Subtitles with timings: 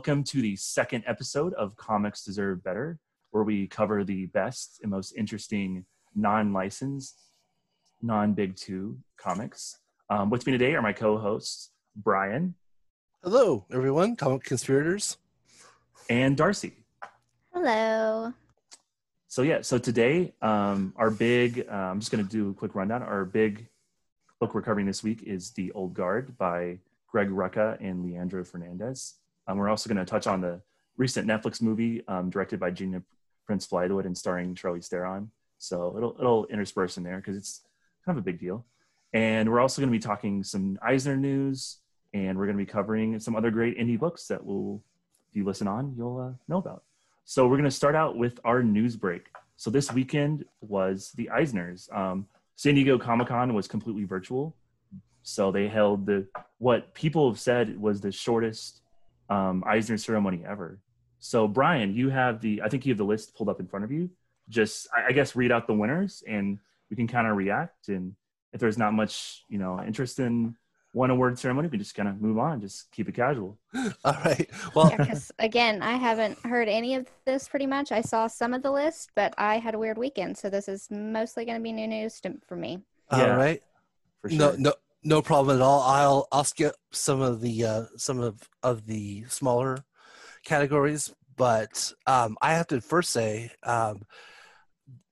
[0.00, 2.98] welcome to the second episode of Comics Deserve Better,
[3.32, 5.84] where we cover the best and most interesting
[6.14, 7.20] non licensed,
[8.00, 9.76] non Big Two comics.
[10.08, 12.54] Um, with me today are my co hosts, Brian
[13.22, 15.18] Hello, everyone, comic conspirators.
[16.08, 16.72] and Darcy.
[17.52, 18.32] Hello.
[19.28, 22.74] So, yeah, so today, um, our big, uh, I'm just going to do a quick
[22.74, 23.02] rundown.
[23.02, 23.68] Our big
[24.40, 29.16] book we're covering this week is The Old Guard by Greg Rucka and Leandro Fernandez.
[29.46, 30.60] Um, we're also going to touch on the
[30.96, 33.02] recent Netflix movie um, directed by Gina
[33.46, 35.30] Prince Bythewood and starring Charlize Theron.
[35.58, 37.62] So it'll it'll intersperse in there because it's
[38.04, 38.64] kind of a big deal.
[39.12, 41.78] And we're also going to be talking some Eisner news,
[42.14, 44.82] and we're going to be covering some other great indie books that will,
[45.30, 46.84] if you listen on, you'll uh, know about.
[47.24, 49.28] So we're going to start out with our news break.
[49.56, 51.92] So this weekend was the Eisners.
[51.94, 54.54] Um, San Diego Comic Con was completely virtual,
[55.22, 56.26] so they held the
[56.58, 58.79] what people have said was the shortest
[59.30, 60.78] um, Eisner ceremony ever.
[61.18, 63.84] So Brian, you have the I think you have the list pulled up in front
[63.84, 64.10] of you.
[64.48, 66.58] Just I, I guess read out the winners, and
[66.90, 67.88] we can kind of react.
[67.88, 68.14] And
[68.52, 70.56] if there's not much you know interest in
[70.92, 72.60] one award ceremony, we just kind of move on.
[72.60, 73.56] Just keep it casual.
[74.04, 74.50] All right.
[74.74, 77.92] Well, Yeah, again, I haven't heard any of this pretty much.
[77.92, 80.88] I saw some of the list, but I had a weird weekend, so this is
[80.90, 82.80] mostly going to be new news to, for me.
[83.10, 83.36] all Yeah.
[83.36, 83.62] right.
[84.20, 84.38] For sure.
[84.38, 85.82] No, no, no problem at all.
[85.82, 89.78] I'll I'll skip some of the uh, some of of the smaller
[90.44, 94.02] categories, but um, I have to first say um,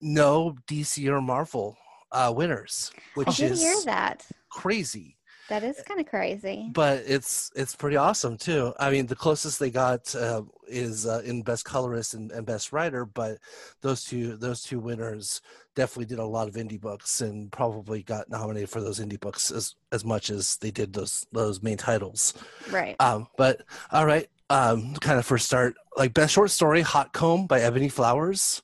[0.00, 1.76] no DC or Marvel
[2.12, 4.26] uh, winners, I which did is hear that.
[4.50, 5.17] crazy.
[5.48, 6.70] That is kind of crazy.
[6.72, 8.74] but it's it's pretty awesome too.
[8.78, 12.72] I mean, the closest they got uh, is uh, in best colorist and, and best
[12.72, 13.38] writer, but
[13.80, 15.40] those two those two winners
[15.74, 19.50] definitely did a lot of indie books and probably got nominated for those indie books
[19.50, 22.34] as as much as they did those those main titles.
[22.70, 22.96] Right.
[23.00, 27.46] Um, but all right, um, kind of first start like best short story, Hot Comb
[27.46, 28.62] by Ebony Flowers.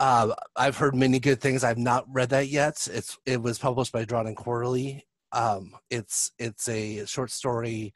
[0.00, 1.64] Uh, I've heard many good things.
[1.64, 2.88] I've not read that yet.
[2.90, 5.04] It's it was published by Drawn and Quarterly.
[5.32, 7.92] Um, it's it's a short story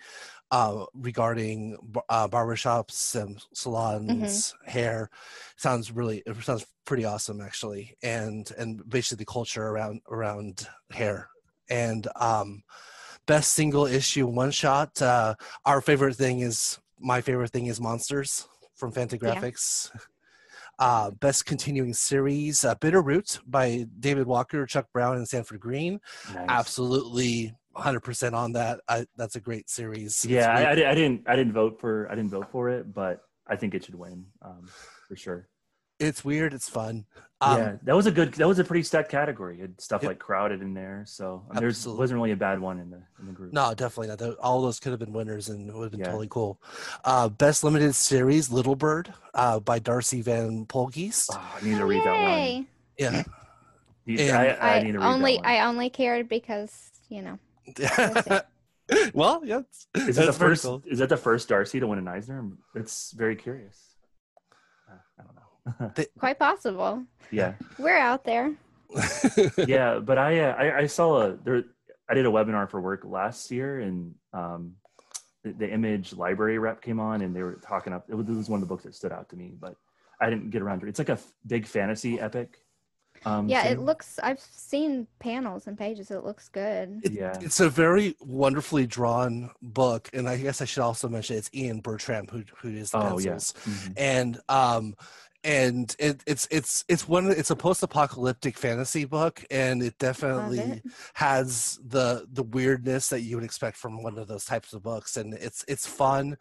[0.50, 1.76] uh, regarding
[2.08, 5.10] uh, barbershops and salons, hair.
[5.56, 11.28] Sounds really it sounds pretty awesome actually, and and basically the culture around around hair
[11.70, 12.62] and um,
[13.26, 15.00] best single issue one shot.
[15.00, 15.34] Uh,
[15.64, 19.90] our favorite thing is my favorite thing is monsters from Fantagraphics.
[20.82, 26.00] Uh, best continuing series, uh, Bitter Root by David Walker, Chuck Brown, and Sanford Green.
[26.34, 26.46] Nice.
[26.48, 28.80] Absolutely, 100% on that.
[28.88, 30.24] I, that's a great series.
[30.24, 33.20] Yeah, I, I, I didn't I didn't vote for I didn't vote for it, but
[33.46, 34.68] I think it should win um,
[35.06, 35.48] for sure.
[35.98, 36.52] It's weird.
[36.54, 37.06] It's fun.
[37.40, 38.34] Um, yeah, that was a good.
[38.34, 39.58] That was a pretty stacked category.
[39.58, 40.08] It had stuff Yep.
[40.10, 41.98] like crowded in there, so um, there's Absolutely.
[42.00, 43.52] wasn't really a bad one in the in the group.
[43.52, 44.18] No, definitely not.
[44.18, 46.06] Tho- All those could have been winners and it would have been Yeah.
[46.06, 46.60] totally cool.
[47.04, 51.30] Uh, best limited series, Little Bird uh, by Darcy Van Poelgeest.
[51.32, 52.30] Oh, I need to read that one.
[52.30, 52.66] yay.
[52.98, 53.22] Yeah.
[54.06, 55.38] And- I, I, I, need to read only.
[55.40, 57.38] I only cared because you know.
[59.14, 59.62] well, yeah.
[59.94, 60.64] Is that the first?
[60.64, 60.82] cool.
[60.86, 62.48] Is that the first Darcy to win an Eisner?
[62.74, 63.91] It's very curious.
[65.66, 66.04] I don't know.
[66.18, 67.04] Quite possible.
[67.30, 68.52] yeah, We're out there.
[69.66, 71.64] yeah, but I, uh, I I saw a there.
[72.10, 74.74] I did a webinar for work last year, and um,
[75.44, 78.04] the, the Image Library rep came on, and they were talking up.
[78.08, 79.76] It was, it was one of the books that stood out to me, but
[80.20, 80.90] I didn't get around to it.
[80.90, 82.58] It's like a f- big fantasy epic.
[83.24, 84.18] Um, Yeah, it looks.
[84.22, 86.10] I've seen panels and pages.
[86.10, 87.00] It looks good.
[87.02, 87.32] It- Yeah.
[87.40, 91.80] It's a very wonderfully drawn book, and I guess I should also mention it's Ian
[91.80, 93.30] Bertram who who is the Oh yeah.
[93.30, 93.92] pencils, Mhm.
[93.96, 94.94] and um,
[95.44, 100.84] and it, it's it's it's one it's a post-apocalyptic fantasy book, and it definitely it.
[101.14, 105.16] has the the weirdness that you would expect from one of those types of books,
[105.16, 106.36] and it's it's fun.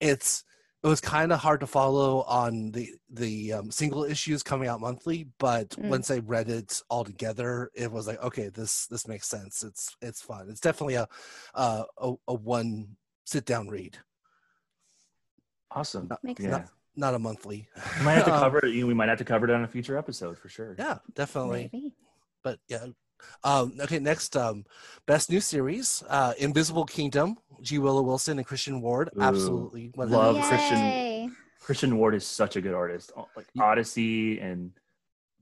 [0.00, 0.44] It's
[0.82, 4.80] it was kind of hard to follow on the the um, single issues coming out
[4.80, 5.88] monthly, but Mm.
[5.88, 9.62] once I read it all together, it was like okay, this this makes sense.
[9.62, 10.48] It's it's fun.
[10.50, 11.08] It's definitely a
[11.54, 13.98] uh, a, a one sit down read,
[15.70, 16.08] Awesome.
[16.22, 16.58] Makes Yeah.
[16.58, 16.70] sense.
[16.96, 17.68] Not a monthly.
[17.98, 18.84] We might have to Um, cover it.
[18.84, 20.74] We might have to cover it on a future episode for sure.
[20.78, 21.70] Yeah, definitely.
[21.72, 21.94] Maybe.
[22.42, 22.86] but yeah.
[23.44, 24.64] Um, okay, next, um,
[25.06, 27.78] best new series, uh, Invisible Kingdom, G.
[27.78, 29.10] Willow Wilson and Christian Ward.
[29.16, 31.28] Ooh, Absolutely, love hundred- Christian- Yay.
[31.60, 33.12] Christian Ward is such a good artist.
[33.16, 34.72] Oh, Like Odyssey and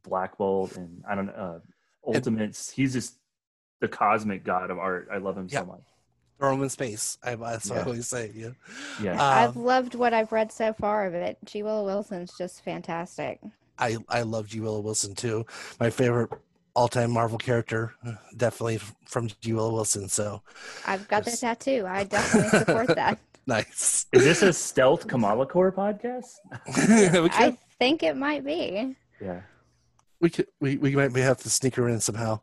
[0.03, 1.61] Black Bolt and I don't know uh,
[2.15, 2.71] Ultimates.
[2.71, 3.15] He's just
[3.81, 5.09] the cosmic god of art.
[5.11, 5.61] I love him Yeah.
[5.61, 5.85] so much.
[6.41, 7.19] Throw 'em in space.
[7.23, 8.33] I, that's what I always say.
[8.35, 8.49] Yeah.
[9.01, 9.23] Yeah.
[9.23, 11.37] I've Um, loved what I've read so far of it.
[11.45, 11.63] G.
[11.63, 13.39] Willow Wilson's just fantastic.
[13.79, 14.61] I I love G.
[14.61, 15.45] Willow Wilson too.
[15.79, 16.31] My favorite
[16.75, 19.53] all time Marvel character, uh, definitely from G.
[19.53, 20.09] Willow Wilson.
[20.09, 20.41] So
[20.87, 21.35] I've got Yes.
[21.41, 21.85] the tattoo.
[21.87, 23.19] I definitely support that.
[23.47, 24.07] Nice.
[24.13, 26.27] Is this a stealth Kamala Core podcast?
[26.69, 28.97] I think it might be.
[29.21, 29.41] Yeah.
[30.21, 32.41] We could, we, we might have to sneak her in somehow.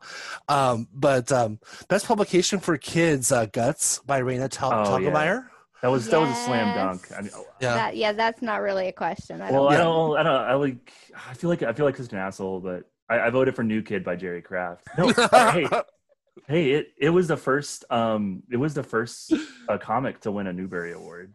[0.50, 1.60] Um, but um,
[1.90, 5.42] best publication for kids, uh, Guts by Raina Tal- Oh, yeah.
[5.84, 7.08] That was that was a slam dunk.
[7.16, 7.32] I mean,
[7.62, 7.76] Yeah.
[7.76, 9.42] That, yeah, that's not really a question.
[9.44, 10.92] I well, don't I don't, I don't, I like,
[11.30, 13.84] I feel like I feel like such an asshole, but I, I voted for New
[13.84, 14.88] Kid by Jerry Craft.
[14.98, 15.68] No, hey,
[16.48, 19.32] hey, it it was the first, um, it was the first
[19.70, 21.32] uh, comic to win a Newbery Award,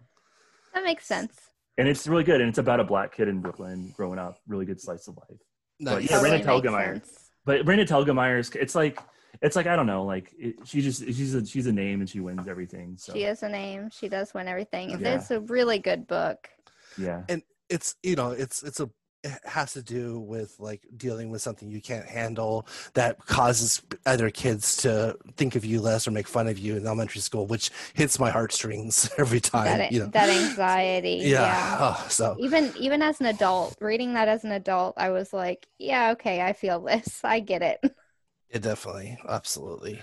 [0.75, 1.35] that makes sense.
[1.79, 4.41] and it's really good, and it's about a black kid in Brooklyn growing up.
[4.49, 5.39] Really good slice of life.
[5.83, 6.11] Nice.
[6.11, 7.03] Yeah, Raina Totally makes Telgemeier.
[7.45, 9.01] But Brenda Telgemeier's, it's like,
[9.41, 12.09] it's like I don't know, like it, she just she's a she's a name and
[12.09, 12.97] she wins everything.
[12.97, 13.91] So She is a name.
[13.91, 14.91] She does win everything.
[14.91, 15.17] Yeah.
[15.17, 16.49] It's a really good book.
[16.97, 18.91] yeah, and it's you know it's it's a it
[19.45, 24.77] has to do with like dealing with something you can't handle that causes other kids
[24.79, 28.19] to think of you less or make fun of you in elementary school which hits
[28.19, 31.35] my heartstrings every time That, you know that anxiety.
[31.35, 31.79] yeah, yeah.
[31.79, 35.69] Oh, so Even even as an adult, reading that as an adult, I was like,
[35.79, 37.21] yeah, okay, I feel this.
[37.25, 37.81] I get it.
[38.51, 40.01] yeah, definitely absolutely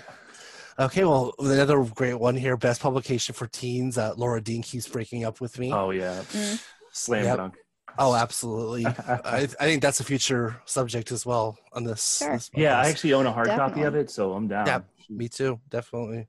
[0.79, 5.23] okay well another great one here best publication for teens uh, laura dean keeps breaking
[5.25, 6.59] up with me oh yeah, Mm.
[6.91, 7.31] slam Yep.
[7.31, 7.55] dunk.
[7.97, 12.33] Oh absolutely I, I think that's a future subject as well on this, Sure.
[12.33, 14.65] this Yeah, I actually own a hard copy of it, so I'm down.
[14.67, 16.27] Yeah, Me too, definitely.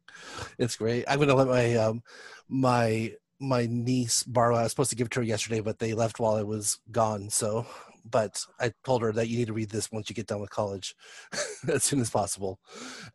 [0.59, 1.05] It's great.
[1.09, 2.03] I'm gonna let my um
[2.49, 4.57] my my niece borrow.
[4.57, 6.79] I was supposed to give it to her yesterday, but they left while I was
[6.91, 7.31] gone.
[7.31, 7.67] So,
[8.05, 10.51] but I told her that you need to read this once you get done with
[10.51, 10.95] college,
[11.69, 12.59] as soon as possible.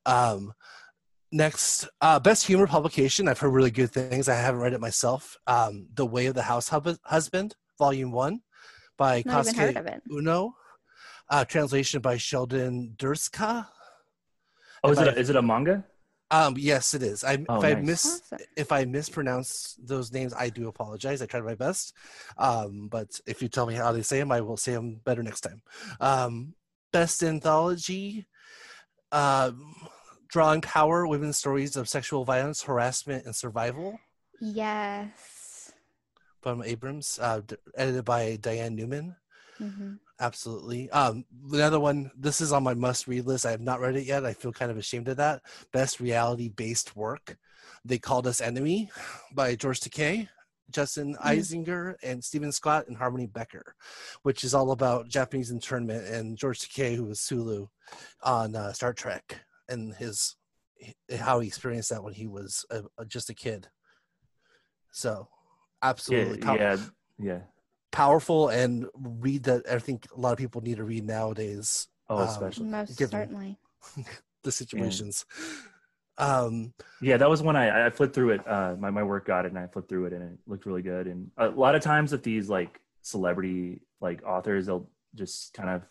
[0.05, 0.53] Um,
[1.31, 3.27] next, uh, best humor publication.
[3.27, 4.27] I've heard really good things.
[4.29, 5.37] I haven't read it myself.
[5.47, 8.41] Um, The Way of the House Hub- Husband, Volume One,
[8.97, 9.99] by Not even Kosuke.
[10.11, 10.55] Uno.
[11.29, 13.67] Uh, translation by Sheldon Drzka.
[14.83, 15.83] Oh, is If it I- a, is it a manga?
[16.31, 17.23] Um, yes, it is.
[17.23, 17.85] I Oh, if I nice.
[17.85, 18.39] miss Awesome.
[18.57, 21.21] if I mispronounce those names, I do apologize.
[21.21, 21.93] I tried my best.
[22.37, 25.21] Um, but if you tell me how they say them, I will say them better
[25.21, 25.61] next time.
[25.99, 26.55] Um,
[26.91, 28.25] best anthology,
[29.11, 29.75] um,
[30.27, 33.99] drawing power: women's stories of sexual violence, harassment, and survival.
[34.41, 35.11] Yes.
[36.45, 39.15] From Abrams, uh, d- edited by Diane Noomin.
[39.57, 40.91] hmm Absolutely.
[40.91, 42.11] Um, another one.
[42.15, 43.47] This is on my must-read list.
[43.47, 44.27] I have not read it yet.
[44.27, 45.41] I feel kind of ashamed of that.
[45.73, 47.35] Best reality-based work.
[47.83, 48.91] They called us enemy
[49.33, 50.29] by George Takei,
[50.69, 51.29] Justin Hmm.
[51.29, 53.73] Eisinger, and Steven Scott and Harmony Becker,
[54.21, 57.65] which is all about Japanese internment and George Takei, who was Sulu
[58.21, 60.35] on uh, Star Trek, and his
[61.19, 63.67] how he experienced that when he was a, a- just a kid.
[64.91, 65.27] So,
[65.83, 66.77] Yeah, absolutely pow- yeah,
[67.19, 67.39] yeah.
[67.91, 71.87] powerful and read that I think a lot of people need to read nowadays.
[72.09, 72.65] Oh, Um, especially.
[72.67, 73.57] Most certainly.
[74.43, 75.25] The situations.
[76.17, 78.47] Um, Yeah, that was when I I flipped through it.
[78.47, 80.81] Uh, my my work got it, and I flipped through it, and it looked really
[80.83, 81.07] good.
[81.07, 85.81] And a lot of times with these like celebrity like authors, they'll just kind of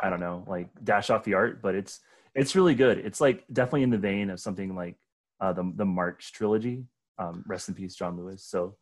[0.00, 2.00] I don't know like dash off the art, but it's
[2.34, 2.98] it's really good.
[2.98, 4.96] It's like definitely in the vein of something like
[5.40, 6.84] uh, the the March trilogy.
[7.18, 8.42] Um, rest in peace, John Lewis.
[8.44, 8.76] So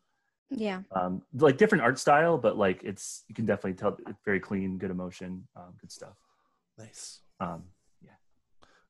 [0.54, 0.82] Yeah.
[0.92, 4.78] um, like different art style, but like it's you can definitely tell it's very clean,
[4.78, 6.16] good emotion, um, good stuff.
[6.78, 7.20] nice.
[7.40, 7.64] Um,
[8.04, 8.12] yeah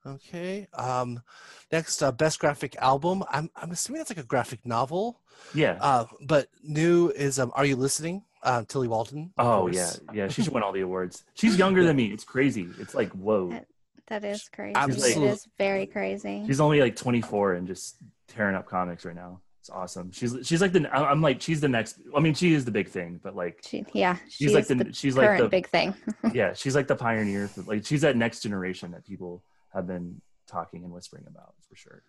[0.07, 0.67] Okay.
[0.75, 1.23] Um,
[1.71, 3.23] next, uh, best graphic album.
[3.31, 5.21] I'm I'm assuming that's like a graphic novel.
[5.55, 5.79] yeah.
[5.81, 8.25] Uh, but new is um, Are You Listening?
[8.43, 9.33] Uh, Tillie Walden.
[9.39, 10.01] oh yeah, course.
[10.13, 10.27] yeah.
[10.29, 11.23] She should win all the awards.
[11.35, 12.07] She's younger than me.
[12.07, 12.69] It's crazy.
[12.81, 13.61] It's like whoa.
[14.09, 14.75] That is crazy.
[14.75, 16.43] Absolute- It is very crazy.
[16.47, 19.41] She's only like 24 and just tearing up comics right now.
[19.63, 20.11] It's awesome.
[20.11, 22.01] She's she's like the I- I'm like she's the next.
[22.17, 24.17] I mean, she is the big thing, but like She, yeah.
[24.25, 25.95] she's She's like the, the she's like the big thing.
[26.35, 30.21] yeah she's like the pioneer for like she's that next generation that people have been
[30.49, 32.03] talking and whispering about for sure.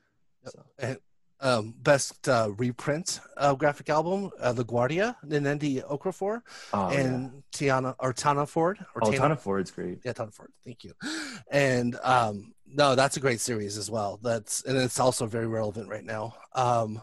[0.45, 0.97] So And,
[1.41, 6.41] um, best uh, reprint uh, graphic album, uh, La Guardia, Nnedi Okorafor,
[6.73, 6.99] oh, yeah.
[6.99, 8.79] and Tiana or Tana Ford.
[8.95, 9.99] Or oh Tana- Tana Ford's great.
[10.03, 10.51] Yeah, Tom Ford.
[10.65, 10.93] Thank you.
[11.51, 14.19] And um, no, that's a great series as well.
[14.23, 16.33] That's and it's also very relevant right now.
[16.55, 16.99] Um,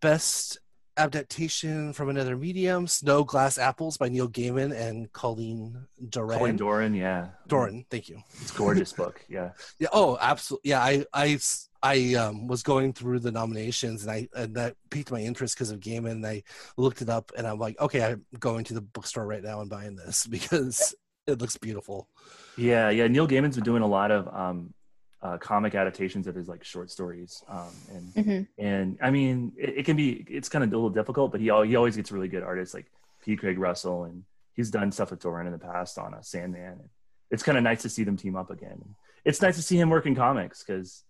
[0.00, 0.58] best
[0.96, 6.38] adaptation from another medium: Snow Glass Apples by Neil Gaiman and Colleen Doran.
[6.38, 8.22] Colleen Doran, yeah, Doran, thank you.
[8.40, 9.24] It's a gorgeous book.
[9.28, 9.88] Yeah, Yeah.
[9.92, 10.70] Oh, absolutely.
[10.70, 10.82] Yeah.
[10.82, 11.38] I I
[11.82, 15.70] I um, was going through the nominations and I and that piqued my interest because
[15.70, 16.12] of Gaiman.
[16.12, 16.42] And I
[16.76, 19.70] looked it up and I'm like, okay, I'm going to the bookstore right now and
[19.70, 20.94] buying this because
[21.26, 22.08] it looks beautiful.
[22.56, 23.06] yeah, yeah.
[23.06, 24.74] Neil Gaiman's been doing a lot of um,
[25.22, 29.78] uh, comic adaptations of his like short stories, um, and hmm and I mean, it,
[29.78, 32.28] it can be it's kind of a little difficult, but he he always gets really
[32.28, 32.86] good artists like
[33.24, 33.36] P.
[33.36, 34.24] Craig Russell, and
[34.54, 36.62] he's done stuff with Doran in the past on a Sandman.
[36.62, 36.88] And
[37.30, 38.82] it's kind of nice to see them team up again.
[39.24, 41.04] It's nice to see him work in comics because,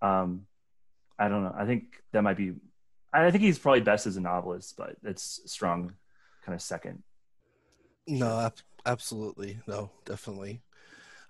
[0.00, 0.46] um,
[1.18, 2.54] I don't know, I think that might be
[3.12, 5.94] I think he's probably best as a novelist, but it's strong,
[6.44, 7.02] kind of second.
[8.06, 8.54] No, ab-
[8.84, 9.60] absolutely.
[9.66, 10.62] No, definitely.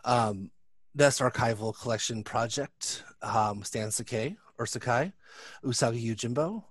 [0.05, 0.50] Um,
[0.97, 5.12] best archival collection project, um, Stan Sakai or Sakai,
[5.65, 6.65] Usagi Yojimbo.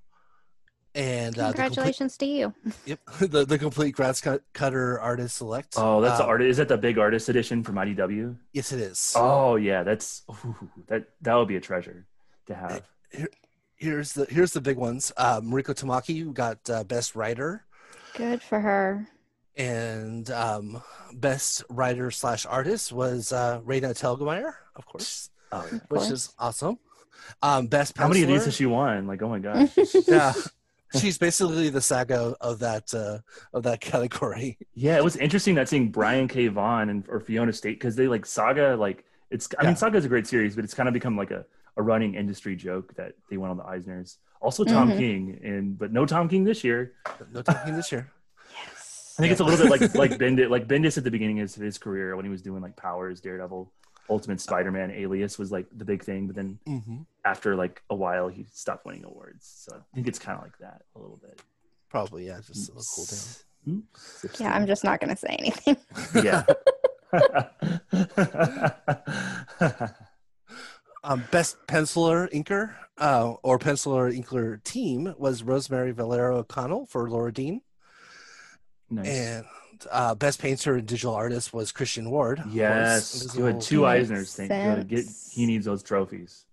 [0.96, 2.53] And uh, the complete, Congratulations to you.
[2.86, 5.75] yep, the, the complete grass cut, cutter artist select.
[5.77, 6.41] Oh, that's the Um, art.
[6.41, 8.38] Is that the big artist edition from IDW?
[8.53, 9.13] Yes, it is.
[9.15, 10.55] Oh yeah, that's ooh,
[10.88, 12.08] that that would be a treasure
[12.48, 12.82] to have.
[13.75, 15.12] Here's the here's the big ones.
[15.17, 17.65] Uh, Mariko Tamaki who got uh, best writer
[18.15, 19.05] Good for her.
[19.57, 20.81] And um,
[21.13, 25.79] best writer slash artist was uh, Raina Telgemeier, of course, Oh, yeah.
[25.89, 26.77] which is awesome.
[27.41, 29.07] Um, best How many of these has she won?
[29.07, 29.69] Like, oh my gosh.
[30.07, 30.33] yeah
[31.00, 33.17] she's basically the saga of that uh
[33.53, 36.47] of that category yeah, it was interesting that seeing Brian K.
[36.47, 38.75] Vaughan and or Fiona State because they like Saga.
[38.77, 39.69] Like, it's I Yeah.
[39.69, 41.45] mean, Saga is a great series, but it's kind of become like a,
[41.75, 44.17] a running industry joke that they went on the Eisners.
[44.41, 44.97] Also, Tom Mhm.
[44.97, 46.93] King, and but no Tom King this year.
[47.33, 48.14] no Tom King this year Yes.
[49.17, 51.53] I think it's a little bit like like Bendis, like Bendis at the beginning of
[51.53, 53.72] his career when he was doing like Powers, Daredevil,
[54.10, 58.27] Ultimate Spider-Man, Alias was like the big thing, but then hmm after like a while
[58.27, 59.48] he stopped winning awards.
[59.65, 61.41] So I think it's kind of like that a little bit.
[61.89, 63.19] probably yeah just a cool down
[63.67, 64.39] Oops.
[64.39, 65.75] Yeah, I'm just not going to say anything.
[66.24, 66.43] yeah.
[71.03, 77.31] um best penciler inker uh or penciler inker team was rosemary valero o'connell for laura
[77.31, 77.62] dean
[78.89, 79.08] nice.
[79.08, 79.46] and
[79.92, 84.36] uh best painter and digital artist was christian ward yes, you had Two Makes Eisners.
[84.36, 84.88] Thank good.
[84.88, 86.46] Get he needs those trophies.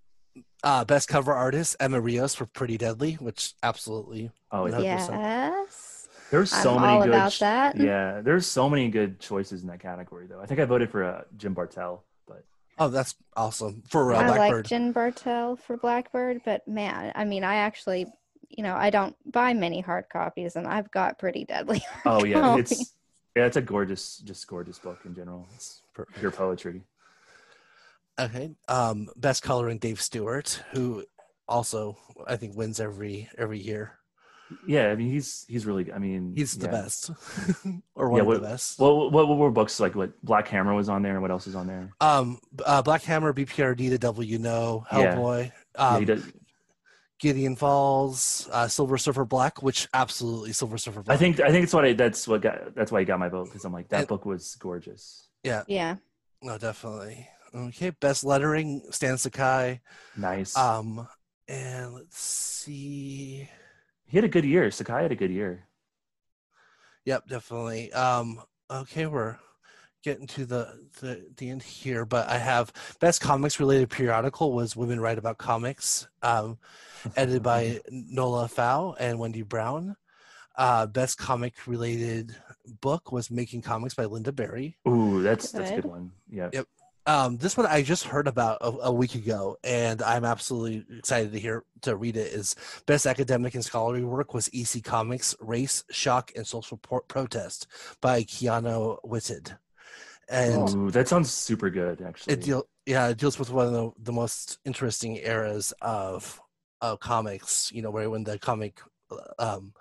[0.64, 4.98] uh best cover artist emma rios for pretty deadly which absolutely Oh yeah.
[4.98, 5.10] 100%.
[5.10, 6.08] Yes.
[6.30, 7.08] There's I'm so many all good.
[7.10, 7.76] about that.
[7.78, 10.40] Yeah, there's so many good choices in that category though.
[10.40, 12.44] I think I voted for uh, Jim Bartel, but
[12.78, 17.24] oh that's awesome for uh, I like Jim Jen Bartel for Blackbird, but man, I
[17.26, 18.06] mean, I actually,
[18.56, 21.82] you know, I don't buy many hard copies, and I've got pretty deadly.
[22.04, 22.60] oh yeah, copy.
[22.60, 22.94] it's
[23.36, 25.48] yeah, it's a gorgeous, just gorgeous book in general.
[25.54, 26.18] It's Perfect.
[26.18, 26.82] pure poetry.
[28.18, 28.54] Okay.
[28.68, 31.04] Um, best coloring Dave Stewart, who
[31.48, 33.98] also I think wins every every year.
[34.66, 35.92] Yeah, I mean he's he's really.
[35.92, 37.10] I mean He's the best,
[37.94, 38.78] or one Yeah, of the best.
[38.78, 39.94] Well, what, what were books like?
[39.94, 41.94] What Black Hammer was on there, and what else is on there?
[42.00, 45.14] um, uh, Black Hammer, BPRD, The Devil You Know, Yeah.
[45.14, 45.52] Hellboy,
[45.88, 46.32] Yeah, um, he does,
[47.22, 51.14] Gideon Falls, uh, Silver Surfer Black, which absolutely Silver Surfer Black.
[51.14, 53.28] I think I think it's what I that's what got that's why he got my
[53.28, 55.28] vote because I'm like that And- book was gorgeous.
[55.44, 55.62] Yeah.
[55.68, 55.96] Yeah,
[56.42, 57.28] no, definitely.
[57.54, 59.80] Okay, best lettering Stan Sakai.
[60.16, 60.56] Nice.
[60.56, 61.06] Um,
[61.46, 63.48] and let's see.
[64.06, 64.70] he had a good year.
[64.72, 65.68] Sakai had a good year.
[67.04, 67.92] Yep, definitely.
[67.92, 69.36] Um, okay, we're
[70.02, 74.76] getting to the, the the end here, but I have best comics related periodical was
[74.76, 76.58] Women Write About Comics, um,
[77.16, 79.96] edited by Nola Pfau and Wendy Brown.
[80.54, 82.36] Uh, best comic related
[82.80, 84.76] book was Making Comics by Lynda Barry.
[84.86, 85.90] Ooh, that's that's a good Good.
[85.90, 86.12] one.
[86.30, 86.50] Yeah.
[86.52, 86.66] Yep.
[87.04, 91.32] Um, this one I just heard about a, a week ago, and I'm absolutely excited
[91.32, 92.32] to hear to read it.
[92.32, 92.54] Is
[92.86, 97.66] best academic and scholarly work was EC Comics, Race, Shock, and Social Pro- Protest
[98.00, 99.56] by Qiana Whitted,
[100.28, 102.00] and Ooh, that sounds super good.
[102.02, 106.40] Actually, it deal yeah it deals with one of the, the most interesting eras of
[106.80, 107.70] of comics.
[107.72, 108.80] You know, where when the comic
[109.38, 109.72] um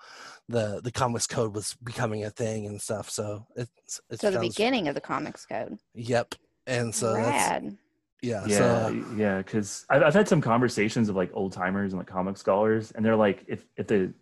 [0.49, 3.09] the the comics code was becoming a thing and stuff.
[3.09, 5.77] So it's it's so the sounds- beginning of the comics code.
[5.95, 6.35] Yep.
[6.67, 7.77] And so that's Rad.
[8.21, 8.45] yeah.
[8.45, 9.37] yeah, So yeah.
[9.37, 13.03] Because I've, I've had some conversations of like old timers and like comic scholars, and
[13.05, 14.13] they're like, if if the,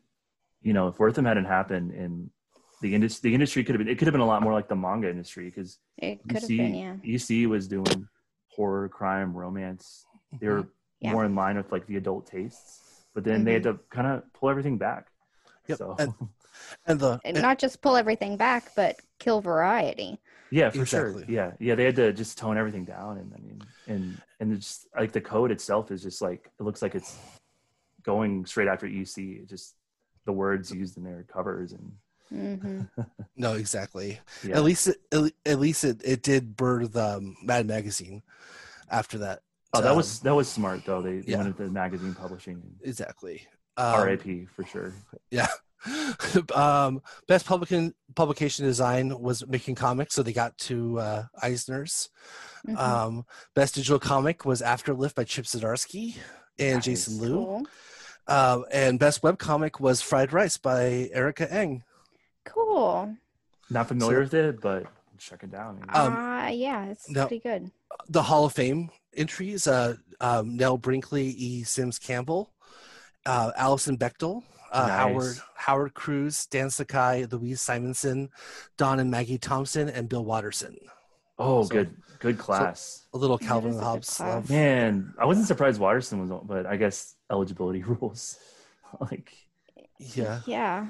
[0.61, 2.29] you know, if Wertham hadn't happened, and
[2.81, 4.67] the industry, the industry could have been, it could have been a lot more like
[4.67, 6.95] the manga industry because It could have EC, been, yeah.
[7.03, 8.07] EC was doing
[8.47, 10.05] horror, crime, romance.
[10.39, 10.69] They were mm-hmm.
[11.01, 11.13] Yeah.
[11.13, 13.77] more in line with like the adult tastes, but then they had mm-hmm.
[13.77, 15.07] to kind of pull everything back.
[15.67, 16.13] Yep, So and-
[16.85, 20.19] and the And not just pull everything back, but kill variety.
[20.51, 21.23] yeah, for Exactly.
[21.23, 21.31] sure.
[21.31, 21.75] Yeah, yeah.
[21.75, 25.11] They had to just tone everything down, and I mean, and and it's just like
[25.13, 27.17] the code itself is just like it looks like it's
[28.03, 29.17] going straight after EC.
[29.17, 29.75] It just
[30.25, 31.91] the words used in their covers and
[32.29, 32.81] hmm
[33.35, 34.19] no exactly.
[34.43, 34.57] yeah.
[34.57, 34.97] At least it,
[35.45, 38.21] at least it, it did birth um, Mad Magazine
[38.89, 39.39] after that.
[39.73, 41.01] oh, that Um, was that was smart though.
[41.01, 41.37] They, they yeah.
[41.37, 42.61] went into magazine publishing.
[42.83, 43.47] exactly.
[43.77, 44.93] Um, RAP for sure.
[45.31, 45.47] Yeah.
[46.53, 52.09] um, best publication publication design was making comics, so they got to uh, Eisner's.
[52.67, 52.77] Mhm.
[52.77, 56.17] Um, best digital comic was Afterlift by Chip Zdarsky
[56.59, 56.85] and Nice.
[56.85, 57.33] Jason Loo.
[57.45, 57.65] cool.
[58.27, 61.83] Um, and best web comic was Fried Rice by Erica Eng.
[62.45, 63.15] Cool.
[63.69, 64.85] Not familiar with it, but
[65.17, 65.83] check it down.
[65.89, 67.27] Um, uh, yeah, it's no.
[67.27, 67.71] pretty good.
[68.07, 71.63] the Hall of Fame entries, uh, um, Nell Brinkley, E.
[71.63, 72.51] Simms Campbell,
[73.25, 74.97] uh, Alison Bechdel, uh, Nice.
[74.97, 78.29] Howard Howard Cruse, Stan Sakai, Louise Simonson,
[78.77, 80.77] Don and Maggie Thompson, and Bill Watterson.
[81.37, 83.05] Oh, So- good, good class.
[83.13, 84.49] A little Calvin is a good Hobbes love.
[84.49, 88.37] Man, I wasn't surprised Watterson was, on, but I guess eligibility rules.
[88.99, 89.31] like,
[89.99, 90.87] Yeah, Yeah.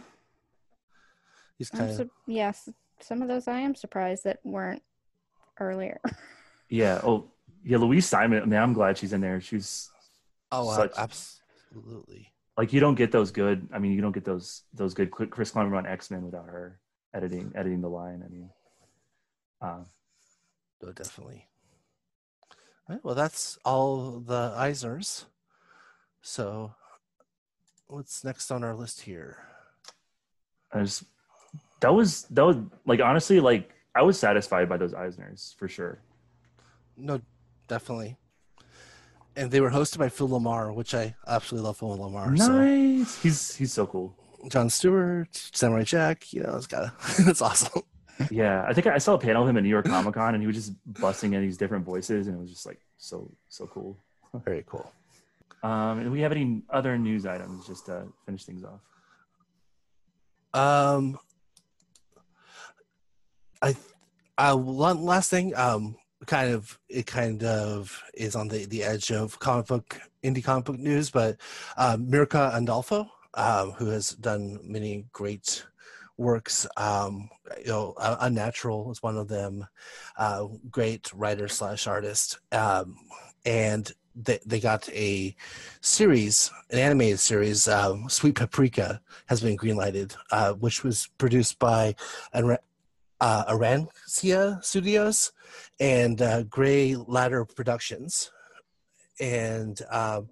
[1.60, 1.98] He's I'm kind of.
[1.98, 2.68] su- yes.
[3.02, 4.82] Some of those I am surprised that weren't
[5.60, 6.02] earlier.
[6.70, 7.00] yeah.
[7.04, 7.30] Oh,
[7.64, 7.78] yeah.
[7.78, 8.50] Louise Simon.
[8.50, 9.40] Man, I'm glad she's in there.
[9.40, 9.92] She's
[10.52, 12.34] Oh, uh, absolutely.
[12.58, 13.70] like you don't get those good.
[13.72, 16.80] I mean, you don't get those those good Chris Claremont on X Men without her
[17.14, 18.24] editing editing the line.
[18.26, 18.50] I mean,
[19.62, 19.84] uh,
[20.82, 21.46] No, definitely.
[22.90, 25.26] All right, well, that's all the Eisners.
[26.24, 26.74] So,
[27.88, 29.38] what's next on our list here?
[30.74, 31.04] I just
[31.80, 36.00] that was that was like honestly like I was satisfied by those Eisners for sure.
[36.96, 37.22] No,
[37.68, 38.18] definitely.
[39.36, 42.38] And they were hosted by Phil LaMarr, which I absolutely love Phil LaMarr.
[42.38, 43.22] So Nice.
[43.22, 44.16] He's he's so cool.
[44.48, 47.84] John Stewart, Samurai Jack, you know, it's got it's awesome.
[48.30, 50.44] Yeah, I think I saw a panel of him at New York Comic Con, and
[50.44, 53.66] he was just busting in these different voices, and it was just like so so
[53.68, 53.98] cool.
[54.46, 54.92] Very cool.
[55.64, 58.80] Um, and we have any other news items just to finish things off?
[60.54, 61.20] Um,
[63.62, 63.76] I,
[64.38, 65.56] I one last thing.
[65.56, 70.44] Um, kind of it kind of is on the the edge of comic book indie
[70.44, 71.38] comic book news, but
[71.78, 75.66] um, Mirka Andolfo, um, who has done many great
[76.18, 76.68] works.
[76.78, 79.66] Um, you know, uh, Unnatural is one of them.
[80.18, 82.98] Uh, great writer slash artist, um,
[83.46, 85.36] and they they got a
[85.82, 91.96] series, an animated series, um, Sweet Paprika, has been greenlighted, uh, which was produced by
[92.34, 92.60] Ara-
[93.22, 95.32] uh, Arancia Studios
[95.80, 98.32] and uh, Gray Ladder Productions,
[99.20, 100.30] and um,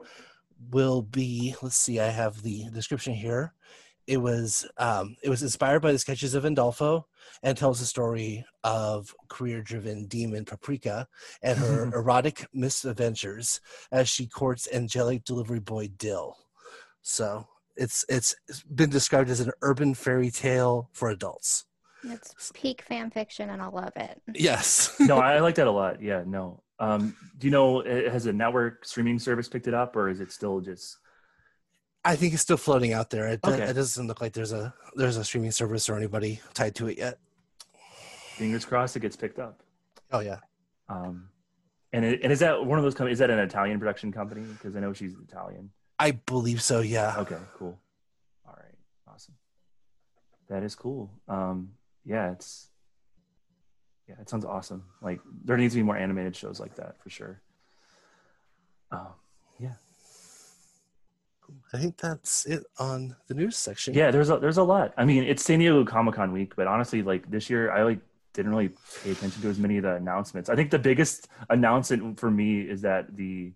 [0.71, 1.55] will be.
[1.61, 3.53] Let's see, I have the description here.
[4.07, 7.03] It was um, it was inspired by the sketches of Andolfo
[7.43, 11.07] and tells the story of career-driven demon Paprika
[11.41, 13.59] and her erotic misadventures
[13.91, 16.37] as she courts angelic delivery boy Dill.
[17.01, 21.66] So it's it's it's been described as an urban fairy tale for adults.
[22.11, 24.21] It's peak fan fiction, and I love it.
[24.33, 24.95] Yes.
[24.99, 26.01] No, I like that a lot.
[26.01, 26.61] Yeah, no.
[26.79, 30.19] Um, do you know uh, has a network streaming service picked it up, or is
[30.19, 30.97] it still just?
[32.05, 33.27] I think it's still floating out there.
[33.27, 33.63] It, Okay.
[33.63, 36.97] it doesn't look like there's a there's a streaming service or anybody tied to it
[36.97, 37.19] yet.
[38.35, 39.63] Fingers crossed, it gets picked up.
[40.11, 40.37] Oh yeah.
[40.89, 41.29] Um,
[41.93, 43.15] and it, and is that one of those companies?
[43.15, 44.41] Is that an Italian production company?
[44.41, 45.71] Because I know she's Italian.
[45.99, 47.15] I believe so, yeah.
[47.17, 47.79] Okay, cool.
[48.47, 48.75] All right,
[49.07, 49.33] awesome.
[50.49, 51.09] That is cool.
[51.27, 51.71] Um,
[52.07, 52.69] yeah, it's
[54.07, 54.83] yeah, it sounds awesome.
[55.01, 57.41] Like there needs to be more animated shows like that for sure.
[58.91, 59.07] Um,
[59.59, 59.73] yeah,
[61.73, 63.93] I think that's it on the news section.
[63.93, 64.11] yeah.
[64.11, 64.93] There's a there's a lot.
[64.97, 67.99] I mean, it's San Diego Comic Con week, but honestly, like this year, I like
[68.33, 68.69] didn't really
[69.03, 70.49] pay attention to as many of the announcements.
[70.49, 73.51] I think the biggest announcement for me is that the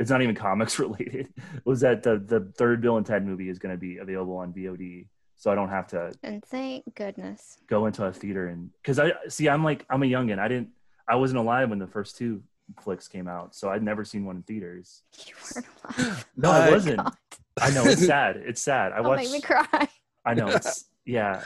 [0.00, 1.28] it's not even comics related.
[1.64, 4.52] Was that the the third Bill and Ted movie is going to be available on
[4.52, 5.06] VOD,
[5.42, 7.58] so I don't have to And thank goodness.
[7.66, 10.38] go into a theater and because I see I'm like I'm a youngin.
[10.38, 10.68] I didn't
[11.08, 12.44] I wasn't alive when the first two
[12.80, 15.02] flicks came out, so I'd never seen one in theaters.
[15.26, 15.66] You weren't
[15.98, 16.26] alive.
[16.36, 17.00] No, I wasn't.
[17.00, 17.14] Oh God,
[17.60, 18.36] I know it's sad.
[18.36, 18.92] It's sad.
[18.92, 19.24] I don't watched.
[19.24, 19.88] make me cry.
[20.24, 21.42] I know it's yeah.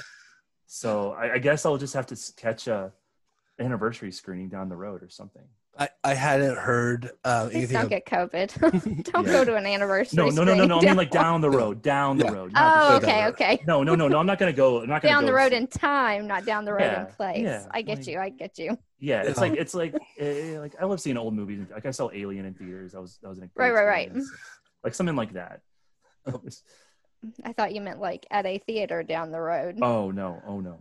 [0.66, 2.92] So I, I guess I'll just have to catch a
[3.58, 5.46] anniversary screening down the road or something.
[5.78, 7.76] I, I hadn't heard uh, Please anything.
[7.80, 9.02] don't get COVID.
[9.12, 9.32] don't Yeah.
[9.32, 10.16] go to an anniversary.
[10.16, 10.78] No, no, no, no, no.
[10.80, 12.52] I mean like down the road, down the road.
[12.56, 13.62] Oh, the- okay, the okay.
[13.66, 14.18] No, no, no, no.
[14.18, 14.80] I'm not gonna go.
[14.82, 17.06] I'm not gonna Down go the road in time, not down the road Yeah, in
[17.12, 17.42] place.
[17.42, 18.18] yeah, I get like- you.
[18.18, 18.78] I get you.
[18.98, 21.66] Yeah, it's like it's like eh, like I love seeing old movies.
[21.70, 22.92] Like I saw Alien in theaters.
[22.92, 24.12] That was that was an Right, right, right.
[24.82, 25.60] Like something like that.
[27.44, 29.78] I thought you meant like at a theater down the road.
[29.82, 30.42] oh no!
[30.46, 30.78] Oh no!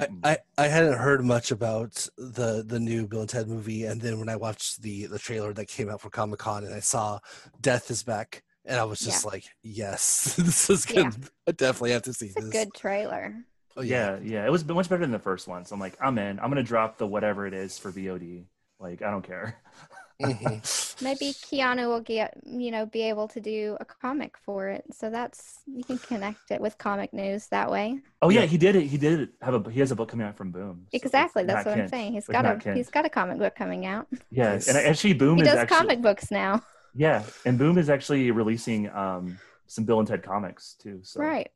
[0.00, 4.00] I, I, I hadn't heard much about the the new Bill and Ted movie, and
[4.00, 6.80] then when I watched the the trailer that came out for Comic Con, and I
[6.80, 7.20] saw
[7.60, 11.14] Death is back, and I was just like, yes, this is good.
[11.46, 12.50] I definitely have to see It's a this.
[12.50, 13.34] good trailer.
[13.76, 14.44] Oh, yeah, yeah.
[14.44, 15.64] It was much better than the first one.
[15.64, 16.38] So I'm like, I'm in.
[16.40, 18.44] I'm gonna drop the whatever it is for VOD.
[18.80, 19.60] Like I don't care.
[20.20, 21.02] Mhm.
[21.02, 24.84] Maybe Keanu will get you know be able to do a comic for it.
[24.92, 28.00] So that's you can connect it with comic news that way.
[28.20, 28.46] Oh yeah, Yeah.
[28.46, 28.82] he did it.
[28.86, 29.30] He did it.
[29.42, 30.86] Have a he has a book coming out from Boom.
[30.92, 31.44] So Exactly.
[31.44, 32.12] That's not what I'm saying.
[32.14, 32.76] He's It's got not a Kent.
[32.76, 34.08] he's got a comic book coming out.
[34.30, 34.68] Yeah, Nice.
[34.68, 36.62] and actually, Boom He is does actually comic books now.
[36.94, 40.98] yeah, and Boom is actually releasing um some Bill and Ted comics too.
[41.02, 41.50] So Right.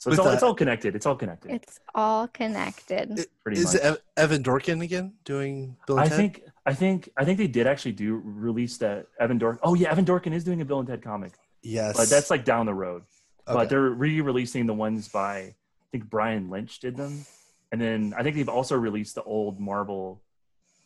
[0.00, 0.96] So it's With all it's all connected.
[0.96, 1.50] It's all connected.
[1.52, 3.18] It's all connected.
[3.18, 3.82] It- pretty Is much.
[3.84, 6.16] it Evan Dorkin again doing Bill and I Ted?
[6.16, 9.58] think I think I think they did actually do release that Evan Dorkin.
[9.62, 11.32] Oh yeah, Evan Dorkin is doing a Bill and Ted comic.
[11.62, 11.94] Yes.
[11.98, 13.02] but that's like down the road.
[13.46, 13.54] Okay.
[13.54, 15.54] But they're re-releasing the ones by I
[15.92, 17.26] think Brian Lynch did them,
[17.70, 20.22] and then I think they've also released the old Marvel.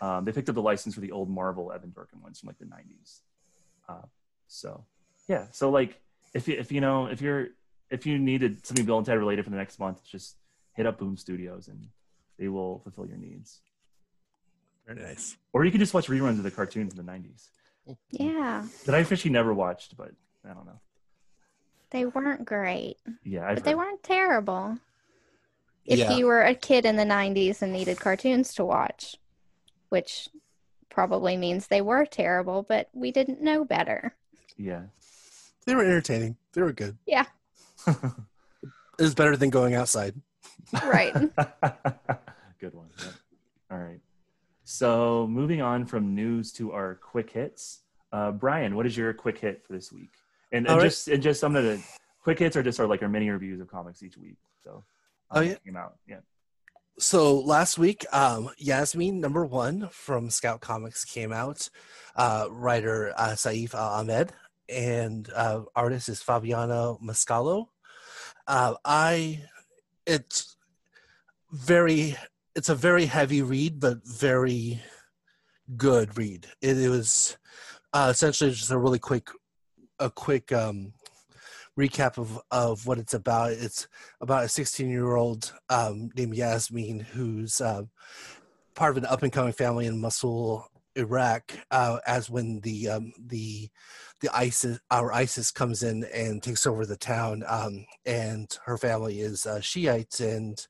[0.00, 2.58] Um, they picked up the license for the old Marvel Evan Dorkin ones from like
[2.58, 3.20] the '90s.
[3.88, 4.06] Uh,
[4.48, 4.84] so
[5.28, 6.00] yeah, so like
[6.32, 7.48] if you if you know if you're
[7.90, 10.36] if you needed something Bill and Ted related for the next month, just
[10.74, 11.88] hit up Boom Studios and
[12.38, 13.60] they will fulfill your needs.
[14.86, 15.36] very nice.
[15.52, 17.48] Or you could just watch reruns of the cartoons in the '90s
[18.10, 20.10] Yeah, that I officially never watched, but
[20.48, 20.80] I don't know.
[21.90, 24.78] they weren't great, Yeah, I've but they weren't terrible.
[25.84, 26.16] If Yeah.
[26.16, 29.16] you were a kid in the 90s and needed cartoons to watch,
[29.90, 30.28] which
[30.88, 34.16] probably means they were terrible, but we didn't know better.
[34.56, 34.84] yeah.
[35.66, 36.36] They were entertaining.
[36.52, 36.98] They were good.
[37.06, 37.24] Yeah,
[38.96, 40.14] It was better than going outside.
[40.84, 41.12] right.
[42.60, 42.90] Good one.
[43.02, 43.14] Yep.
[43.72, 43.98] All right.
[44.62, 47.80] So moving on from news to our quick hits.
[48.12, 50.12] Uh, Brian, what is your quick hit for this week?
[50.52, 50.84] And, and right.
[50.84, 51.82] just and just some of gonna
[52.22, 54.36] quick hits are just our like our mini reviews of comics each week.
[54.62, 54.84] So
[55.32, 55.54] Oh, um, yeah.
[55.64, 55.96] came out.
[56.06, 56.20] Yeah.
[56.98, 61.68] So last week, um, Yasmin number one from Scout Comics came out.
[62.14, 64.32] Uh, writer uh, Saif Al Ahmed
[64.68, 67.66] and uh, artist is Fabiano Mascaro.
[68.46, 69.42] Uh, I,
[70.06, 70.56] it's
[71.50, 72.16] very,
[72.54, 74.80] it's a very heavy read, but very
[75.76, 76.46] good read.
[76.60, 77.36] It, it was
[77.92, 79.28] uh, essentially just a really quick,
[79.98, 80.92] a quick um,
[81.78, 83.52] recap of of what it's about.
[83.52, 83.88] It's
[84.20, 87.90] about a 16 year old um, named Yasmin who's um,
[88.74, 91.52] part of an up and coming family in Mosul, Iraq.
[91.70, 93.68] Uh, as when the um, the
[94.20, 99.20] the ISIS our ISIS comes in and takes over the town, um, and her family
[99.20, 100.66] is uh, Shiites, and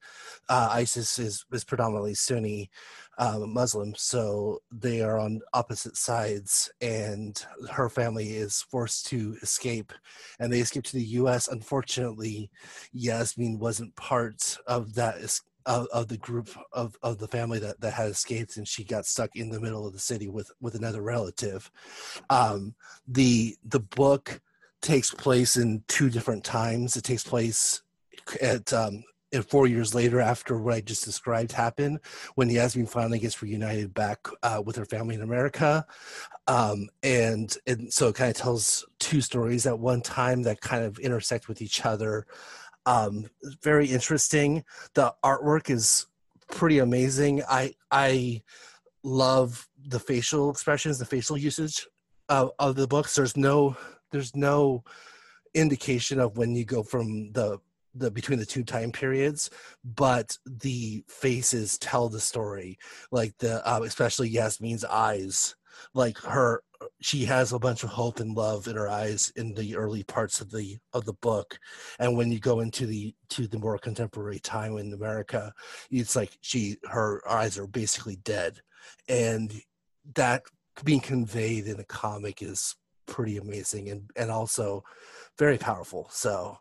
[0.49, 2.71] uh, ISIS is is predominantly Sunni.
[3.17, 9.93] Um, Muslim, so they are on opposite sides, and her family is forced to escape,
[10.41, 11.47] and they escape to the U.S.
[11.47, 12.51] Unfortunately,
[12.93, 17.81] Yasmin wasn't part of that es- of, of the group of, of the family that,
[17.81, 20.75] that had escaped and she got stuck in the middle of the city with with
[20.75, 21.71] another relative.
[22.31, 22.75] Um,
[23.07, 24.41] the the book
[24.81, 26.97] takes place in two different times.
[26.97, 27.83] It takes place
[28.43, 29.05] at um,
[29.43, 31.99] four years later after what i just described happened
[32.37, 35.85] when yasmin finally gets reunited back uh, with her family in america.
[36.47, 40.85] Um, and and so it kind of tells two stories at one time that kind
[40.85, 42.27] of intersect with each other
[42.87, 43.27] um,
[43.63, 44.65] very interesting.
[44.95, 46.07] The artwork is
[46.51, 47.43] pretty amazing.
[47.49, 48.43] I i
[49.03, 51.87] love the facial expressions the facial usage
[52.29, 53.15] of, of the books.
[53.15, 53.77] There's no
[54.13, 54.85] there's no
[55.55, 57.59] indication of when you go from the
[57.95, 59.51] the between the two time periods
[59.85, 62.79] but the faces tell the story.
[63.11, 65.55] Like the uh, especially yasmin's eyes
[65.95, 66.63] like her
[67.05, 70.41] she has a bunch of hope and love in her eyes in the early parts
[70.41, 71.59] of the of the book.
[71.99, 75.53] And when you go into the to the more contemporary time in america
[75.91, 78.61] it's like she her eyes are basically dead.
[79.07, 79.53] And
[80.15, 80.45] that
[80.83, 84.83] being conveyed in a comic is pretty amazing and and also
[85.39, 86.09] very powerful.
[86.11, 86.57] So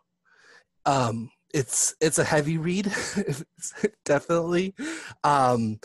[0.84, 2.92] um it's it's a heavy read
[4.04, 4.74] definitely.
[5.22, 5.80] Um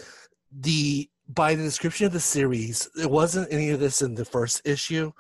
[0.52, 4.62] the by the description of the series there wasn't any of this in the first
[4.66, 5.12] issue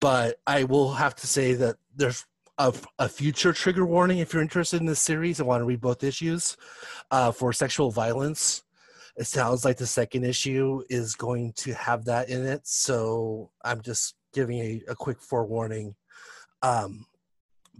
[0.00, 2.26] but i will have to say that there's
[2.58, 5.80] a, a future trigger warning if you're interested in this series and want to read
[5.80, 6.56] both issues
[7.10, 8.62] uh, for sexual violence.
[9.16, 13.80] It sounds like the second issue is going to have that in it so i'm
[13.80, 15.94] just giving a, a quick forewarning.
[16.62, 17.06] Um,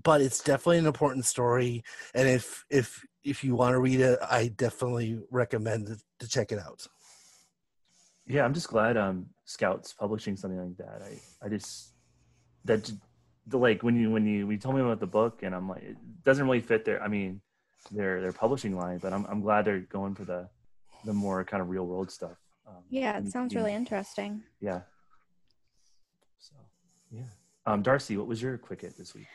[0.05, 1.83] but it's definitely an important story
[2.15, 6.59] and if if if you want to read it i definitely recommend to check it
[6.59, 6.87] out
[8.27, 11.03] Yeah, I'm just glad um Scouts publishing something like that.
[11.03, 11.93] I I just
[12.65, 12.91] that
[13.47, 15.69] the like when you when you when you told me about the book and I'm
[15.69, 17.41] like it doesn't really fit their I mean
[17.93, 20.49] their their publishing line, but I'm I'm glad they're going for the
[21.05, 22.39] the more kind of real world stuff.
[22.67, 24.43] Um, Yeah, and- it sounds and- really interesting.
[24.61, 24.81] yeah.
[26.39, 26.55] So
[27.11, 27.29] yeah,
[27.67, 29.27] um, Darcy, what was your quick hit this week?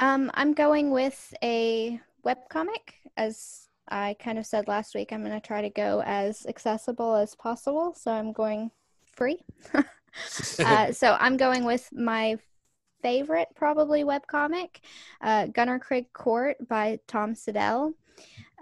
[0.00, 5.24] Um, I'm going with a web comic As I kind of said last week, I'm
[5.24, 7.94] going to try to go as accessible as possible.
[7.94, 8.70] So I'm going
[9.04, 9.42] free.
[10.64, 12.36] uh, so I'm going with my
[13.02, 14.76] favorite, probably webcomic,
[15.20, 17.94] uh, Gunnerkrigg Court by Tom Siddell.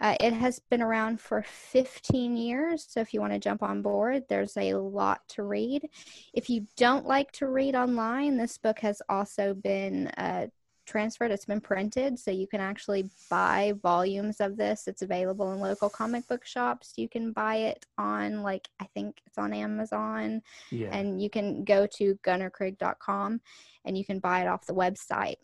[0.01, 3.83] Uh, it has been around for 15 years, so if you want to jump on
[3.83, 5.87] board, there's a lot to read.
[6.33, 10.47] If you don't like to read online, this book has also been uh,
[10.91, 11.31] transferred.
[11.31, 14.89] It's been printed, so you can actually buy volumes of this.
[14.89, 16.95] It's available in local comic book shops.
[16.97, 21.65] You can buy it on, like, I think it's on Amazon Yeah, and you can
[21.65, 23.41] go to gunnerkrigg.com
[23.85, 25.37] and you can buy it off the website.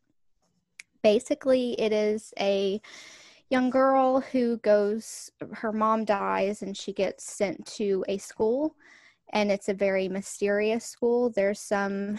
[1.03, 2.81] Basically, it is a
[3.49, 8.75] young girl who goes, her mom dies, and she gets sent to a school,
[9.33, 11.31] and it's a very mysterious school.
[11.31, 12.19] There's some,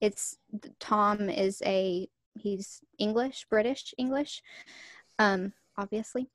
[0.00, 0.38] it's
[0.80, 4.42] Tom is a, he's English, British English.
[5.18, 6.28] Um, obviously.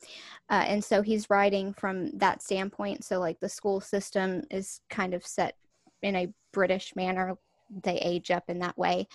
[0.50, 3.04] Uh, and so he's writing from that standpoint.
[3.04, 5.56] So, like, the school system is kind of set
[6.02, 7.36] in a British manner.
[7.84, 9.08] They age up in that way.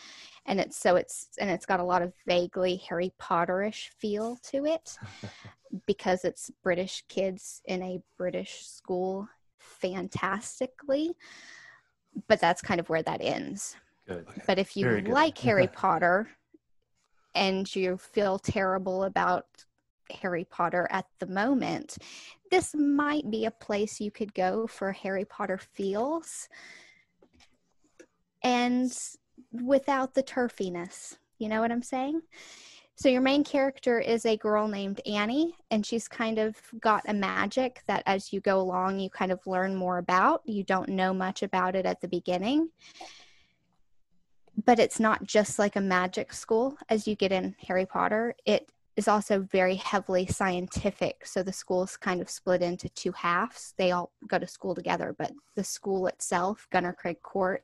[0.46, 4.64] And it's so it's, and it's got a lot of vaguely Harry Potterish feel to
[4.64, 4.96] it
[5.86, 11.14] because it's British kids in a British school fantastically.
[12.28, 13.76] But that's kind of where that ends.
[14.08, 14.26] Good.
[14.46, 16.28] But if you like Harry Potter
[17.36, 19.46] and you feel terrible about
[20.10, 21.98] Harry Potter at the moment,
[22.50, 26.48] this might be a place you could go for Harry Potter feels
[28.42, 28.96] and
[29.52, 31.16] without the turfiness.
[31.38, 32.22] You know what I'm saying?
[32.98, 37.12] So, your main character is a girl named Annie, and she's kind of got a
[37.12, 40.40] magic that as you go along, you kind of learn more about.
[40.46, 42.70] You don't know much about it at the beginning.
[44.64, 48.34] But it's not just like a magic school as you get in Harry Potter.
[48.44, 51.26] It is also very heavily scientific.
[51.26, 53.74] So the school's kind of split into two halves.
[53.76, 57.62] They all go to school together, but the school itself, Gunnerkrigg Court,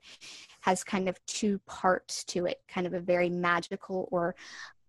[0.60, 4.34] has kind of two parts to it kind of a very magical or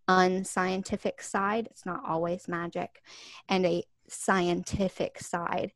[0.10, 1.68] unscientific side.
[1.72, 3.02] It's not always magic,
[3.48, 5.72] and a scientific side.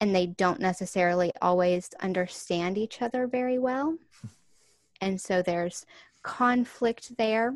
[0.00, 3.96] And they don't necessarily always understand each other very well.
[5.00, 5.86] And so there's
[6.22, 7.54] conflict there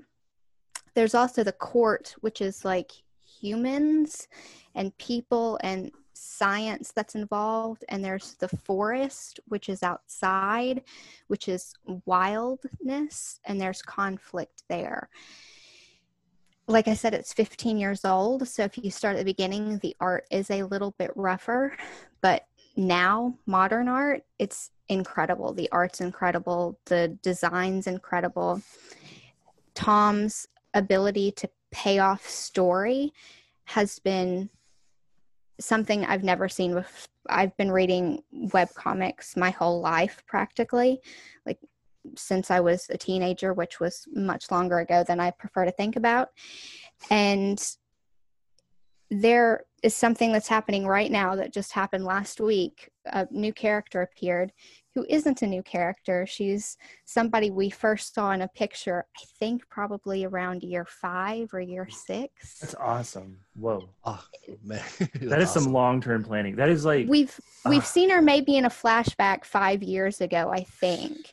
[0.98, 2.90] there's also the court, which is like
[3.24, 4.26] humans
[4.74, 7.84] and people and science that's involved.
[7.88, 10.82] And there's the forest, which is outside,
[11.28, 11.72] which is
[12.04, 15.08] wildness, and there's conflict there.
[16.66, 18.48] Like I said, it's 15 years old.
[18.48, 21.76] So if you start at the beginning, the art is a little bit rougher,
[22.20, 22.44] but
[22.76, 28.62] now modern art it's incredible the art's incredible the design's incredible.
[29.74, 33.12] Tom's ability to pay off story
[33.64, 34.48] has been
[35.60, 41.00] something I've never seen with I've been reading web comics my whole life practically
[41.44, 41.58] like
[42.16, 45.96] since I was a teenager which was much longer ago than I prefer to think
[45.96, 46.30] about.
[47.10, 47.62] And
[49.10, 54.02] there is something that's happening right now that just happened last week a new character
[54.02, 54.52] appeared
[54.98, 56.26] who isn't a new character.
[56.26, 61.60] She's somebody we first saw in a picture, I think probably around year five or
[61.60, 62.58] year six.
[62.58, 63.38] That's awesome.
[63.54, 63.88] Whoa.
[64.04, 64.24] Oh,
[64.64, 64.82] man.
[64.98, 65.62] that is awesome.
[65.62, 66.56] some long term planning.
[66.56, 70.50] That is like we've we've uh, seen her maybe in a flashback five years ago,
[70.52, 71.32] I think.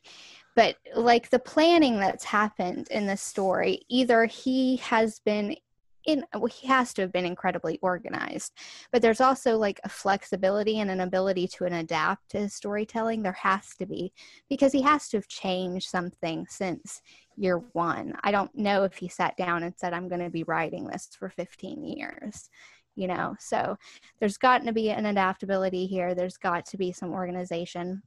[0.55, 5.57] But like the planning that's happened in this story, either he has been
[6.05, 8.53] in well, he has to have been incredibly organized
[8.91, 13.21] but there's also like a flexibility and an ability to an adapt to his storytelling.
[13.21, 14.13] There has to be
[14.49, 17.01] because he has to have changed something since
[17.37, 18.13] year one.
[18.23, 21.09] I don't know if he sat down and said i'm going to be writing this
[21.17, 22.49] for 15 years
[22.95, 23.35] you know?
[23.39, 23.77] So
[24.19, 26.15] there's got to be an adaptability here.
[26.15, 28.01] There's got to be some organization.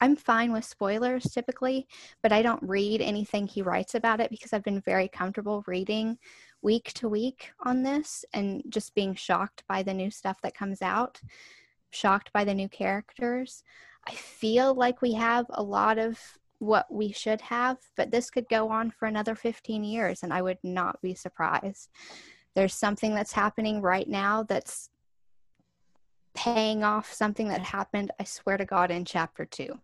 [0.00, 1.86] I'm fine with spoilers typically,
[2.22, 6.18] but I don't read anything he writes about it because I've been very comfortable reading
[6.62, 10.82] week to week on this and just being shocked by the new stuff that comes
[10.82, 11.20] out,
[11.90, 13.64] shocked by the new characters.
[14.06, 16.18] I feel like we have a lot of
[16.58, 20.42] what we should have, but this could go on for another 15 years and I
[20.42, 21.88] would not be surprised.
[22.54, 24.90] There's something that's happening right now that's
[26.34, 29.80] paying off something that happened, I swear to God, in chapter two.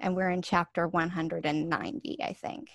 [0.00, 2.68] And we're in chapter 190, I think.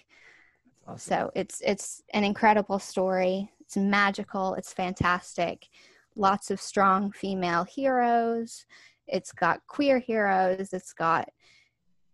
[0.87, 0.99] Awesome.
[0.99, 3.51] So it's it's an incredible story.
[3.59, 4.53] It's magical.
[4.55, 5.67] It's fantastic.
[6.15, 8.65] Lots of strong female heroes.
[9.07, 10.73] It's got queer heroes.
[10.73, 11.29] It's got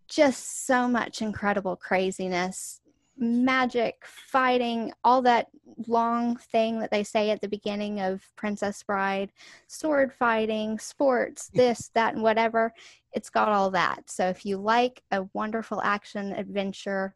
[0.08, 2.80] just so much incredible craziness,
[3.16, 5.46] magic, fighting, all that
[5.86, 9.32] long thing that they say at the beginning of Princess Bride,
[9.66, 12.72] sword fighting, sports, this, that, and whatever.
[13.12, 14.10] It's got all that.
[14.10, 17.14] So if you like a wonderful action adventure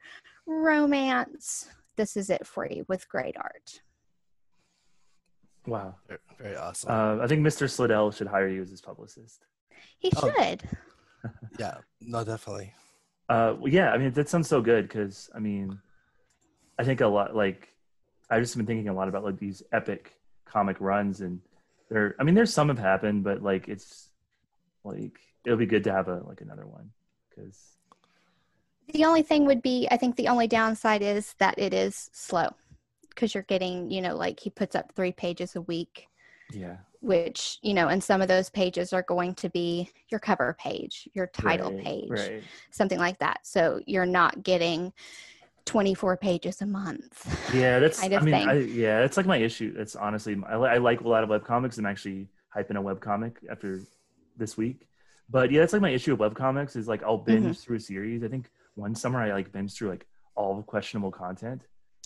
[0.49, 3.83] romance, this is it for you with great art.
[5.67, 5.97] Wow.
[6.07, 6.91] Very, very awesome.
[6.91, 7.69] Uh, I think Mr.
[7.69, 9.45] Siddell should hire you as his publicist.
[9.99, 10.33] He oh.
[10.33, 10.63] should.
[11.59, 12.73] yeah, no, definitely.
[13.29, 15.79] Uh, well, yeah, I mean, that sounds so good because, I mean,
[16.79, 17.69] I think a lot, like,
[18.31, 20.15] I've just been thinking a lot about like these epic
[20.47, 21.41] comic runs and
[21.91, 24.09] there, I mean, there's some have happened, but like, it's
[24.85, 26.91] like, it'll be good to have a, like another one
[27.29, 27.78] because
[28.93, 32.49] The only thing would be, I think the only downside is that it is slow
[33.11, 36.09] because you're getting, you know, like he puts up three pages a week,
[36.51, 36.79] Yeah.
[37.01, 41.09] which, you know, and some of those pages are going to be your cover page,
[41.15, 42.45] your title Right, page, Right.
[42.71, 43.41] something like that.
[43.45, 44.93] So you're not getting
[45.67, 47.27] 24 pages a month.
[47.47, 48.11] Yeah, that's.
[48.11, 48.43] kind I mean.
[48.43, 49.75] I, yeah, it's like my issue.
[49.77, 51.79] It's honestly, I, I like a lot of webcomics.
[51.79, 53.87] I'm actually hyping a webcomic after
[54.37, 54.87] this week.
[55.31, 57.61] But yeah, it's like my issue with webcomics is like I'll binge Mm-hmm.
[57.61, 58.23] through a series.
[58.23, 61.63] I think one summer I like binge through like all of questionable content.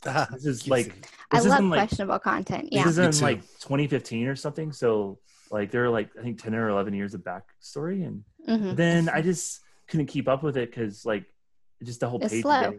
[0.07, 0.71] Ah, This is easy.
[0.71, 2.69] like I love isn't like questionable content.
[2.73, 3.09] Yeah, this Yeah.
[3.09, 4.73] is Me in like 2015 or something.
[4.73, 5.19] So
[5.51, 9.09] like there are like I think 10 or 11 years of backstory, and hmm then
[9.09, 11.25] I just couldn't keep up with it because like
[11.85, 12.43] just the whole It's page.
[12.43, 12.79] slow.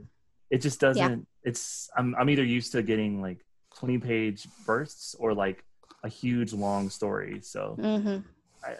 [0.49, 1.27] It just doesn't.
[1.43, 3.45] It's I'm I'm either used to getting like
[3.77, 5.63] 20 page bursts or like
[6.03, 7.41] a huge long story.
[7.41, 8.17] So hmm
[8.65, 8.75] I,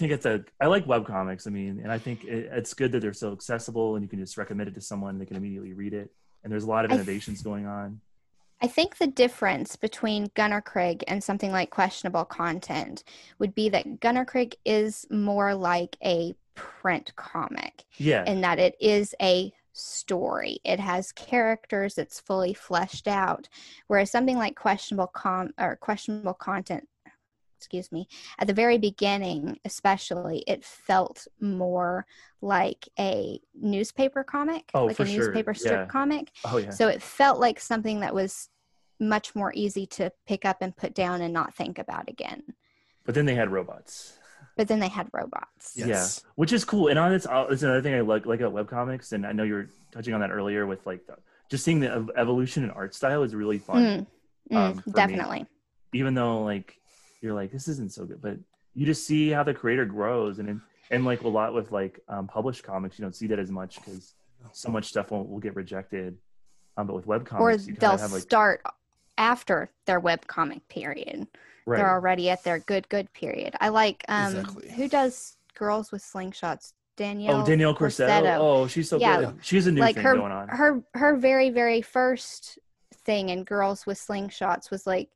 [0.00, 1.46] I can get the I like web comics.
[1.46, 4.18] I mean, and I think it, it's good that they're so accessible and you can
[4.18, 6.10] just recommend it to someone and they can immediately read it.
[6.42, 8.00] And there's a lot of I th- innovations going on.
[8.62, 13.04] I think the difference between Gunnerkrigg and something like questionable content
[13.38, 18.24] would be that Gunnerkrigg is more like a print comic Yeah.
[18.24, 20.60] in that it is a story.
[20.64, 23.48] It has characters, it's fully fleshed out.
[23.86, 26.86] Whereas something like questionable com or questionable content,
[27.60, 32.06] excuse me, at the very beginning, especially, it felt more
[32.40, 35.18] like a newspaper comic, Oh, like for a sure.
[35.26, 35.86] newspaper strip Yeah.
[35.86, 36.30] comic.
[36.46, 36.70] oh yeah.
[36.70, 38.48] So it felt like something that was
[38.98, 42.42] much more easy to pick up and put down and not think about again.
[43.04, 44.16] but then they had robots.
[44.56, 45.72] But then they had robots.
[45.76, 45.88] Yes.
[46.24, 46.88] Yeah, which is cool.
[46.88, 49.42] And on this, uh, it's another thing I like like about webcomics, and I know
[49.42, 51.16] you were touching on that earlier with like the,
[51.50, 53.82] just seeing the ev- evolution in art style is really fun.
[53.82, 54.06] Mm,
[54.52, 54.92] mm, um, for me.
[54.94, 55.46] definitely.
[55.92, 56.76] Even though like
[57.20, 58.36] you're like this isn't so good, but
[58.74, 62.26] you just see how the creator grows, and and like a lot with like um,
[62.26, 64.14] published comics, you don't see that as much because
[64.52, 66.16] so much stuff will, will get rejected.
[66.76, 68.62] Um, but with webcomics, Or you they'll have like start
[69.18, 71.26] after their webcomic period.
[71.66, 71.76] right.
[71.78, 73.54] They're already at their good, good period.
[73.60, 74.70] I like um Exactly.
[74.72, 76.72] who does girls with slingshots?
[76.96, 77.42] Danielle.
[77.42, 78.36] oh, Danielle Corsetto.
[78.38, 79.38] Oh, she's so Yeah, good.
[79.42, 80.48] She has a new like thing her going on.
[80.48, 82.58] her her very very first
[83.04, 85.08] thing in girls with slingshots was like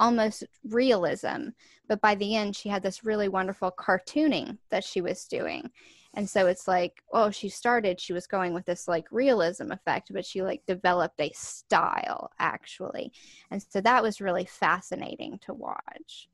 [0.00, 1.48] almost realism
[1.88, 5.70] but by the end she had this really wonderful cartooning that she was doing
[6.14, 10.10] and so it's like oh she started she was going with this like realism effect
[10.12, 13.12] but she like developed a style actually
[13.52, 16.28] and so that was really fascinating to watch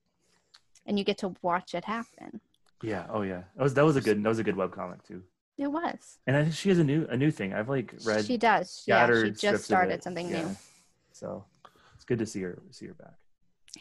[0.87, 2.41] and you get to watch it happen
[2.83, 3.07] yeah.
[3.11, 3.43] Oh yeah.
[3.57, 5.23] That was that was a good that was a good webcomic too.
[5.59, 7.55] it was And I think she has a new a new thing.
[7.55, 10.49] I've like read she does yeah she just started something Yeah.
[10.49, 10.57] new
[11.13, 11.45] So
[11.95, 13.15] it's good to see her see her back.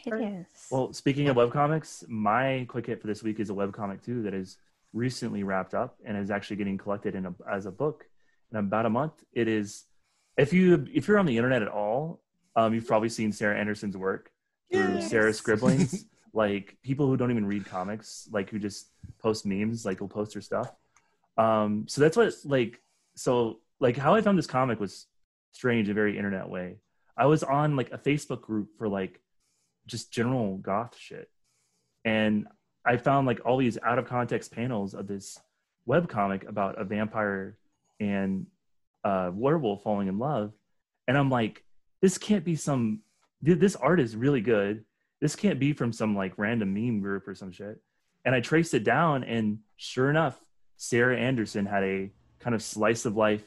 [0.04, 0.46] It is.
[0.70, 4.34] Well, speaking of webcomics, my quick hit for this week is a webcomic too that
[4.34, 4.58] is
[4.92, 8.06] recently wrapped up and is actually getting collected in a, as a book
[8.52, 9.12] in about a month.
[9.32, 9.84] It is
[10.36, 12.20] if you if you're on the internet at all,
[12.56, 14.30] um, you've probably seen Sarah Anderson's work
[14.72, 15.10] through Yes.
[15.10, 16.04] Sarah's scribblings.
[16.32, 20.34] like people who don't even read comics, like who just post memes, like will post
[20.34, 20.72] her stuff.
[21.38, 22.80] Um, so that's what like
[23.14, 25.06] so like how I found this comic was
[25.52, 26.76] strange, a very internet way.
[27.16, 29.20] I was on like a Facebook group for like
[29.86, 31.28] just general goth shit.
[32.04, 32.46] And
[32.84, 35.38] I found like all these out of context panels of this
[35.86, 37.56] web comic about a vampire
[38.00, 38.46] and
[39.04, 40.52] a werewolf falling in love.
[41.08, 41.64] And I'm like,
[42.00, 43.00] this can't be some
[43.42, 44.84] this art is really good.
[45.20, 47.80] This can't be from some like random meme group or some shit.
[48.24, 50.38] And I traced it down and sure enough,
[50.76, 53.44] Sarah Anderson had a kind of slice of life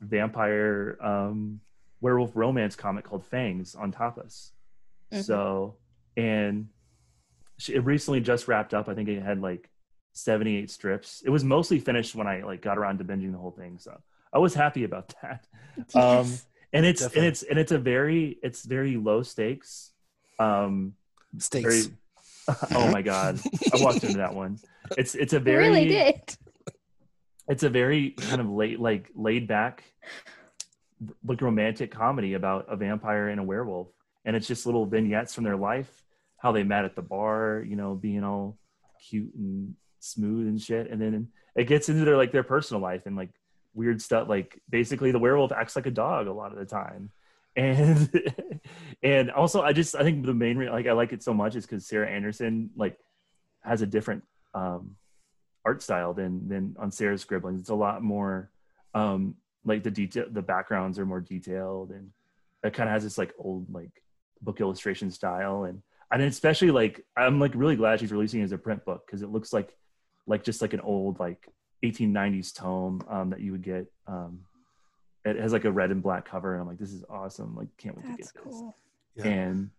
[0.00, 1.60] vampire um
[2.00, 4.52] werewolf romance comic called Fangs on Tapas.
[5.12, 5.24] Mhm.
[5.24, 5.76] So,
[6.16, 6.68] and
[7.58, 8.88] she, it recently just wrapped up.
[8.88, 9.68] I think it had like
[10.12, 11.22] 78 strips.
[11.24, 13.78] It was mostly finished when I like got around to binging the whole thing.
[13.78, 13.98] So
[14.32, 15.46] I was happy about that.
[15.94, 16.32] Um,
[16.72, 17.18] and it's Definitely.
[17.20, 19.92] and it's and it's a very it's very low stakes.
[20.38, 20.94] Um,
[21.52, 21.82] very.
[22.74, 23.38] Oh my god,
[23.72, 24.58] I walked into that one.
[24.96, 26.36] It's it's a very really did.
[27.46, 29.84] it's a very kind of late like laid back
[31.24, 33.88] like romantic comedy about a vampire and a werewolf
[34.28, 36.04] and it's just little vignettes from their life
[36.36, 38.58] how they met at the bar you know being all
[39.08, 43.06] cute and smooth and shit and then it gets into their like their personal life
[43.06, 43.30] and like
[43.74, 47.10] weird stuff like basically the werewolf acts like a dog a lot of the time
[47.56, 48.32] and
[49.02, 51.56] and also i just i think the main re- like i like it so much
[51.56, 52.96] is because sarah anderson like
[53.62, 54.22] has a different
[54.54, 54.94] um
[55.68, 57.60] art style than than on Sarah's scribblings.
[57.60, 58.50] It's a lot more
[58.94, 62.10] um like the detail the backgrounds are more detailed and
[62.64, 64.02] it kind of has this like old like
[64.42, 68.52] book illustration style and and especially like I'm like really glad she's releasing it as
[68.52, 69.76] a print book because it looks like
[70.26, 71.48] like just like an old like
[71.84, 74.40] 1890s tome um that you would get um
[75.24, 77.54] it has like a red and black cover, and I'm like, this is awesome.
[77.54, 78.74] Like, can't wait That's to get cool.
[79.16, 79.22] Yeah.
[79.22, 79.32] this.
[79.32, 79.70] And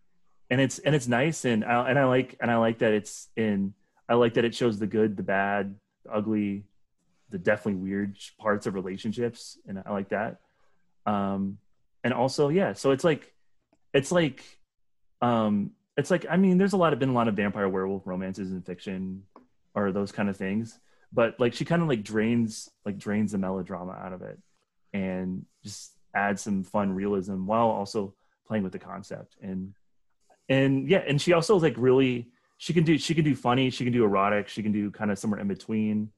[0.52, 3.28] and it's and it's nice, and I, and I like and I like that it's
[3.36, 3.74] in.
[4.08, 6.64] I like that it shows the good, the bad, the ugly,
[7.30, 10.38] the definitely weird parts of relationships, and I like that.
[11.06, 11.60] Um,
[12.04, 13.32] and also, yeah, so it's like,
[13.94, 14.44] it's like,
[15.22, 18.08] um, it's like I mean, there's a lot of been a lot of vampire werewolf
[18.08, 19.24] romances in fiction,
[19.76, 20.80] or those kind of things.
[21.12, 24.40] But like she kind of like drains like drains the melodrama out of it,
[24.94, 28.14] and just adds some fun realism while also
[28.48, 29.76] playing with the concept and
[30.50, 32.28] and yeah, and she also like really
[32.58, 35.12] she can do she can do funny, she can do erotic, she can do kind
[35.12, 36.12] of somewhere in between.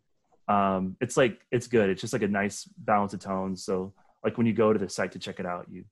[0.48, 1.90] Um, it's like it's good.
[1.90, 3.64] It's just like a nice balance of tones.
[3.64, 3.94] So
[4.24, 5.84] like when you go to the site to check it out, you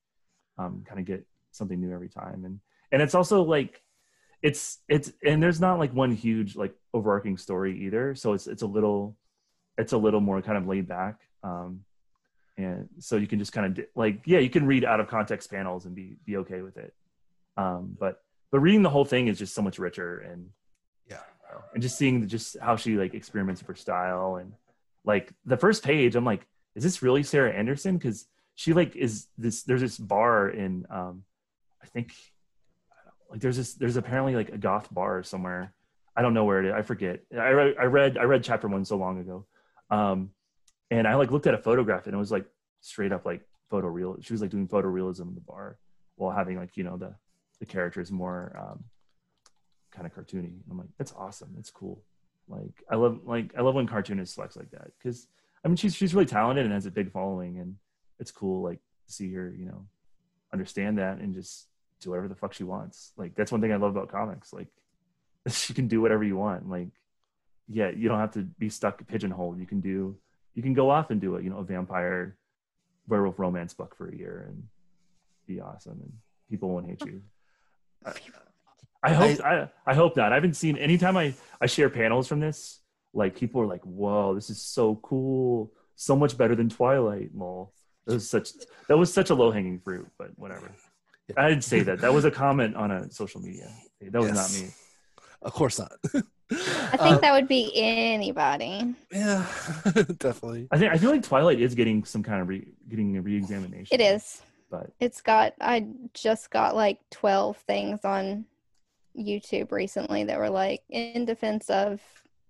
[0.58, 2.46] um, kind of get something new every time.
[2.46, 2.60] And
[2.92, 3.82] and it's also like
[4.42, 8.16] it's it's and there's not like one huge like overarching story either.
[8.16, 9.18] So it's it's a little
[9.78, 11.20] it's a little more kind of laid back.
[11.44, 11.82] Um,
[12.58, 15.50] and so you can just kind of like yeah, you can read out of context
[15.52, 16.94] panels and be be okay with it.
[17.58, 18.22] Um, but
[18.52, 20.50] but reading the whole thing is just so much richer and
[21.08, 21.18] Yeah.
[21.18, 24.54] you know, and just seeing just how she like experiments with her style and
[25.06, 26.46] like the first page i'm like
[26.76, 31.24] is this really sarah anderson because she like is this there's this bar in um
[31.82, 32.14] i think
[33.30, 35.74] like there's this there's apparently like a goth bar somewhere.
[36.16, 36.74] I don't know where it is.
[36.74, 37.22] I forget.
[37.34, 39.46] I read i read i read chapter one so long ago.
[39.90, 40.32] Um
[40.92, 42.46] and i like looked at a photograph and it was like
[42.82, 45.78] straight up like photo real she was like doing photorealism in the bar
[46.16, 47.14] while having like you know the
[47.60, 48.84] the characters more um
[49.92, 50.60] kind of cartoony.
[50.70, 51.52] I'm like that's awesome.
[51.56, 52.02] That's cool.
[52.48, 55.28] Like i love like i love when cartoonists flex like that because
[55.64, 57.76] i mean she's she's really talented and has a big following and
[58.20, 59.86] it's cool like to see her you know
[60.54, 61.68] understand that and just
[62.02, 64.68] do whatever the fuck she wants like that's one thing i love about comics like
[65.50, 66.90] she can do whatever you want like
[67.68, 70.18] yeah you don't have to be stuck pigeonholed you can do
[70.56, 72.38] you can go off and do it you know a vampire
[73.08, 74.64] werewolf romance book for a year and
[75.46, 76.14] be awesome and
[76.50, 77.22] people won't hate you
[79.02, 80.32] I hope I, I hope not.
[80.32, 82.80] I haven't seen anytime I I share panels from this,
[83.14, 85.72] like people are like, "Whoa, this is so cool!
[85.96, 87.74] So much better than Twilight." Lol.
[88.10, 88.50] That was such
[88.88, 90.72] that was such a low hanging fruit, but whatever.
[91.38, 92.00] I didn't say that.
[92.00, 93.70] That was a comment on a social media.
[94.02, 94.54] That was Yes.
[94.54, 94.72] not me.
[95.44, 95.92] Of course not.
[96.52, 98.96] I think that would be anybody.
[99.12, 99.46] yeah,
[100.18, 100.68] definitely.
[100.72, 103.94] I think I feel like Twilight is getting some kind of re, getting a re-examination.
[104.00, 104.42] It is.
[104.72, 105.54] but It's got.
[105.62, 105.86] I
[106.16, 108.46] just got like twelve things on
[109.16, 112.02] YouTube recently that were like in defense of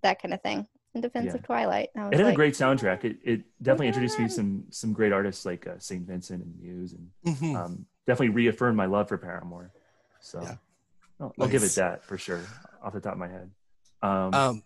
[0.03, 0.65] that kind of thing.
[0.95, 1.35] In defense Yeah.
[1.35, 1.89] of Twilight.
[1.95, 3.03] I was it had like, a great soundtrack.
[3.03, 6.59] It it definitely introduced me to some some great artists like uh, Saint Vincent and
[6.59, 7.55] Muse, and Mhm.
[7.55, 9.71] um, definitely reaffirmed my love for Paramore.
[10.19, 10.55] So Yeah.
[11.19, 12.41] I'll, I'll give it that for sure,
[12.81, 13.51] off the top of my head.
[14.01, 14.63] Um, Um,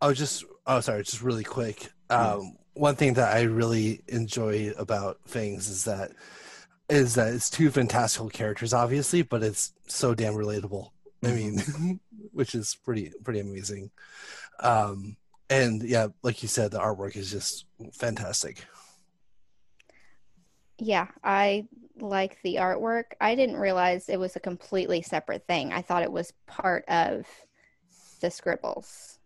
[0.00, 1.90] I was just, oh, sorry, just really quick.
[2.08, 6.12] Um, one thing that I really enjoy about Fangs is that
[6.88, 10.90] is that it's two fantastical characters, obviously, but it's so damn relatable.
[11.24, 12.00] I mean,
[12.32, 13.90] which is pretty pretty amazing.
[14.60, 15.16] Um,
[15.48, 18.64] and yeah, like you said, the artwork is just fantastic.
[20.78, 21.66] Yeah, I
[21.98, 23.12] like the artwork.
[23.20, 25.72] I didn't realize it was a completely separate thing.
[25.72, 27.26] I thought it was part of
[28.20, 29.18] the scribbles.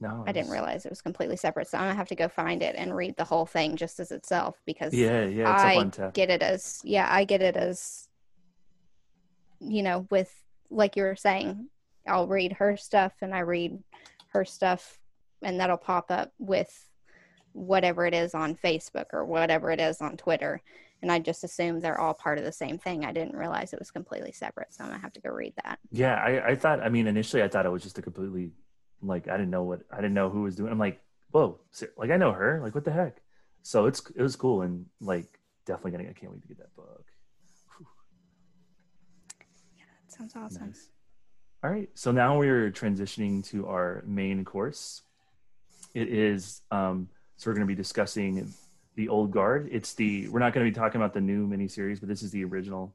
[0.00, 1.68] no, I didn't realize it was completely separate.
[1.68, 4.10] So I'm gonna have to go find it and read the whole thing just as
[4.10, 8.08] itself because Yeah, yeah, it's I up get it as yeah, I get it as
[9.60, 10.32] you know, with
[10.70, 11.68] like you were saying,
[12.08, 13.78] I'll read her stuff and I read
[14.28, 14.98] her stuff
[15.42, 16.88] and that'll pop up with
[17.52, 20.60] whatever it is on Facebook or whatever it is on Twitter.
[21.02, 23.04] And I just assume they're all part of the same thing.
[23.04, 24.74] I didn't realize it was completely separate.
[24.74, 25.78] So I'm gonna have to go read that.
[25.92, 26.80] Yeah, I, I thought.
[26.80, 28.50] I mean, initially, I thought it was just a completely
[29.00, 30.72] like I didn't know what I didn't know who was doing.
[30.72, 31.00] I'm like,
[31.30, 31.60] whoa,
[31.96, 32.60] like I know her.
[32.60, 33.18] Like what the heck?
[33.62, 36.10] So it's it was cool and like definitely gonna.
[36.10, 37.04] I can't wait to get that book.
[39.76, 40.66] Yeah, that sounds awesome.
[40.66, 40.88] Nice.
[41.64, 41.88] All right.
[41.94, 45.02] So now we're transitioning to our main course.
[45.94, 48.52] It is, um, so we're going to be discussing
[48.94, 49.68] the old guard.
[49.72, 52.30] It's the, we're not going to be talking about the new miniseries, but this is
[52.30, 52.94] the original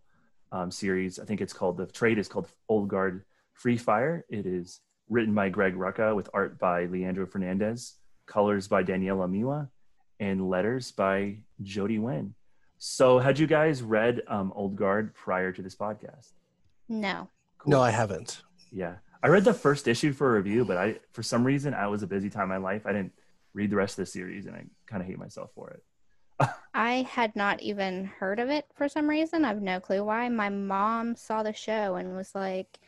[0.54, 1.20] um, series.
[1.20, 4.26] I think it's called, the trade is called Old Guard Free Fire.
[4.30, 7.96] It is written by Greg Rucka with art by Leandro Fernandez,
[8.28, 9.68] colors by Daniela Miwa,
[10.22, 12.34] and letters by Jodi Wynne.
[12.78, 16.32] So had you guys read um, Old Guard prior to this podcast?
[16.88, 17.28] No.
[17.58, 17.72] Cool.
[17.72, 18.42] No, I haven't.
[18.74, 18.96] Yeah.
[19.22, 22.04] I read the first issue for a review, but I for some reason I was
[22.04, 22.86] a busy time in my life.
[22.86, 23.14] I didn't
[23.54, 25.84] read the rest of the series and I kind of hate myself for it.
[26.74, 29.46] I had not even heard of it for some reason.
[29.46, 30.28] I have no clue why.
[30.30, 32.80] My mom saw the show and was like,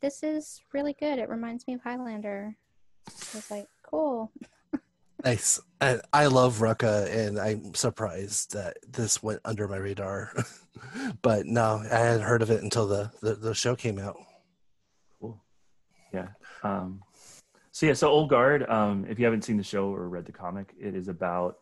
[0.00, 1.18] This is really good.
[1.18, 2.56] It reminds me of Highlander.
[3.08, 4.30] I was like, Cool.
[5.24, 5.60] Nice.
[5.80, 10.32] And I love Rucka, and I'm surprised that this went under my radar.
[11.22, 14.16] but no, I hadn't heard of it until the, the, the show came out.
[16.62, 17.02] Um,
[17.72, 18.68] so yeah, so Old Guard.
[18.68, 21.58] Um, if you haven't seen the show or read the comic, it is about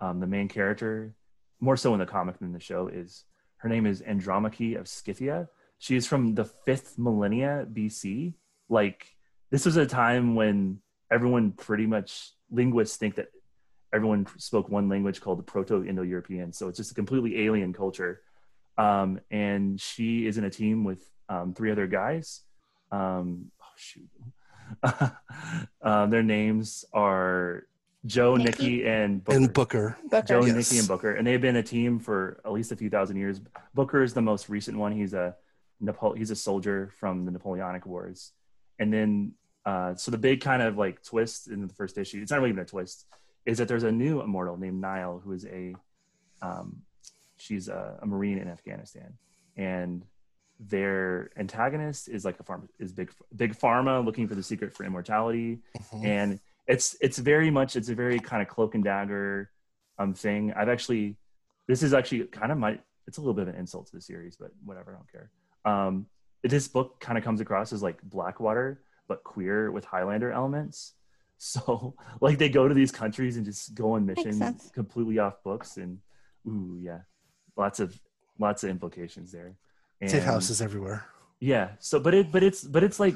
[0.00, 1.14] um, the main character,
[1.60, 2.88] more so in the comic than the show.
[2.88, 3.24] Is
[3.58, 5.48] her name is Andromache of Scythia.
[5.78, 8.34] She is from the fifth millennia BC.
[8.68, 9.06] Like
[9.50, 10.78] this was a time when
[11.10, 13.28] everyone pretty much linguists think that
[13.92, 16.52] everyone spoke one language called the Proto-Indo-European.
[16.52, 18.22] So it's just a completely alien culture.
[18.78, 22.40] Um, and she is in a team with um, three other guys.
[22.90, 24.08] Um, oh shoot,
[25.82, 27.66] uh, their names are
[28.04, 29.36] Joe, Nicky, Nicky and Booker.
[29.36, 29.98] And Booker.
[30.10, 30.26] Booker.
[30.26, 30.54] Joe, yes.
[30.56, 33.40] Nicky, and Booker, and they've been a team for at least a few thousand years.
[33.74, 34.92] Booker is the most recent one.
[34.92, 35.36] He's a
[35.80, 38.32] Napo- he's a soldier from the Napoleonic Wars,
[38.78, 39.32] and then
[39.64, 42.50] uh, so the big kind of like twist in the first issue, it's not really
[42.50, 43.06] even a twist,
[43.46, 45.74] is that there's a new immortal named Nile who is a,
[46.40, 46.82] um,
[47.36, 49.14] she's a, a Marine in Afghanistan,
[49.56, 50.04] and
[50.68, 54.84] their antagonist is like a farm is big big pharma looking for the secret for
[54.84, 56.06] immortality, mm-hmm.
[56.06, 59.50] and it's it's very much it's a very kind of cloak and dagger
[59.98, 60.52] um thing.
[60.54, 61.16] I've actually
[61.68, 64.00] this is actually kind of my it's a little bit of an insult to the
[64.00, 65.30] series, but whatever, I don't care.
[65.64, 66.06] Um,
[66.42, 70.94] this book kind of comes across as like Blackwater but queer with Highlander elements.
[71.44, 75.76] So like they go to these countries and just go on missions completely off books
[75.76, 75.98] and
[76.46, 77.00] ooh yeah,
[77.56, 77.98] lots of
[78.38, 79.56] lots of implications there.
[80.02, 81.06] And, Safe houses everywhere.
[81.40, 81.70] Yeah.
[81.78, 83.14] So but it but it's but it's like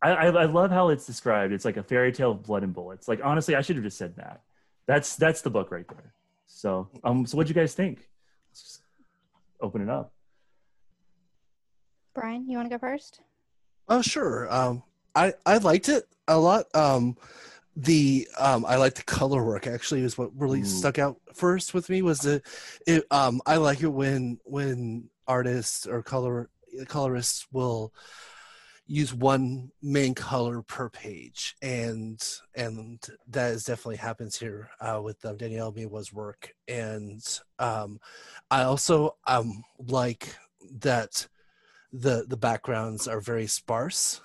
[0.00, 1.52] I, I, I love how it's described.
[1.52, 3.08] It's like a fairy tale of blood and bullets.
[3.08, 4.40] Like honestly, I should have just said that.
[4.86, 6.14] That's that's the book right there.
[6.46, 8.08] So um so what do you guys think?
[8.48, 8.82] Let's just
[9.60, 10.14] open it up.
[12.14, 13.20] Brian, you want to go first?
[13.88, 14.52] Oh sure.
[14.52, 14.82] Um,
[15.14, 16.66] I I liked it a lot.
[16.74, 17.16] Um,
[17.76, 19.66] the um, I like the color work.
[19.66, 20.64] Actually, is what really Ooh.
[20.64, 22.42] stuck out first with me was the
[22.86, 23.04] it.
[23.10, 26.50] Um, I like it when when artists or color
[26.88, 27.92] colorists will
[28.86, 31.54] use one main color per page.
[31.62, 32.20] And
[32.54, 36.52] and that is definitely happens here uh, with um, Danielle Miwa's work.
[36.66, 37.22] And
[37.60, 38.00] um,
[38.50, 40.34] I also um, like
[40.80, 41.28] that
[41.92, 44.20] the the backgrounds are very sparse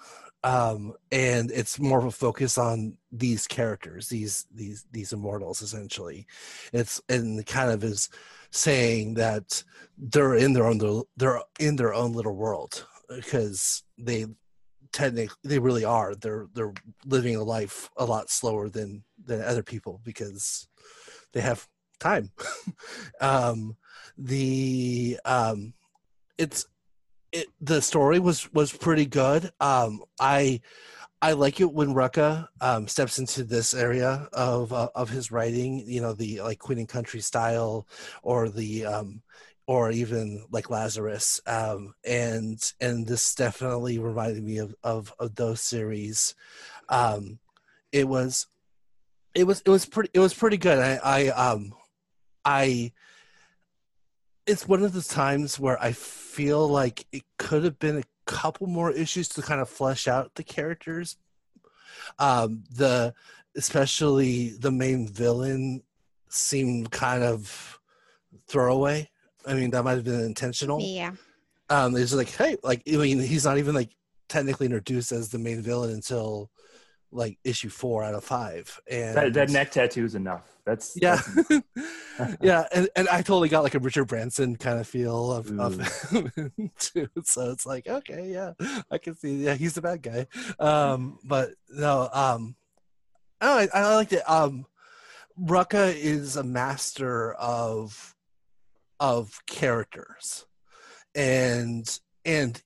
[0.45, 6.28] um, and it's more of a focus on these characters these these these immortals essentially.
[6.72, 8.10] It's and kind of is
[8.56, 9.64] saying that
[9.97, 14.26] they're in their own they're in their own little world because they
[14.91, 16.74] technically they really are they're they're
[17.06, 20.68] living a life a lot slower than than other people because
[21.34, 21.68] they have
[21.99, 22.32] time
[23.22, 23.76] um
[24.18, 25.74] the um
[26.38, 26.66] it's
[27.36, 29.51] it, the story was was pretty good.
[29.60, 30.62] Um, I
[31.22, 35.84] I like it when Rucka um, steps into this area of uh, of his writing.
[35.88, 37.88] You know, the like Queen and Country style,
[38.22, 39.22] or the um,
[39.68, 41.41] or even like Lazarus.
[41.47, 46.36] Um, and and this definitely reminded me of of, of those series.
[46.89, 47.39] Um,
[47.91, 48.47] it was
[49.34, 50.80] it was it was pretty it was pretty good.
[50.80, 51.74] I I um
[52.43, 52.91] I
[54.45, 58.67] it's one of the times where I feel like it could have been a couple
[58.67, 61.17] more issues to kind of flesh out the characters.
[62.19, 63.13] Um, the
[63.55, 65.82] especially the main villain
[66.30, 67.80] seemed kind of
[68.47, 69.09] throwaway.
[69.47, 70.80] I mean, that might have been intentional.
[70.82, 71.11] Yeah.
[71.69, 73.89] Um, it's like, hey, like I mean, he's not even like
[74.28, 76.49] technically introduced as the main villain until
[77.16, 78.80] like issue four out of five.
[78.89, 80.43] And that, that neck tattoo is enough.
[80.66, 81.22] That's yeah,
[82.18, 82.38] that's...
[82.41, 85.78] yeah, and, and I totally got like a Richard Branson kind of feel of, of
[86.80, 87.07] too.
[87.24, 88.53] So it's like okay, yeah,
[88.89, 89.43] I can see.
[89.43, 90.26] Yeah, he's the bad guy.
[90.59, 92.55] Um, but no, um,
[93.39, 94.28] I, I liked it.
[94.28, 94.66] Um,
[95.39, 98.16] Rucka is a master of
[98.99, 100.47] of characters,
[101.13, 102.59] and and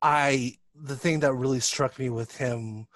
[0.00, 2.86] I the thing that really struck me with him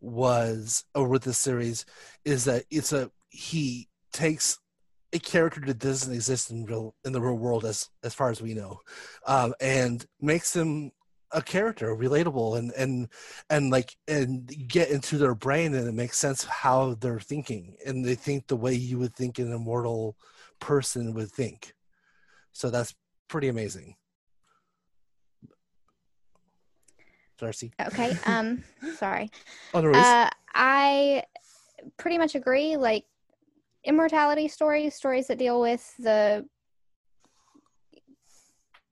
[0.00, 1.84] was with this series
[2.24, 4.58] is that it's a he takes
[5.12, 8.40] a character that doesn't exist in real in the real world as as far as
[8.40, 8.78] we know
[9.26, 10.92] um, and makes them
[11.32, 13.08] a character relatable and and
[13.50, 18.04] and like and get into their brain and it makes sense how they're thinking and
[18.04, 20.16] they think the way you would think an immortal
[20.58, 21.74] person would think.
[22.52, 22.94] So that's
[23.28, 23.94] pretty amazing
[27.38, 27.72] Darcy.
[27.80, 28.16] Okay.
[28.26, 28.62] Um.
[28.96, 29.30] sorry.
[29.74, 31.22] uh, I
[31.96, 32.76] pretty much agree.
[32.76, 33.04] Like
[33.84, 36.44] immortality stories, stories that deal with the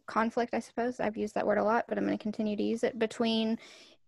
[0.07, 0.55] conflict.
[0.55, 2.84] I suppose I've used that word a lot, but I'm going to continue to use
[2.84, 3.59] it between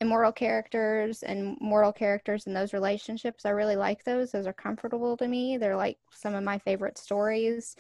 [0.01, 3.45] immortal characters and mortal characters and those relationships.
[3.45, 4.31] I really like those.
[4.31, 5.59] Those are comfortable to me.
[5.59, 7.75] They're like some of my favorite stories,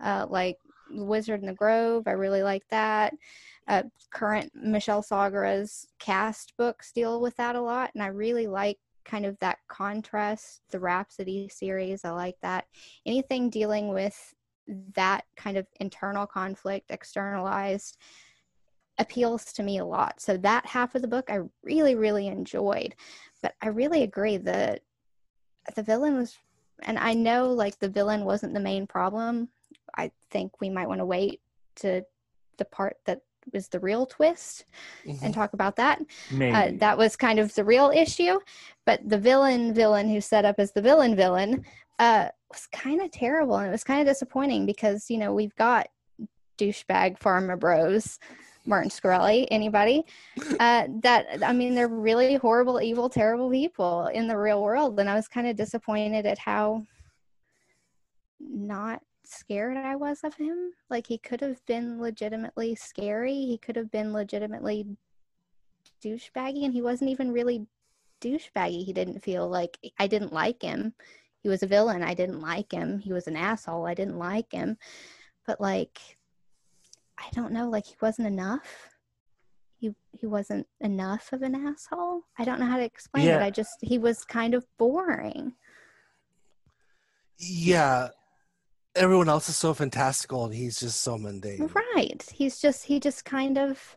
[0.00, 0.56] uh, like
[0.90, 2.04] Wizard in the Grove.
[2.06, 3.12] I really like that.
[3.68, 8.78] Uh, current Michelle Sagara's cast books deal with that a lot, and I really like
[9.04, 10.62] kind of that contrast.
[10.70, 12.66] The Rhapsody series, I like that.
[13.06, 14.34] Anything dealing with
[14.94, 17.96] that kind of internal conflict, externalized
[18.98, 20.20] appeals to me a lot.
[20.20, 22.94] So that half of the book I really, really enjoyed.
[23.42, 24.82] But I really agree that
[25.74, 26.36] the villain was,
[26.82, 29.48] and I know like the villain wasn't the main problem.
[29.96, 31.40] I think we might want to wait
[31.76, 32.02] to
[32.56, 33.20] the part that
[33.52, 34.64] was the real twist
[35.06, 35.24] mm-hmm.
[35.24, 36.00] and talk about that.
[36.32, 38.38] Uh, that was kind of the real issue.
[38.86, 41.64] But the villain, villain who set up as the villain, villain,
[41.98, 45.54] uh, was kind of terrible and it was kind of disappointing because you know we've
[45.56, 45.88] got
[46.58, 48.18] douchebag pharma bros
[48.68, 50.04] Martin Shkreli, anybody.
[50.60, 55.08] Uh, that I mean, they're really horrible, evil, terrible people in the real world, and
[55.08, 56.84] I was kind of disappointed at how
[58.40, 60.72] not scared I was of him.
[60.90, 63.34] Like he could have been legitimately scary.
[63.34, 64.86] He could have been legitimately
[66.02, 67.66] douchebaggy, and he wasn't even really
[68.20, 68.84] douchebaggy.
[68.84, 70.94] He didn't feel like I didn't like him.
[71.42, 72.02] He was a villain.
[72.02, 72.98] I didn't like him.
[72.98, 73.86] He was an asshole.
[73.86, 74.76] I didn't like him.
[75.46, 76.00] But like
[77.18, 78.94] I don't know, like he wasn't enough.
[79.78, 82.22] He he wasn't enough of an asshole.
[82.38, 83.38] I don't know how to explain yeah.
[83.38, 83.42] it.
[83.42, 85.54] I just he was kind of boring.
[87.38, 88.08] Yeah.
[88.94, 91.70] Everyone else is so fantastical and he's just so mundane.
[91.94, 92.24] Right.
[92.34, 93.96] He's just he just kind of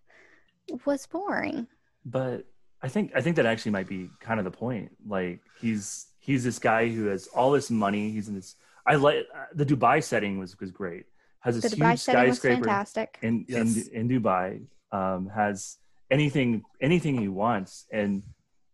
[0.85, 1.67] was boring.
[2.05, 2.45] But
[2.81, 4.91] I think I think that actually might be kind of the point.
[5.07, 8.11] Like he's he's this guy who has all this money.
[8.11, 11.05] He's in this I like the Dubai setting was was great
[11.41, 12.85] has this huge skyscraper
[13.21, 13.87] in, yes.
[13.87, 14.61] in in Dubai.
[14.91, 15.77] Um, has
[16.09, 18.23] anything anything he wants, and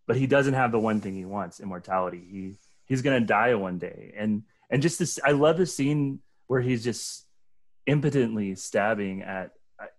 [0.05, 2.23] but he doesn't have the one thing he wants: immortality.
[2.29, 5.19] He he's gonna die one day, and and just this.
[5.23, 7.25] I love the scene where he's just
[7.85, 9.51] impotently stabbing at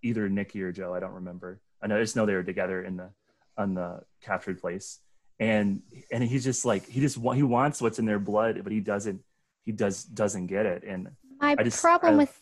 [0.02, 0.94] either Nicky or Joe.
[0.94, 1.60] I don't remember.
[1.82, 3.10] I know I just know they were together in the
[3.56, 5.00] on the captured place,
[5.38, 8.80] and and he's just like he just he wants what's in their blood, but he
[8.80, 9.20] doesn't
[9.64, 10.84] he does doesn't get it.
[10.84, 11.08] And
[11.40, 12.40] my just, problem I, with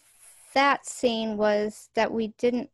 [0.55, 2.71] that scene was that we didn't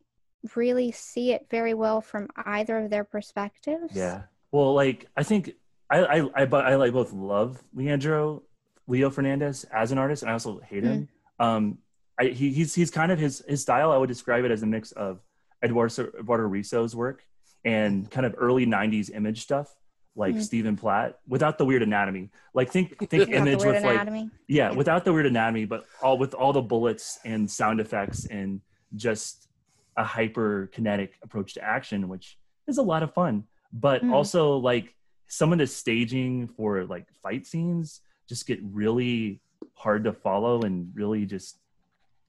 [0.57, 3.95] really see it very well from either of their perspectives.
[3.95, 4.23] Yeah.
[4.51, 5.53] Well, like I think
[5.91, 8.43] I I I, I like both love Leandro
[8.87, 11.09] Leo Fernandez as an artist, and I also hate him.
[11.41, 11.45] Mm.
[11.45, 11.78] Um,
[12.18, 13.91] I, he, he's he's kind of his his style.
[13.93, 15.20] I would describe it as a mix of
[15.62, 17.24] Eduardo Eduardo Risso's work
[17.64, 19.74] and kind of early '90s image stuff
[20.14, 20.43] like mm-hmm.
[20.43, 22.30] Stephen Platt without the weird anatomy.
[22.55, 24.22] Like think think image with anatomy.
[24.22, 27.80] like yeah, yeah, without the weird anatomy, but all with all the bullets and sound
[27.80, 28.61] effects and
[28.95, 29.49] just
[29.97, 33.45] a hyper kinetic approach to action, which is a lot of fun.
[33.72, 34.12] But mm.
[34.12, 34.95] also like
[35.28, 38.01] some of the staging for like fight scenes
[38.33, 39.41] just get really
[39.74, 41.59] hard to follow and really just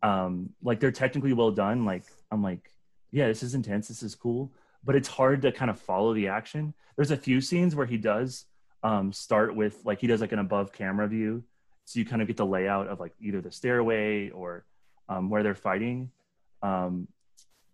[0.01, 1.85] um like they're technically well done.
[1.85, 2.71] Like I'm like,
[3.11, 4.51] yeah, this is intense, this is cool
[4.83, 6.73] but it's hard to kind of follow the action.
[6.95, 8.45] There's a few scenes where he does
[8.83, 11.43] um, start with like he does like an above camera view,
[11.85, 14.65] so you kind of get the layout of like either the stairway or
[15.09, 16.11] um, where they're fighting.
[16.61, 17.07] Um,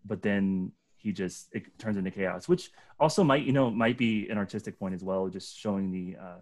[0.05, 4.29] but then he just it turns into chaos, which also might you know might be
[4.29, 6.39] an artistic point as well, just showing the uh,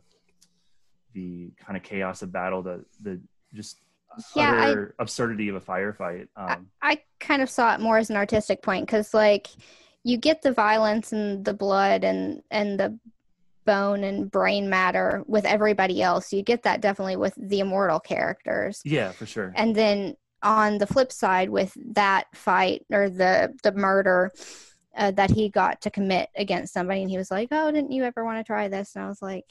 [1.17, 3.19] the kind of chaos of battle, the the
[3.53, 3.79] just
[4.35, 6.27] yeah, utter I, absurdity of a firefight.
[6.35, 9.47] Um, I, I kind of saw it more as an artistic point because like
[10.03, 12.97] you get the violence and the blood and and the
[13.65, 16.31] bone and brain matter with everybody else.
[16.31, 18.81] You get that definitely with the immortal characters.
[18.85, 19.51] Yeah, for sure.
[19.55, 24.31] And then on the flip side, with that fight or the the murder
[24.95, 28.03] uh, that he got to commit against somebody, and he was like, "Oh, didn't you
[28.03, 29.45] ever want to try this?" And I was like,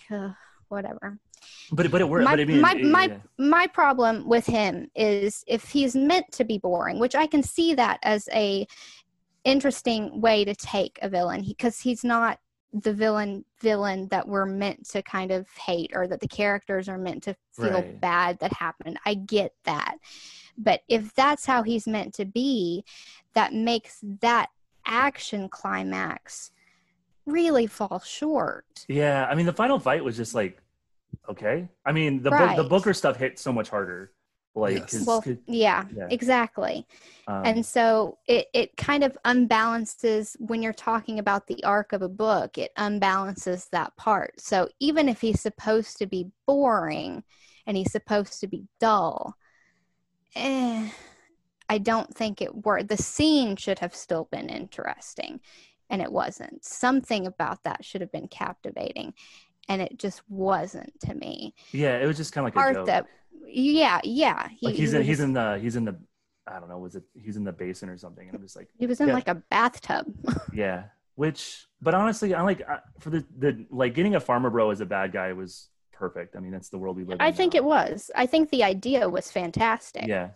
[0.68, 1.18] "Whatever."
[1.72, 2.24] But but it worked.
[2.24, 3.18] My I mean, my my, yeah.
[3.38, 7.74] my problem with him is if he's meant to be boring, which I can see
[7.74, 8.66] that as a
[9.44, 12.38] interesting way to take a villain because he's not
[12.72, 16.98] the villain villain that we're meant to kind of hate or that the characters are
[16.98, 18.00] meant to feel right.
[18.00, 18.98] bad that happened.
[19.06, 19.96] I get that.
[20.58, 22.84] But if that's how he's meant to be,
[23.34, 24.50] that makes that
[24.84, 26.50] action climax
[27.26, 28.86] really fall short.
[28.88, 30.62] Yeah, I mean the final fight was just like
[31.28, 31.68] okay.
[31.84, 32.56] I mean the right.
[32.56, 34.12] the Booker stuff hit so much harder.
[34.56, 35.06] Like, yes.
[35.06, 36.86] well, yeah, yeah, exactly.
[37.28, 42.00] Um, and so it, it kind of unbalances when you're talking about the arc of
[42.00, 44.40] a book, it unbalances that part.
[44.40, 47.22] So even if he's supposed to be boring
[47.66, 49.36] and he's supposed to be dull,
[50.34, 50.88] eh,
[51.68, 52.88] I don't think it worked.
[52.88, 55.40] The scene should have still been interesting.
[55.88, 56.64] And it wasn't.
[56.64, 59.14] Something about that should have been captivating,
[59.68, 61.54] and it just wasn't to me.
[61.72, 62.86] Yeah, it was just kind of like a Part joke.
[62.86, 63.06] that,
[63.46, 64.48] yeah, yeah.
[64.48, 65.96] He, like he's he in was he's in the he's in the
[66.46, 68.68] I don't know was it he's in the basin or something and I'm just like
[68.78, 69.14] he was in yeah.
[69.14, 70.06] like a bathtub.
[70.52, 70.84] yeah
[71.16, 74.80] which but honestly I like I, for the the like getting a pharma bro as
[74.80, 77.54] a bad guy was perfect I mean that's the world we live in I think
[77.54, 77.58] now.
[77.58, 78.10] it was.
[78.14, 80.30] I think the idea was fantastic yeah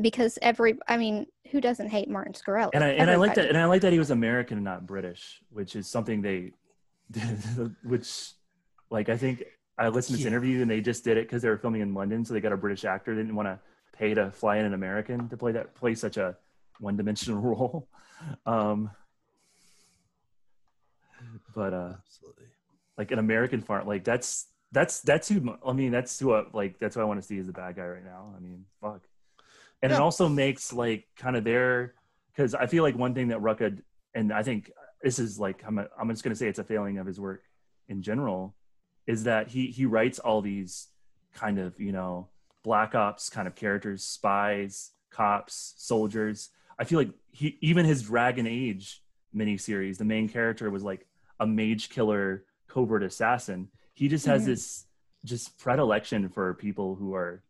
[0.00, 2.70] because every, I mean, who doesn't hate Martin Shkreli?
[2.74, 4.86] and I and I like that and I like that he was American and not
[4.86, 6.52] British which is something they
[7.10, 8.32] did which
[8.90, 9.44] like I think
[9.78, 10.28] I listened to this Yeah.
[10.32, 12.52] interview and they just did it because they were filming in London so they got
[12.52, 13.58] a British actor they didn't want to
[13.92, 16.36] pay to fly in an American to play that play such a
[16.80, 17.88] one dimensional role
[18.46, 18.90] um
[21.54, 22.46] but uh Absolutely.
[22.98, 23.86] like an American farm.
[23.86, 25.92] Like that's that's that's who I mean.
[25.92, 28.04] That's who I, like that's who I want to see as the bad guy right
[28.04, 28.34] now.
[28.36, 29.02] I mean, fuck.
[29.84, 31.94] And it also makes like kind of their
[32.32, 33.78] because I feel like one thing that Rucka
[34.14, 34.70] and I think
[35.02, 37.42] this is like I'm a, I'm just gonna say it's a failing of his work
[37.88, 38.54] in general
[39.06, 40.88] is that he he writes all these
[41.34, 42.28] kind of you know
[42.62, 46.48] black ops kind of characters, spies, cops, soldiers.
[46.78, 49.02] I feel like he even his Dragon Age
[49.36, 51.06] miniseries, the main character was like
[51.40, 53.68] a mage killer, covert assassin.
[53.92, 54.46] He just has Mhm.
[54.46, 54.86] this
[55.24, 57.42] just predilection for people who are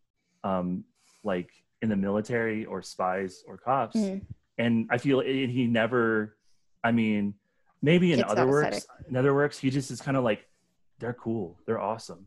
[0.42, 0.84] um
[1.22, 1.52] like
[1.84, 3.94] in the military or spies or cops.
[3.94, 4.22] Mhm.
[4.58, 6.36] And I feel it, he never
[6.82, 7.34] I mean,
[7.80, 9.08] maybe in Gets other works, aesthetic.
[9.08, 10.40] in other works, he just is kind of like
[10.98, 12.26] they're cool, they're awesome.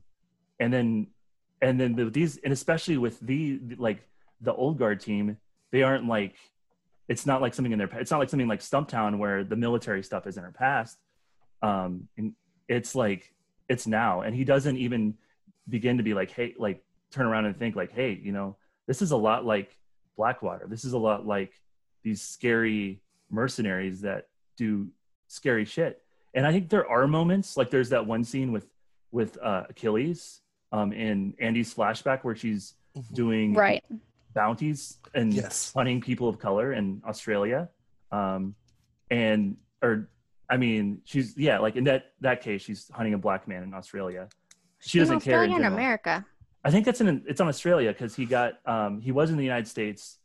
[0.60, 1.08] And then
[1.62, 4.00] and then the, these and especially with the like
[4.42, 5.38] the old guard team,
[5.72, 6.36] they aren't like
[7.08, 10.04] it's not like something in their it's not like something like Stumptown where the military
[10.04, 10.98] stuff is in our past.
[11.62, 12.34] Um and
[12.68, 13.34] it's like
[13.70, 15.16] it's now and he doesn't even
[15.70, 18.56] begin to be like hey like turn around and think like hey you know
[18.88, 19.78] this is a lot like
[20.16, 21.54] blackwater this is a lot like
[22.04, 24.28] these scary mercenaries that
[24.58, 24.88] do
[25.28, 26.02] scary shit
[26.34, 28.68] and i think there are moments like there's that one scene with
[29.12, 33.14] with uh achilles um in andy's flashback where she's Mhm.
[33.14, 33.84] doing Right.
[34.34, 35.72] bounties and Yes.
[35.74, 37.70] hunting people of color in Australia.
[38.12, 38.56] Um,
[39.12, 40.10] and or
[40.50, 43.74] I mean, she's yeah, like in that that case, she's hunting a black man in
[43.76, 44.30] Australia.
[44.80, 45.44] She In doesn't care.
[45.44, 45.68] in Australia.
[45.76, 46.26] America.
[46.64, 49.44] I think that's in it's on Australia because he got um he was in the
[49.44, 50.18] United States.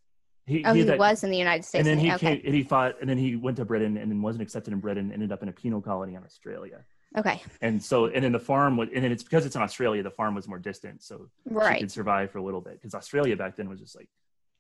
[0.47, 1.79] He, Oh, he had that- was in the United States.
[1.81, 2.37] and then he okay.
[2.37, 4.81] came and he fought and then he went to Britain and then wasn't accepted in
[4.81, 5.13] Britain.
[5.13, 6.81] Ended up in a penal colony in Australia.
[7.17, 7.41] Okay.
[7.61, 10.03] And so and then the farm was and then it's because it's in Australia.
[10.03, 11.81] The farm was more distant, so she Right.
[11.81, 14.09] could survive for a little bit because Australia back then was just like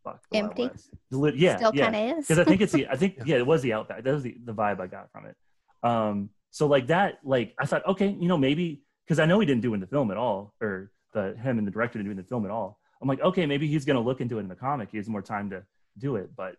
[0.04, 0.68] fuck Empty?
[0.68, 0.90] West.
[1.10, 1.90] The lit- Yeah, Still yeah.
[1.90, 2.26] kind of is.
[2.28, 3.24] Because I think it's the I think Yeah.
[3.26, 4.04] yeah, it was the outback.
[4.04, 5.36] That was the, the vibe I got from it.
[5.82, 9.46] Um, so like that, like I thought, okay, you know, maybe because I know he
[9.46, 12.06] didn't do it in the film at all, or the him and the director didn't
[12.08, 12.78] do in the film at all.
[13.00, 14.88] I'm like, okay, maybe he's gonna look into it in the comic.
[14.90, 15.62] He has more time to
[15.98, 16.56] do it, but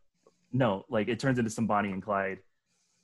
[0.51, 2.39] no, like it turns into some Bonnie and Clyde.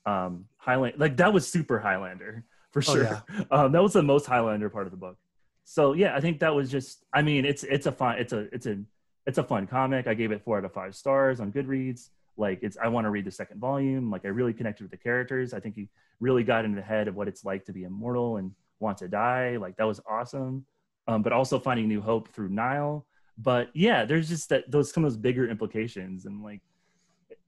[0.05, 3.03] Um, Highland, like that was super Highlander for Oh, sure.
[3.03, 3.21] yeah.
[3.51, 5.17] Um, that was the most Highlander part of the book.
[5.65, 7.03] So yeah, I think that was just.
[7.13, 8.79] I mean, it's it's a fun, it's a it's a
[9.25, 10.07] it's a fun comic.
[10.07, 12.09] I gave it four out of five stars on Goodreads.
[12.37, 14.09] Like it's, I want to read the second volume.
[14.09, 15.53] Like I really connected with the characters.
[15.53, 15.89] I think he
[16.19, 19.07] really got into the head of what it's like to be immortal and want to
[19.07, 19.57] die.
[19.57, 20.65] Like that was awesome.
[21.09, 23.03] Um, but also finding new hope through Nile.
[23.39, 26.61] But yeah, there's just that those some of those bigger implications and like,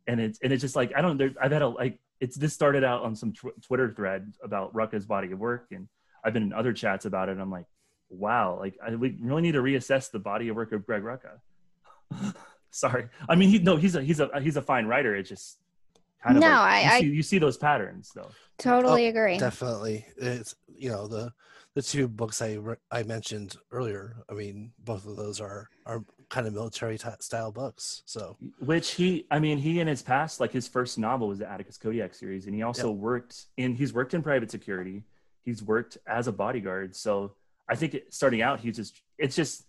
[0.07, 1.17] and it's and it's just like I don't.
[1.17, 4.73] There, I've had a like it's this started out on some tw- Twitter thread about
[4.73, 5.87] Rucka's body of work, and
[6.23, 7.33] I've been in other chats about it.
[7.33, 7.65] And I'm like,
[8.09, 11.37] wow, like I, we really need to reassess the body of work of Greg Rucka.
[12.71, 15.15] Sorry, I mean he no, he's a he's a he's a fine writer.
[15.15, 15.59] It's just
[16.23, 18.31] kind of No, like, I- you, I- see, you see those patterns though.
[18.57, 19.37] totally agree.
[19.37, 21.33] Definitely, it's you know the
[21.75, 24.17] the two books I re- I mentioned earlier.
[24.29, 28.03] I mean, both of those are are kind of military t- style books.
[28.05, 31.49] So Which he, I mean, he in his past, like his first novel was the
[31.49, 33.75] Atticus Kodiak series, and he also worked in.
[33.75, 35.03] He's worked in private security.
[35.43, 36.95] He's worked as a bodyguard.
[36.95, 37.33] So
[37.69, 39.01] I think it, starting out, he's just.
[39.17, 39.65] It's just.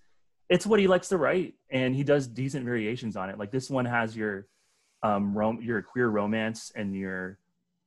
[0.49, 3.39] It's what he likes to write, and he does decent variations on it.
[3.39, 4.49] Like this one has your,
[5.03, 7.39] um, rom- your queer romance and your,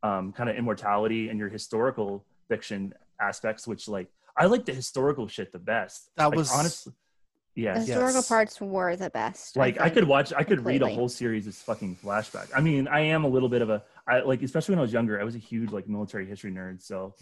[0.02, 3.68] um, kind of immortality and your historical fiction aspects.
[3.68, 4.08] Which like
[4.38, 6.10] I like the historical shit the best.
[6.18, 6.94] That Like, was- honestly.
[7.56, 8.28] the Yeah, historical Yes.
[8.28, 9.56] parts were the best.
[9.56, 9.94] like I think.
[9.94, 12.50] could watch, I could read a whole series as fucking flashback.
[12.54, 14.92] I mean, I am a little bit of a, I like, especially when I was
[14.92, 16.82] younger, I was a huge like military history nerd.
[16.82, 17.16] So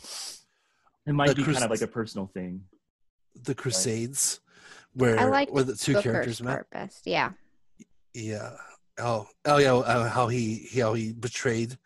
[1.06, 2.64] it might The be Crus- kind of like a personal thing.
[3.44, 4.40] the Crusades,
[4.94, 6.52] where I like where the two Booker's characters met.
[6.52, 7.06] part best.
[7.06, 7.34] Yeah.
[8.16, 8.56] Yeah.
[8.98, 9.74] Oh, oh yeah.
[9.74, 11.78] Uh, how he, he how he betrayed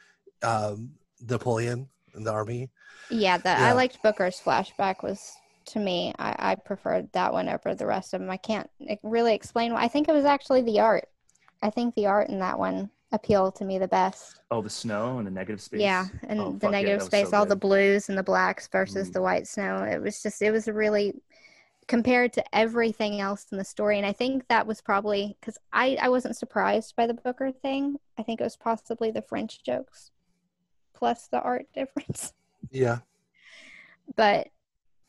[0.42, 2.70] um, Napoleon and the army.
[3.10, 3.70] Yeah, the Yeah.
[3.70, 5.38] I liked Booker's flashback was
[5.68, 6.14] to me.
[6.20, 8.30] I, I preferred that one over the rest of them.
[8.30, 8.70] I can't
[9.04, 9.84] really explain why.
[9.84, 11.08] I think it was actually the art.
[11.62, 14.42] I think the art in that one appealed to me the best.
[14.52, 15.82] Oh, the snow and the negative space.
[15.82, 18.68] Yeah, and Oh, the fuck yeah, negative space, so all the blues and the blacks
[18.68, 19.14] versus Mhm.
[19.14, 19.84] the white snow.
[19.84, 21.14] It was just, it was really
[21.88, 23.98] compared to everything else in the story.
[23.98, 27.98] And I think that was probably because I, I wasn't surprised by the Booker thing.
[28.18, 30.12] I think it was possibly the French jokes
[30.98, 32.34] plus the art difference.
[32.72, 33.00] Yeah.
[34.16, 34.50] But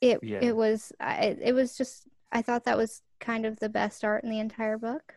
[0.00, 0.38] it Yeah.
[0.40, 4.24] it was I, it was just I thought that was kind of the best art
[4.24, 5.14] in the entire book.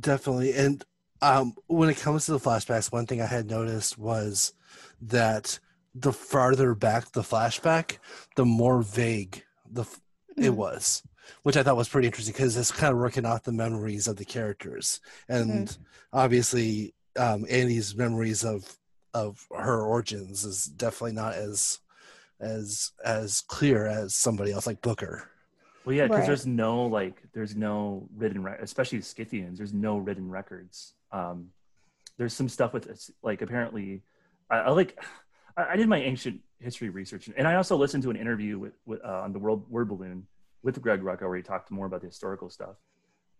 [0.00, 0.52] Definitely.
[0.54, 0.84] And
[1.22, 4.52] um, when it comes to the flashbacks, one thing I had noticed was
[5.00, 5.58] that
[5.94, 7.98] the farther back the flashback,
[8.36, 10.00] the more vague the f-
[10.40, 10.56] it Mm.
[10.56, 11.02] was,
[11.42, 14.16] which I thought was pretty interesting because it's kind of working off the memories of
[14.16, 15.76] the characters, and
[16.12, 18.76] obviously um, Annie's memories of
[19.14, 21.80] of her origins is definitely not as
[22.40, 25.28] as as clear as somebody else like Booker.
[25.84, 26.26] Well, yeah, because Right.
[26.26, 29.56] there's no like, there's no written, re- especially the Scythians.
[29.58, 30.94] There's no written records.
[31.12, 31.48] Um,
[32.18, 34.02] there's some stuff with it's, like apparently,
[34.50, 35.02] I, I like,
[35.56, 38.74] I, I did my ancient history research, and I also listened to an interview with,
[38.84, 40.26] with uh, on the World Word Balloon
[40.62, 42.76] with Greg Rucka where he talked more about the historical stuff.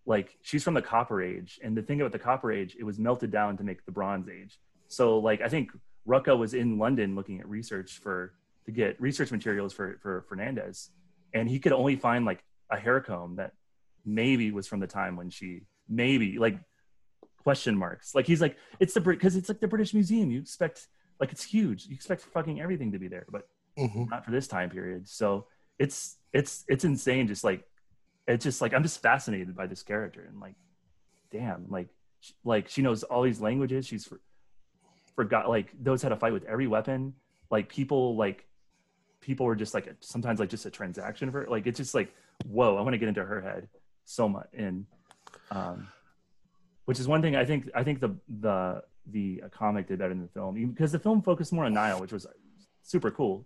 [0.08, 2.98] Like she's from the Copper Age, and the thing about the Copper Age, it was
[2.98, 4.58] melted down to make the Bronze Age.
[4.88, 5.70] So like, I think
[6.08, 8.34] Rucka was in London looking at research for
[8.66, 10.90] to get research materials for for Fernandez
[11.34, 13.52] and he could only find like a hair comb that
[14.04, 16.58] maybe was from the time when she maybe like
[17.42, 18.14] question marks.
[18.14, 20.30] Like he's like it's the because it's like the british museum.
[20.30, 20.86] You expect
[21.20, 21.86] like it's huge.
[21.86, 23.46] You expect fucking everything to be there but
[23.76, 25.08] hmm not for this time period.
[25.08, 25.46] So
[25.78, 27.64] it's it's it's insane just like
[28.28, 30.54] it's just like i'm just fascinated by this character and like
[31.32, 31.88] damn like
[32.20, 33.86] sh- like she knows all these languages.
[33.86, 34.20] She's for,
[35.16, 37.14] forgot like knows how to fight with every weapon.
[37.50, 38.46] Like people like
[39.20, 41.46] people were just like a, sometimes like just a transaction for her.
[41.50, 42.14] like it's just like
[42.46, 43.68] whoa i want to get into her head
[44.04, 44.86] so much and
[45.50, 45.88] um
[46.84, 50.22] which is one thing i think i think the the the comic did better than
[50.22, 50.54] the film.
[50.72, 52.26] Because the film focused more on Nile which was
[52.82, 53.44] super cool.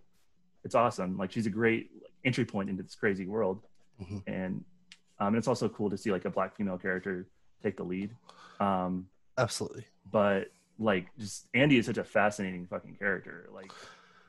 [0.64, 1.16] It's awesome.
[1.16, 1.91] Like she's a great
[2.24, 3.62] entry point into this crazy world.
[4.01, 4.22] Mhm.
[4.26, 4.64] and
[5.23, 7.27] um and it's also cool to see like a black female character
[7.62, 8.11] take the lead
[8.61, 9.07] um
[9.39, 9.87] Absolutely.
[10.11, 10.49] but
[10.79, 13.49] like just Andy is such a fascinating fucking character.
[13.55, 13.73] Like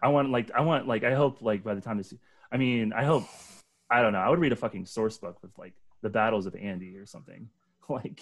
[0.01, 2.13] I want like I want like I hope like by the time this
[2.51, 3.23] I mean I hope
[3.89, 6.55] I don't know I would read a fucking source book with like the battles of
[6.55, 7.49] Andy or something
[7.89, 8.21] like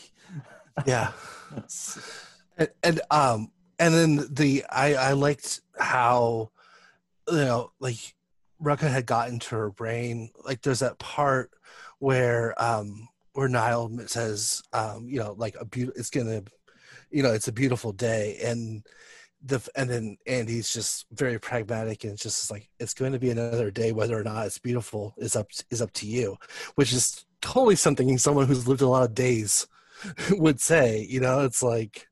[0.85, 1.11] Yeah.
[2.57, 6.51] and, and um and then the I I liked how
[7.29, 7.97] you know like
[8.61, 11.51] Rucka had gotten to her brain like there's that part
[12.01, 16.43] where um where Nile says um you know like a beautiful it's gonna
[17.11, 18.37] you know it's a beautiful day.
[18.43, 18.83] And
[19.43, 23.31] the and then Andy's just very pragmatic and it's just like it's going to be
[23.31, 26.37] another day whether or not it's beautiful is up is up to you
[26.75, 29.67] which is totally something someone who's lived a lot of days
[30.31, 31.41] would say you know?
[31.45, 32.07] It's like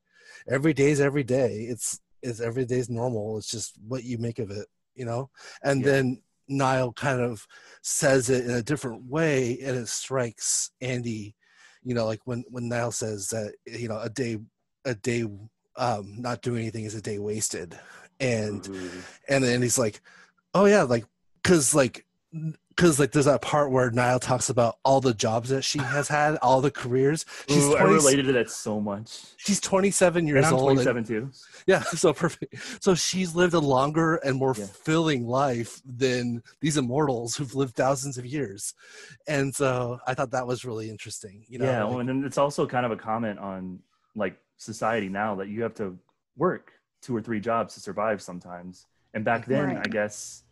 [0.48, 1.66] every day's every day.
[1.70, 3.38] It's it's every day's normal.
[3.38, 5.30] It's just what you make of it you know?
[5.62, 5.92] And Yeah.
[5.92, 7.46] then Nile kind of
[7.82, 11.34] says it in a different way and it strikes andy
[11.82, 14.38] you know like when when Nile says that you know a day
[14.84, 15.24] a day
[15.76, 17.78] um not doing anything is a day wasted
[18.18, 18.90] and Ooh.
[19.28, 20.00] and then he's like
[20.54, 21.06] oh yeah like
[21.42, 22.04] because like
[22.80, 26.08] because like there's that part where Nile talks about all the jobs that she has
[26.08, 29.20] had all the careers she's Ooh, I related to that so much.
[29.36, 31.30] she's 27 years And I'm old 27 too.
[31.66, 34.64] yeah so perfect so she's lived a longer and more Yeah.
[34.64, 38.72] fulfilling life than these immortals who've lived thousands of years
[39.28, 42.38] and so i thought that was really interesting you know yeah, like- well, and it's
[42.38, 43.78] also kind of a comment on
[44.16, 45.98] like society now that you have to
[46.38, 46.72] work
[47.02, 48.86] two or three jobs to survive sometimes.
[49.14, 49.78] And back then, Right.
[49.86, 50.42] I guess,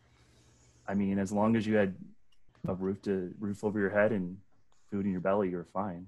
[0.86, 1.94] I mean, as long as you had
[2.68, 4.36] a roof to roof over your head and
[4.90, 6.06] food in your belly, you're fine.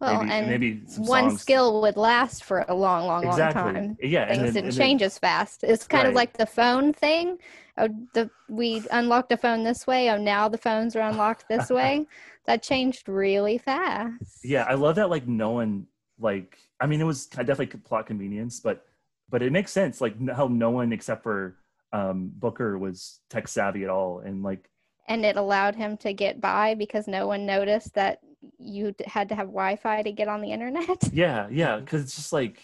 [0.00, 3.62] Well, maybe, and maybe one songs- skill would last for a long, long, exactly.
[3.62, 3.96] long time.
[4.02, 5.62] Yeah, Things and then, didn't then- change as fast.
[5.62, 7.38] It's kind of like the phone thing.
[7.78, 10.10] Oh, the we unlocked the phone this way.
[10.10, 12.06] Oh, now the phones are unlocked this way.
[12.46, 14.40] That changed really fast.
[14.44, 15.08] Yeah, I love that.
[15.08, 15.86] Like no one,
[16.18, 18.84] like I mean, it was definitely plot convenience, but
[19.30, 20.00] but it makes sense.
[20.00, 21.56] Like how no one except for
[21.92, 24.68] um, Booker was tech savvy at all, and like
[25.08, 28.20] and it allowed him to get by because no one noticed that
[28.58, 30.86] you had to have Wi-Fi to get on the internet.
[31.12, 32.60] yeah, yeah, because it's just like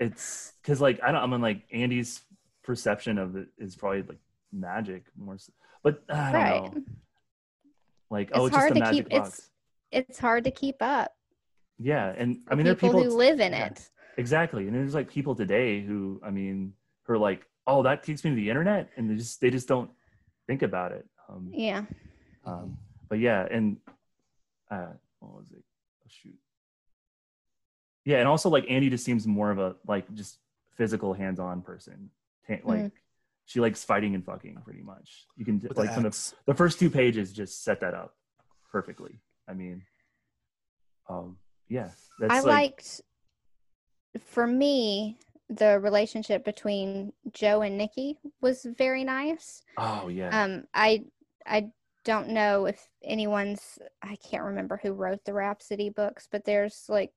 [0.00, 1.22] it's because like I don't.
[1.22, 2.22] I mean, like Andy's
[2.62, 4.18] perception of it is probably like
[4.52, 5.50] magic more, s-
[5.82, 6.74] but I don't Right.
[6.74, 6.82] know.
[8.10, 9.50] Like oh, It's oh, it's just hard a to magic keep- box.
[9.92, 11.12] It's hard to keep up.
[11.78, 13.66] Yeah, and I mean, there are people, people who live in yeah.
[13.66, 13.88] it.
[14.16, 14.66] Exactly.
[14.66, 18.30] And there's like people today who, I mean, who are like, oh, that takes me
[18.30, 18.88] to the internet.
[18.96, 19.90] And they just, they just don't
[20.46, 21.04] think about it.
[21.28, 21.84] Um, Yeah.
[22.44, 22.76] um,
[23.08, 23.46] but yeah.
[23.50, 23.78] And,
[24.70, 25.62] uh, what was it?
[26.02, 26.34] Oh, shoot.
[28.04, 30.38] Yeah, and also like Andy just seems more of a like just
[30.76, 32.10] physical hands-on person.
[32.46, 32.92] Ta- Like Mhm.
[33.46, 35.26] she likes fighting and fucking pretty much.
[35.36, 38.14] You can With like the from the, the first two pages just set that up
[38.70, 39.20] perfectly.
[39.48, 39.82] I mean,
[41.08, 43.00] um, yeah, that's I like, liked,
[44.20, 45.18] for me,
[45.48, 49.62] the relationship between Joe and Nicky was very nice.
[49.78, 51.04] oh yeah, Um, I
[51.46, 51.70] I
[52.04, 57.12] don't know if anyone's I can't remember who wrote the Rhapsody books, but there's like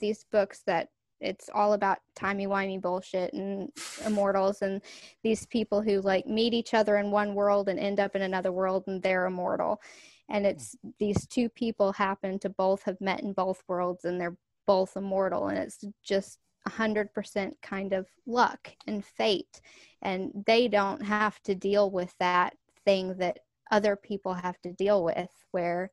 [0.00, 0.88] these books that
[1.20, 3.70] it's all about timey wimey bullshit and
[4.04, 4.82] immortals and
[5.22, 8.50] these people who like meet each other in one world and end up in another
[8.50, 9.80] world and they're immortal.
[10.28, 14.36] And it's these two people happen to both have met in both worlds and they're
[14.66, 19.60] both immortal and it's just a hundred percent kind of luck and fate
[20.00, 22.54] and they don't have to deal with that
[22.84, 23.38] thing that
[23.72, 25.90] other people have to deal with where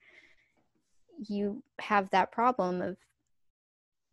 [1.27, 2.97] you have that problem of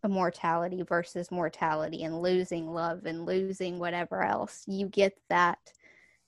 [0.04, 4.62] immortality versus mortality and losing love and losing whatever else.
[4.68, 5.58] You get that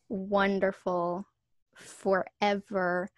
[0.09, 1.26] wonderful
[1.74, 3.09] forever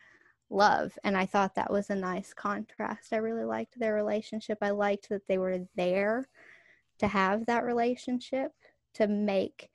[0.50, 0.98] love.
[1.04, 3.12] And i thought that was a nice contrast.
[3.12, 4.58] I really liked their relationship.
[4.60, 6.28] I liked that they were there
[6.98, 8.52] to have that relationship
[8.94, 9.70] to make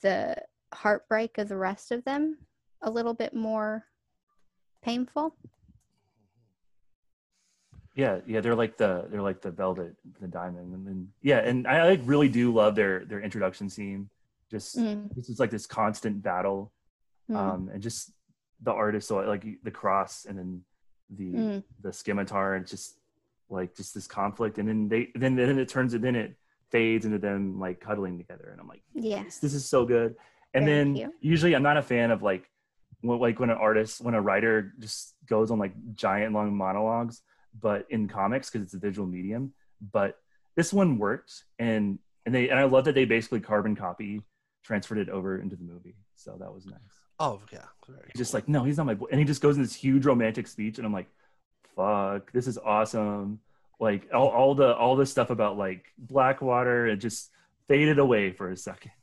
[0.00, 0.36] the
[0.72, 2.38] heartbreak of the rest of them
[2.84, 3.84] a little bit more
[4.82, 5.34] painful.
[7.96, 8.40] yeah, yeah.
[8.40, 12.00] They're like the they're like the velvet, the diamond, and then yeah, and I like
[12.04, 14.08] really do love their their introduction scene.
[14.50, 16.72] Just Mm, this is like this constant battle,
[17.30, 18.12] mm, um, and just
[18.62, 20.62] the artist, so like the cross, and then
[21.10, 21.62] the mm.
[21.82, 22.98] the scimitar and just
[23.50, 26.34] like just this conflict and then they then then it turns and then it
[26.70, 29.38] fades into them like cuddling together and i'm like Yes.
[29.38, 30.16] this is so good
[30.54, 31.12] and Very then cute.
[31.20, 32.50] usually i'm not a fan of like
[33.04, 37.22] like when an artist when a writer just goes on like giant long monologues
[37.60, 39.52] but in comics because it's a visual medium
[39.92, 40.18] but
[40.56, 44.20] this one worked and and they and i love that they basically carbon copy
[44.64, 47.64] transferred it over into the movie so that was nice Oh yeah.
[47.88, 49.06] Very just like, no, he's not my boy.
[49.10, 51.08] And he just goes in this huge romantic speech, and I'm like,
[51.76, 53.40] fuck, this is awesome.
[53.78, 57.30] Like all, all the all the stuff about like Blackwater, it just
[57.68, 58.92] faded away for a second.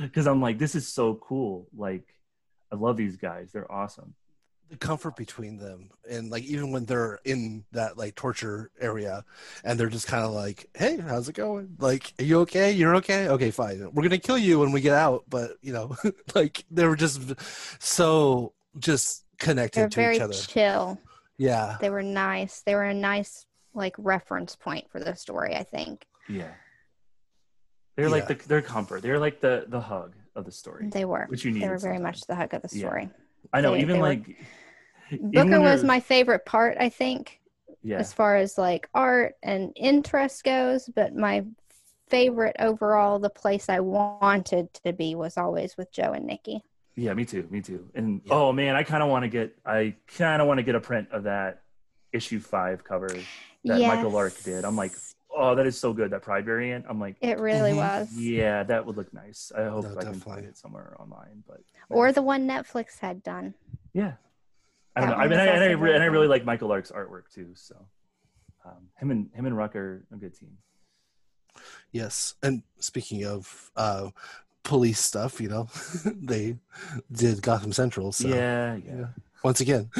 [0.00, 1.66] Because I'm like, this is so cool.
[1.76, 2.06] Like,
[2.72, 3.50] I love these guys.
[3.52, 4.14] They're awesome.
[4.70, 9.24] the comfort between them and like even when they're in that like torture area
[9.64, 12.94] and they're just kind of like hey how's it going like are you okay you're
[12.96, 15.96] okay okay fine we're gonna kill you when we get out but you know
[16.34, 17.18] like they were just
[17.82, 20.98] so just connected They're to very each other chill.
[21.38, 22.60] yeah They were nice.
[22.60, 26.04] They were a nice like reference point for the story, I think.
[26.28, 26.52] Yeah.
[27.96, 28.34] They're like Yeah.
[28.36, 29.02] the their comfort.
[29.02, 31.26] They're like the the hug of the story, They were.
[31.28, 31.62] which you need.
[31.62, 32.86] They were very much the hug of the Yeah.
[32.88, 33.10] story.
[33.52, 33.72] I know.
[33.72, 34.36] they- even they were- like
[35.10, 37.40] even Booker was my favorite part, I think,
[37.82, 37.96] yeah.
[37.96, 41.46] as far as like art and interest goes, but my
[42.08, 46.62] favorite overall, the place I wanted to be was always with Joe and Nicky.
[46.94, 47.46] Yeah, me too.
[47.50, 47.88] Me too.
[47.94, 48.34] And Yeah.
[48.34, 50.80] oh man, I kind of want to get I kind of want to get a
[50.80, 51.62] print of that
[52.12, 54.64] issue five cover that Michael Lark did.
[54.64, 56.10] I'm like, Yes, oh, that is so good.
[56.10, 56.84] That Pride variant.
[56.88, 57.76] I'm like, it really Mhm.
[57.76, 58.12] was.
[58.12, 59.50] yeah, that would look nice.
[59.56, 60.20] I hope No, I can definitely.
[60.34, 61.44] find it somewhere online.
[61.46, 63.54] But Or the one Netflix had done.
[63.92, 64.14] yeah,
[64.96, 65.22] I don't That know.
[65.22, 66.90] I one mean, I, was and, I, also re- and I really like Michael Lark's
[66.90, 67.50] artwork too.
[67.54, 67.76] So
[68.64, 70.58] um, him and him and Ruck are a good team.
[71.90, 74.10] yes and speaking of uh
[74.62, 75.66] police stuff you know
[76.04, 76.56] they
[77.10, 79.06] did gotham central so yeah, yeah.
[79.42, 79.90] once again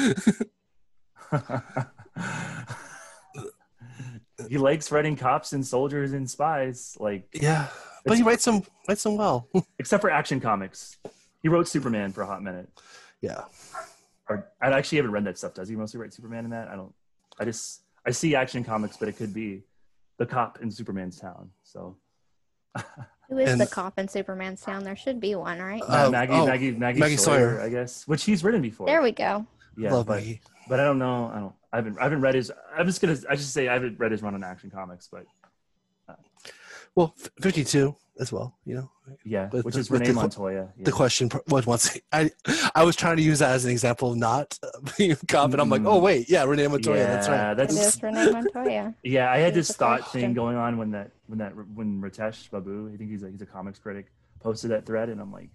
[4.49, 7.67] he likes writing cops and soldiers and spies, like yeah
[8.05, 9.47] but he writes them writes them well
[9.79, 10.97] except for Action Comics.
[11.41, 12.67] He wrote Superman for a hot minute.
[13.21, 13.43] yeah
[14.27, 15.53] Or I actually haven't read that stuff.
[15.53, 16.67] Does he mostly write Superman in that?
[16.67, 16.93] I don't.
[17.39, 19.63] I just I see Action Comics, but it could be
[20.17, 21.49] the cop in Superman's town.
[21.63, 21.95] So
[23.29, 24.83] Who is And- the cop in Superman's town?
[24.83, 25.81] There should be one, right?
[25.81, 27.61] Uh, Ma- Maggie, oh, Maggie, Maggie, Maggie Sawyer, Sawyer.
[27.61, 28.87] I guess, which he's written before.
[28.87, 29.45] there we go.
[29.77, 30.41] yeah, love but Maggie.
[30.67, 31.31] but I don't know.
[31.33, 31.53] I don't.
[31.71, 31.99] I haven't.
[31.99, 32.51] I haven't read his.
[32.75, 33.17] I'm just gonna.
[33.29, 35.25] I just say I haven't read his run on Action Comics, but
[36.95, 38.91] Well, 52 as well, you know.
[39.23, 40.69] yeah, With which the- is with Renee the Montoya.
[40.75, 40.83] Yeah.
[40.83, 42.31] The question pr- was once I
[42.75, 44.67] I was trying to use that as an example of not uh,
[44.97, 45.87] being a cop, and I'm like, Mm.
[45.87, 47.51] oh wait, yeah, Renee Montoya, yeah, that's right.
[47.51, 48.95] It That's is Renee Montoya.
[49.03, 50.21] Yeah, I had this thought question.
[50.21, 53.41] thing going on when that when that when Ritesh Babu, I think he's a he's
[53.41, 54.07] a comics critic,
[54.41, 55.49] posted that thread, and I'm like,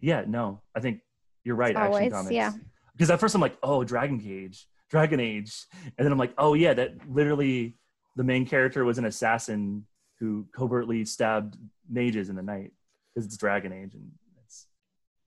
[0.00, 1.00] yeah, no, I think
[1.44, 1.74] you're right.
[1.76, 2.32] Action Always, comics.
[2.34, 2.52] yeah.
[2.96, 5.66] Because at first I'm like, oh, Dragon Cage, Dragon Age,
[5.96, 7.76] and then I'm like, oh yeah, that literally
[8.16, 9.86] the main character was an assassin
[10.20, 11.56] who covertly stabbed
[11.88, 12.72] mages in the night.
[13.14, 14.10] Because it's Dragon Age, and
[14.44, 14.66] it's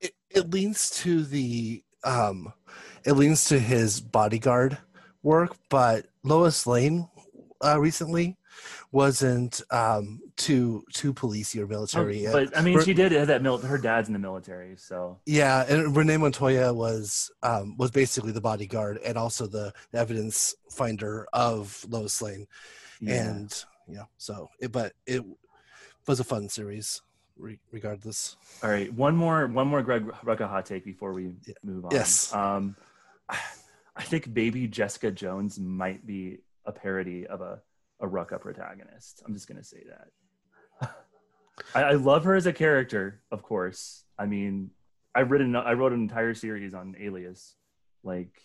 [0.02, 2.54] It, it leans to the um,
[3.06, 4.78] it leans to his bodyguard
[5.24, 7.10] work, but Lois Lane
[7.64, 8.38] uh, recently
[8.92, 12.28] wasn't um, too too policey or military.
[12.28, 13.42] Oh, but I mean, she did have that.
[13.42, 15.66] Mil- her dad's in the military, so yeah.
[15.68, 21.86] And Renee Montoya was um, was basically the bodyguard and also the evidence finder of
[21.90, 22.48] Lois Lane,
[23.02, 23.30] yeah.
[23.30, 24.04] and yeah.
[24.18, 25.24] So, it, but it
[26.08, 27.02] was a fun series,
[27.38, 28.38] re- regardless.
[28.64, 31.54] All right, one more one more Greg Rucka hot take before we Yeah.
[31.64, 31.92] move on.
[31.92, 32.34] Yes.
[32.34, 32.76] Um,
[33.30, 37.62] I think Baby Jessica Jones might be a parody of a
[38.00, 39.24] a Rucka protagonist.
[39.26, 40.92] I'm just gonna say that.
[41.76, 44.04] I, I love her as a character, of course.
[44.20, 44.72] I mean,
[45.16, 47.56] I've written I wrote an entire series on Alias,
[48.04, 48.42] like,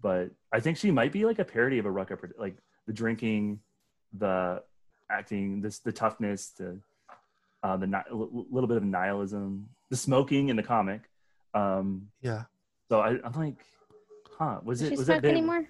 [0.00, 2.92] but I think she might be like a parody of a Rucka, pro- like the
[2.92, 3.60] drinking,
[4.16, 4.62] the
[5.10, 6.80] acting, this the toughness, the
[7.62, 11.02] uh, the ni- l- little bit of nihilism, the smoking in the comic.
[11.54, 12.44] Um, Yeah.
[12.88, 13.64] so I, I'm like,
[14.38, 14.60] huh?
[14.62, 15.32] Was Does it she was smoke that big?
[15.32, 15.66] anymore?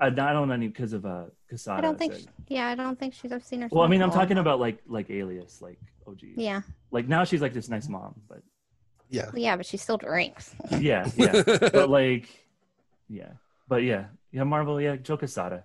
[0.00, 1.78] I, I don't know any because of uh Quesada.
[1.78, 2.14] I don't think.
[2.14, 3.32] She, yeah, I don't think she's.
[3.32, 3.68] I've seen her.
[3.70, 6.34] well, I mean, I'm talking about like like Alias, like oh geez.
[6.36, 8.42] Yeah, Like now she's like this nice mom, but
[9.10, 9.30] Yeah.
[9.34, 10.54] yeah, but she still drinks.
[10.78, 11.42] yeah, yeah.
[11.42, 12.28] but like,
[13.08, 13.30] yeah,
[13.66, 14.44] but yeah, yeah.
[14.44, 14.96] Marvel, yeah.
[14.96, 15.64] Joe Quesada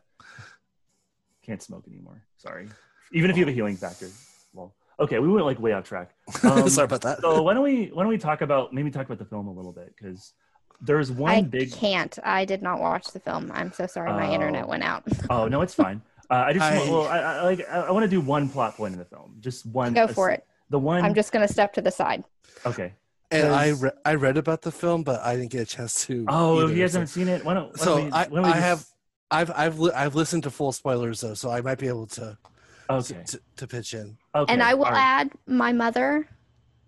[1.46, 2.24] can't smoke anymore.
[2.38, 2.68] Sorry,
[3.12, 4.08] even if you have a healing factor.
[4.54, 6.12] Well, okay, we went like way off track.
[6.44, 7.20] Um, Sorry about that.
[7.22, 9.52] so why don't we why don't we talk about maybe talk about the film a
[9.54, 10.34] little bit because
[10.82, 12.18] there's one I big can't.
[12.24, 13.52] I did not watch the film.
[13.54, 14.12] I'm so sorry.
[14.12, 14.34] My Oh.
[14.34, 15.04] internet went out.
[15.30, 17.92] oh no it's fine uh, i just I- want, well i, I like i, I
[17.92, 20.46] want to do one plot point in the film just one Go for it.
[20.70, 22.24] the one I'm just gonna step to the side.
[22.66, 22.94] okay
[23.32, 26.06] and I Because- re- I read about the film, but I didn't get a chance
[26.06, 26.26] to.
[26.30, 28.28] oh either, you guys so- haven't seen it why don't, why So don't we, I-
[28.28, 28.86] why don't we I just- have-
[29.32, 32.38] I've I've li- I've listened to full spoilers though, so I might be able to
[32.90, 34.18] okay to, to pitch in.
[34.36, 35.00] okay and I will all right.
[35.22, 36.28] add, my mother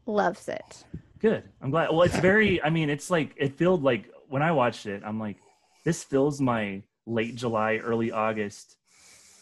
[0.05, 0.83] loves it.
[1.25, 4.51] Good i'm glad well it's very i mean it's like it felt like when i
[4.51, 5.37] watched it i'm like
[5.83, 8.77] this fills my late july early august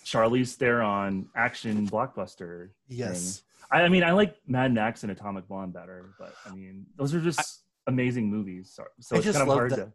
[0.05, 3.41] charlize theron action blockbuster Yes.
[3.69, 7.13] I, I mean, I like Mad Max and Atomic Blonde better, but I mean, those
[7.15, 8.71] are just amazing movies.
[8.73, 9.91] So, so it's kind of hard that- to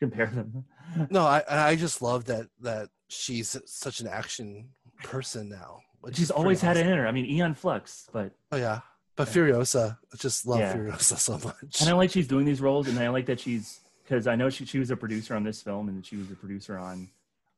[0.00, 0.64] compare them.
[1.10, 4.70] No, I I just love that that she's such an action
[5.04, 5.80] person now.
[6.12, 7.06] She's always had it in her.
[7.06, 8.80] I mean, Aeon Flux, but Oh yeah,
[9.24, 9.34] but.
[9.34, 10.74] Furiosa, I just love Yeah.
[10.76, 11.80] Furiosa so much.
[11.80, 14.50] and I like she's doing these roles, and I like that she's because I know
[14.50, 17.08] she she was a producer on this film, and she was a producer on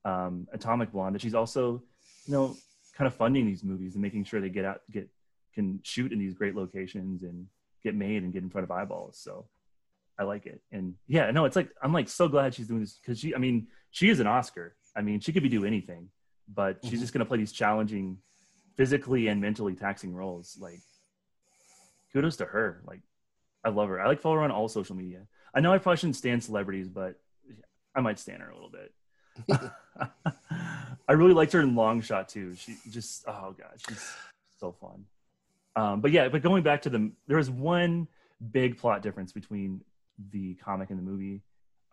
[0.04, 1.14] um, Atomic Blonde.
[1.14, 1.82] That she's also,
[2.26, 2.56] you know,
[2.94, 5.08] kind of funding these movies and making sure they get out, get
[5.54, 7.46] can shoot in these great locations and
[7.84, 9.18] get made and get in front of eyeballs.
[9.18, 9.46] So
[10.18, 10.60] I like it.
[10.72, 13.38] And yeah, no, it's like I'm like so glad she's doing this because she I
[13.38, 14.74] mean, she is an Oscar.
[14.96, 16.08] I mean, she could be doing anything,
[16.54, 17.02] but she's Mhm.
[17.02, 18.18] just gonna play these challenging,
[18.76, 20.56] physically and mentally taxing roles.
[20.60, 20.80] Like
[22.12, 22.82] kudos to her.
[22.86, 23.00] Like
[23.64, 24.00] I love her.
[24.00, 25.26] I like follow her on all social media.
[25.54, 27.20] I know I probably shouldn't stand celebrities, but
[27.94, 28.92] I might stand her a little bit.
[31.08, 32.54] I really liked her in Long Shot too.
[32.56, 34.14] She just oh god, she's
[34.58, 35.04] so fun.
[35.74, 38.08] Um, but yeah, but going back to the, there was one
[38.50, 39.80] big plot difference between
[40.30, 41.40] the comic and the movie.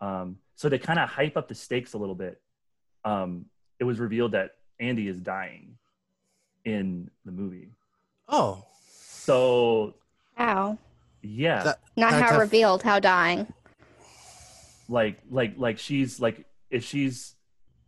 [0.01, 2.41] Um, so to kind of hype up the stakes a little bit,
[3.06, 3.45] um,
[3.80, 5.77] it was revealed that Andy is dying
[6.65, 7.69] in the movie.
[8.27, 9.95] oh, So
[10.40, 10.78] How?
[11.22, 12.82] yeah, That- Not how def- revealed.
[12.82, 13.52] How dying?
[14.88, 17.36] like like like she's like if she's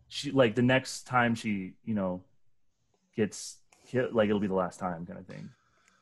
[0.08, 2.22] she like the next time she you know
[3.16, 3.58] gets
[3.88, 5.50] hit like it'll be the last time kind of thing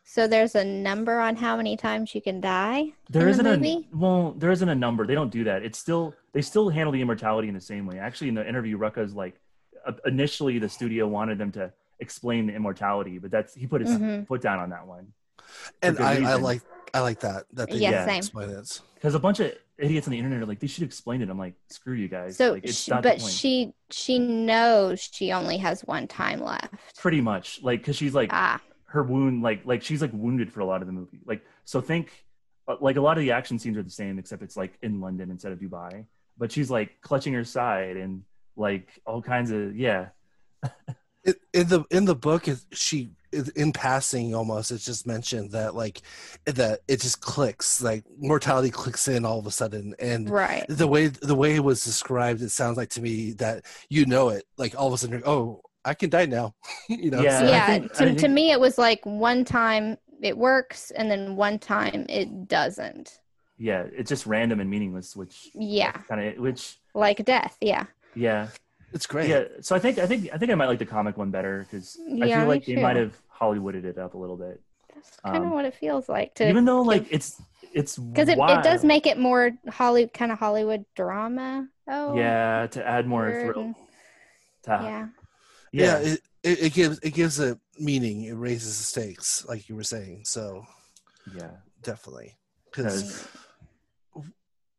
[0.04, 2.92] So there's a number on how many times you can die.
[3.10, 3.88] there in the isn't a movie?
[3.94, 7.00] well there isn't a number they don't do that it's still they still handle the
[7.02, 9.36] immortality in the same way actually in the interview rucka's like
[9.88, 11.72] uh, initially the studio wanted them to
[12.02, 14.28] explain the immortality but that's he put his Mhm.
[14.28, 15.08] foot down on that one
[15.82, 16.62] and good I, I like
[16.94, 18.20] I like that that they Yeah, same.
[18.20, 18.82] explain it.
[18.96, 21.30] because a bunch of idiots on the internet are like they should explain it.
[21.30, 22.38] I'm like screw you guys.
[22.38, 26.42] So, like it's she, not the but she she knows she only has one time
[26.44, 26.98] left.
[26.98, 27.62] pretty much.
[27.64, 30.82] Like because she's like Ah, her wound like like she's like wounded for a lot
[30.82, 31.20] of the movie.
[31.26, 32.26] Like so think
[32.68, 35.00] uh, like a lot of the action scenes are the same except it's like in
[35.02, 36.06] london instead of dubai.
[36.38, 38.24] But she's like clutching her side and
[38.56, 40.10] like all kinds of yeah
[41.30, 43.12] it, in the in the book it, she
[43.56, 46.02] in passing almost it's just mentioned that like
[46.46, 50.66] that it just clicks like mortality clicks in all of a sudden and right.
[50.68, 54.30] the way the way it was described it sounds like to me that you know
[54.30, 56.56] it like all of a sudden you're, oh i can die now
[56.90, 57.40] you know Yeah.
[57.40, 57.66] so- yeah.
[57.68, 61.60] think- to, I to me, it was like one time it works, and then one
[61.60, 63.20] time it doesn't.
[63.60, 67.58] yeah it's just random and meaningless which Yeah, kind of which like death.
[67.62, 67.86] Yeah.
[68.16, 68.48] yeah
[68.94, 71.18] it's great yeah so i think i think i think i might like the comic
[71.18, 72.82] one better because i feel like they too.
[72.82, 74.62] might have hollywooded it up a little bit
[74.94, 77.42] That's kind of Um, what it feels like to even though like give- it's
[77.74, 81.70] it's because it, it does make it more Holly kind of Hollywood drama.
[81.88, 83.76] Oh, yeah to add more weird thrill
[84.64, 85.10] to, yeah.
[85.78, 88.24] yeah, yeah it, it, it gives it gives a meaning.
[88.26, 90.24] It raises the stakes, like you were saying.
[90.26, 90.66] So
[91.26, 91.58] Yeah.
[91.84, 92.38] definitely,
[92.72, 93.28] because Because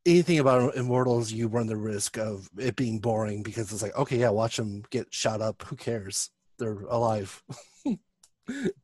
[0.07, 4.19] anything about immortals, you run the risk of it being boring because it's like, okay,
[4.19, 5.63] yeah, watch them get shot up.
[5.65, 6.31] Who cares?
[6.59, 7.43] They're alive.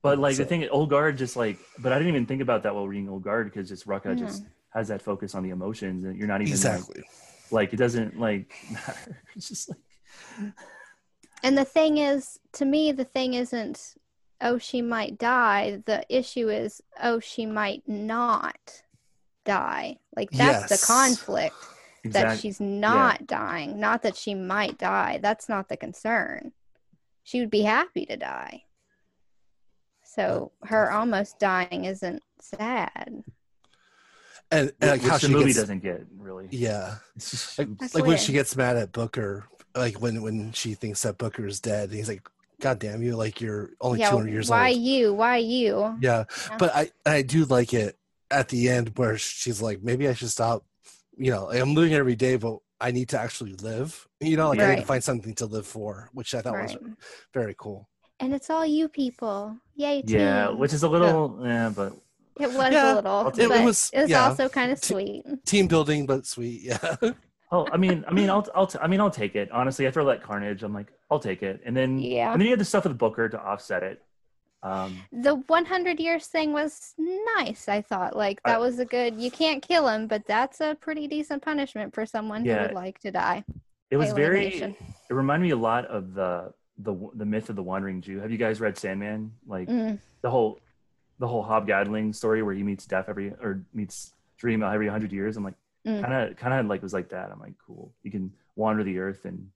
[0.00, 2.62] But like So- the thing, Old Guard just like, but I didn't even think about
[2.62, 4.14] that while reading Old Guard because just Rucka No.
[4.14, 7.02] just has that focus on the emotions, and you're not even like, Exactly.
[7.50, 9.22] like it doesn't like matter.
[9.34, 10.52] It's just like
[11.42, 13.94] And the thing is, to me, the thing isn't,
[14.40, 15.82] oh, she might die.
[15.84, 18.82] The issue is, oh, she might not
[19.44, 19.98] die.
[20.16, 20.80] Like, that's Yes.
[20.80, 21.54] the conflict
[22.04, 25.18] that she's not dying, not that she might die.
[25.22, 26.52] That's not the concern.
[27.24, 28.62] She would be happy to die.
[30.04, 33.24] So her almost dying isn't sad.
[34.52, 36.46] And, and like which how the she movie gets, doesn't get really.
[36.52, 36.96] yeah,
[37.58, 39.44] like, like when she gets mad at Booker,
[39.74, 42.22] like when when she thinks that Booker is dead, he's like,
[42.60, 43.16] "God damn you!
[43.16, 45.14] Like you're only yeah, two hundred years why old." Why you?
[45.14, 45.98] Why you?
[46.00, 46.56] Yeah, Yeah.
[46.58, 47.98] but I I do like it
[48.30, 50.64] at the end where she's like, maybe I should stop.
[51.16, 54.06] You know, I'm living every day, but I need to actually live.
[54.20, 56.82] You know, like I need to find something to live for, which I thought Right.
[56.82, 56.92] was
[57.32, 57.88] very cool.
[58.20, 59.56] And it's all you people.
[59.74, 60.18] Yay, team.
[60.20, 61.92] yeah, which is a little, yeah, but
[62.40, 63.28] it was Yeah, a little.
[63.28, 64.26] it- it was- it was yeah.
[64.28, 65.24] also kind of T- sweet.
[65.46, 66.62] Team building, but sweet.
[66.62, 66.96] Yeah,
[67.52, 69.50] oh, I mean, I mean, I'll, I'll, t- I mean, I'll take it.
[69.52, 72.32] Honestly, after that Carnage, I'm like, I'll take it, and then, Yeah.
[72.32, 74.02] and then you had the stuff with Booker to offset it.
[74.66, 76.94] Um, The 100 years thing was
[77.36, 78.16] nice, I thought.
[78.16, 81.42] Like, that I- was a good, you can't kill him, but that's a pretty decent
[81.42, 83.44] punishment for someone who would like to die.
[83.90, 84.46] it was very.
[85.08, 88.18] It reminded me a lot of the the the myth of the Wandering Jew.
[88.20, 89.32] Have you guys read Sandman?
[89.46, 90.58] Like Mm, the whole
[91.20, 95.36] the whole Hobgoblin story where he meets death every or meets Dream every hundred years.
[95.38, 95.54] I'm like
[95.86, 97.30] kind of kind of like was like that.
[97.32, 97.94] I'm like cool.
[98.02, 99.48] He can wander the earth and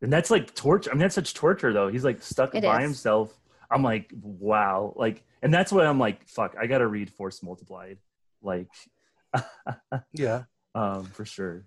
[0.00, 0.90] and that's like torture.
[0.90, 1.88] I mean that's such torture though.
[1.88, 2.82] He's like stuck It by is.
[2.84, 3.36] himself.
[3.72, 4.92] I'm like wow.
[4.96, 6.54] Like and that's what I'm like fuck.
[6.60, 7.98] I gotta read Force Multiplied.
[8.42, 8.68] Like
[10.12, 10.44] yeah.
[10.74, 11.64] um for sure.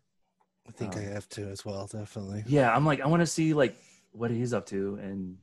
[0.67, 1.87] I think I Um, have to as well.
[1.87, 2.43] Definitely.
[2.47, 3.75] Yeah, I'm like I want to see like
[4.11, 5.37] what he's up to and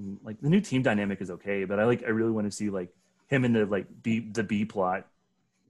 [0.00, 2.50] mm, like the new team dynamic is okay, but I like I really want to
[2.50, 2.90] see like
[3.28, 5.06] him in the like B the B plot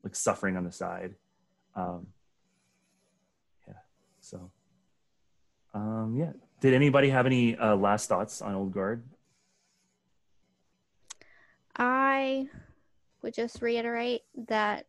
[0.04, 1.14] like suffering on the side.
[1.74, 2.08] Um
[3.66, 3.74] yeah.
[4.20, 4.50] So
[5.74, 6.32] um yeah.
[6.60, 9.04] Did anybody have any uh last thoughts on Old Guard?
[11.78, 12.48] I
[13.22, 14.86] would just reiterate that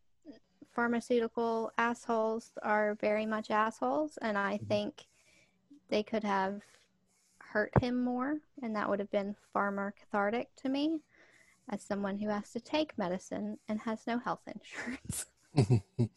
[0.72, 4.68] pharmaceutical assholes are very much assholes, and I Mhm.
[4.68, 5.08] think
[5.90, 6.62] they could have
[7.40, 11.02] hurt him more, and that would have been far more cathartic to me
[11.70, 15.26] as someone who has to take medicine and has no health insurance.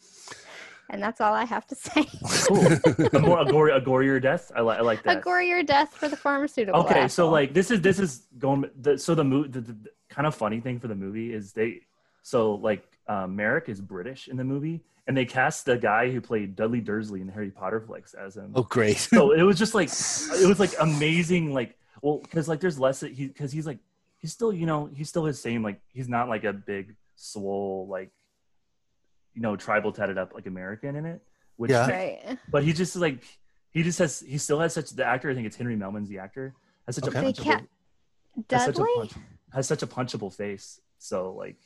[0.93, 2.05] and that's all I have to say.
[2.47, 2.67] Cool.
[3.13, 4.53] a more a, gory, a gorier death.
[4.55, 5.23] I like I like A that.
[5.25, 6.81] gorier death for the pharmaceutical.
[6.83, 9.91] okay so like this is this is going the, so the movie the, the, the
[10.09, 11.81] kind of funny thing for the movie is they
[12.23, 16.21] so like um, merrick is british in the movie and they cast the guy who
[16.21, 18.99] played dudley dursley in the harry potter flicks as him oh, great.
[18.99, 23.01] so it was just like it was like amazing like well because like there's less
[23.01, 23.79] that he because he's like
[24.19, 27.87] he's still you know he's still his same like he's not like a big swole
[27.91, 28.11] like
[29.35, 31.23] you know tribal tatted up like american in it
[31.57, 31.89] which Yeah.
[31.91, 32.39] right.
[32.51, 33.23] but he just like
[33.71, 36.19] he just has he still has such the actor i think it's henry melman's the
[36.19, 36.55] actor
[36.87, 37.19] has such Okay.
[37.19, 37.61] a punchable ca-
[38.51, 39.13] has such a punch,
[39.53, 41.57] has such a punchable face so like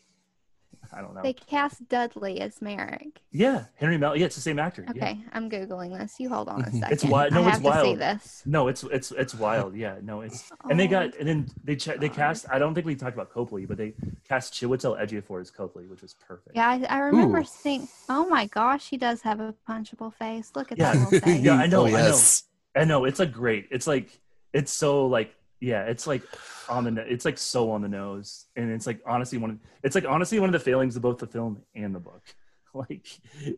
[0.92, 3.20] i don't know They cast Dudley as Merrick.
[3.30, 4.90] yeah henry mel yeah it's the same actor yeah.
[5.04, 6.18] Okay, I'm googling this.
[6.20, 6.80] You hold on a Mhm.
[6.80, 6.92] second.
[6.92, 7.32] It's wild.
[7.32, 7.98] no, I it's have to see wild.
[7.98, 8.42] this.
[8.46, 11.76] no it's it's it's wild yeah no it's and they Oh, got and then they
[11.76, 13.94] ch- they cast i don't think we talked about copley but they
[14.28, 17.44] cast chiwetel ejiofor as copley which was perfect Yeah, I, I remember Ooh.
[17.44, 17.88] seeing.
[18.08, 20.52] Oh my gosh, he does have a punchable face.
[20.54, 20.92] Look at Yeah.
[20.92, 21.40] that little face.
[21.48, 21.96] Yeah, I know, Oh, I know.
[21.98, 22.44] yes.
[22.74, 23.68] I know it's a great.
[23.70, 24.20] It's like
[24.52, 26.22] it's so like yeah, it's like
[26.68, 29.50] on the it's like so on the nose, and it's like honestly one.
[29.50, 32.22] Of, it's like honestly one of the failings of both the film and the book.
[32.74, 33.08] Like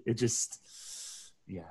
[0.07, 0.61] it just
[1.49, 1.63] yeah,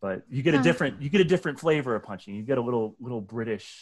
[0.00, 2.34] but you get a different you get a different flavor of punching.
[2.34, 3.80] You get a little little British,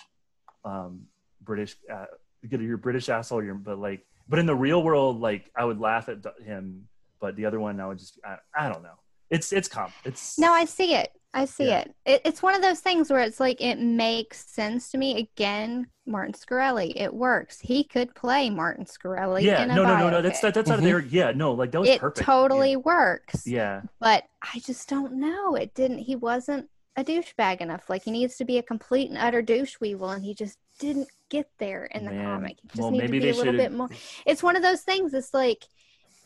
[0.62, 1.06] um,
[1.40, 1.74] British.
[1.90, 2.04] Uh,
[2.42, 3.42] you get your British asshole.
[3.42, 6.86] Your but like but in the real world, like I would laugh at him,
[7.18, 8.98] but the other one I would just I, I don't know.
[9.30, 9.94] It's it's comp.
[10.04, 11.10] It's No, I see it.
[11.36, 11.80] I see Yeah.
[11.80, 11.94] it.
[12.06, 12.22] it.
[12.24, 15.18] It's one of those things where it's like it makes sense to me.
[15.18, 17.58] Again, Martin Shkreli, it works.
[17.58, 19.42] He could play Martin Shkreli.
[19.42, 20.42] yeah in a no no no no that's biopic.
[20.42, 21.14] that, that's out of there mm-hmm.
[21.16, 21.98] yeah no like that was perfect.
[21.98, 23.46] it perfect totally works.
[23.46, 25.56] yeah But I just don't know.
[25.56, 25.98] It didn't.
[25.98, 27.90] He wasn't a douchebag enough.
[27.90, 31.08] Like he needs to be a complete and utter douche weevil, and he just didn't
[31.30, 32.24] get there in the Man.
[32.24, 32.58] comic.
[32.62, 33.88] He just Well, needed to maybe be a they little should've- bit more.
[34.24, 35.12] It's one of those things.
[35.14, 35.64] It's like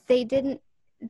[0.06, 0.60] they didn't.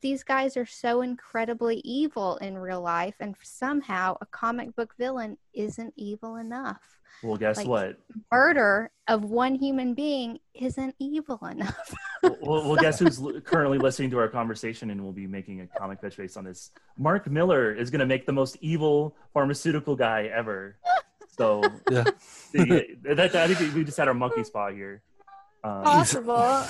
[0.03, 5.39] These guys are so incredibly evil in real life, and somehow a comic book villain
[5.55, 6.81] isn't evil enough.
[7.23, 7.99] Well, guess Like- what?
[8.31, 11.95] Murder of one human being isn't evil enough.
[12.21, 16.01] Well, well, guess who's currently listening to our conversation and will be making a comic
[16.03, 16.71] pitch based on this?
[16.99, 20.79] Mark Millar is going to make the most evil pharmaceutical guy ever.
[21.37, 22.05] So, Yeah.
[22.53, 25.03] the- that, I think we just had our monkey spot here.
[25.63, 26.65] Um, Possible.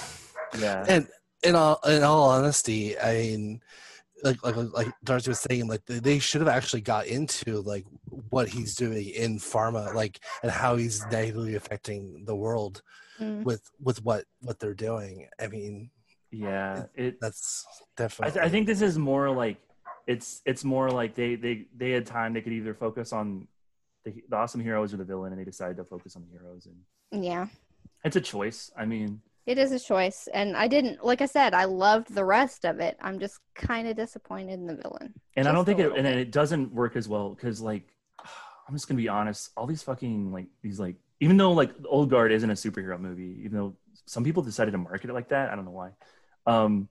[0.59, 0.85] yeah.
[0.87, 1.09] and
[1.43, 3.61] in all in all honesty, I mean,
[4.23, 7.85] like like like Darcy was saying, like they, they should have actually got into like
[8.31, 12.83] what he's doing in pharma, like and how he's negatively affecting the world
[13.21, 13.43] Mm.
[13.43, 15.27] with with what what they're doing.
[15.41, 15.91] I mean,
[16.31, 16.85] Yeah.
[16.95, 18.33] It, that's I, definitely.
[18.35, 19.57] th- I think this is more like
[20.07, 23.49] it's it's more like they they they had time they could either focus on
[24.05, 26.67] the, the awesome heroes or the villain and they decided to focus on the heroes
[26.67, 27.49] and Yeah.
[28.05, 31.55] it's a choice i mean It is a choice, and I didn't like I said.
[31.55, 32.99] I loved the rest of it.
[33.01, 35.15] I'm just kind of disappointed in the villain.
[35.37, 36.17] and i don't think it and bit.
[36.25, 37.87] it doesn't work as well because like
[38.69, 42.09] i'm just gonna be honest all these fucking like these like even though like old
[42.11, 43.73] guard isn't a superhero movie even though
[44.07, 45.91] some people decided to market it like that i don't know why
[46.47, 46.89] um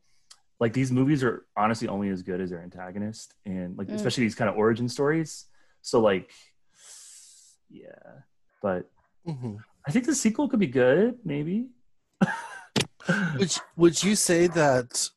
[0.59, 3.95] like these movies are honestly only as good as their antagonist and like Mm.
[3.99, 5.45] especially these kind of origin stories
[5.81, 6.31] so like
[7.69, 8.23] yeah
[8.61, 8.89] but
[9.25, 9.57] Mhm.
[9.87, 11.69] i think the sequel could be good maybe
[13.39, 15.09] Would would you say that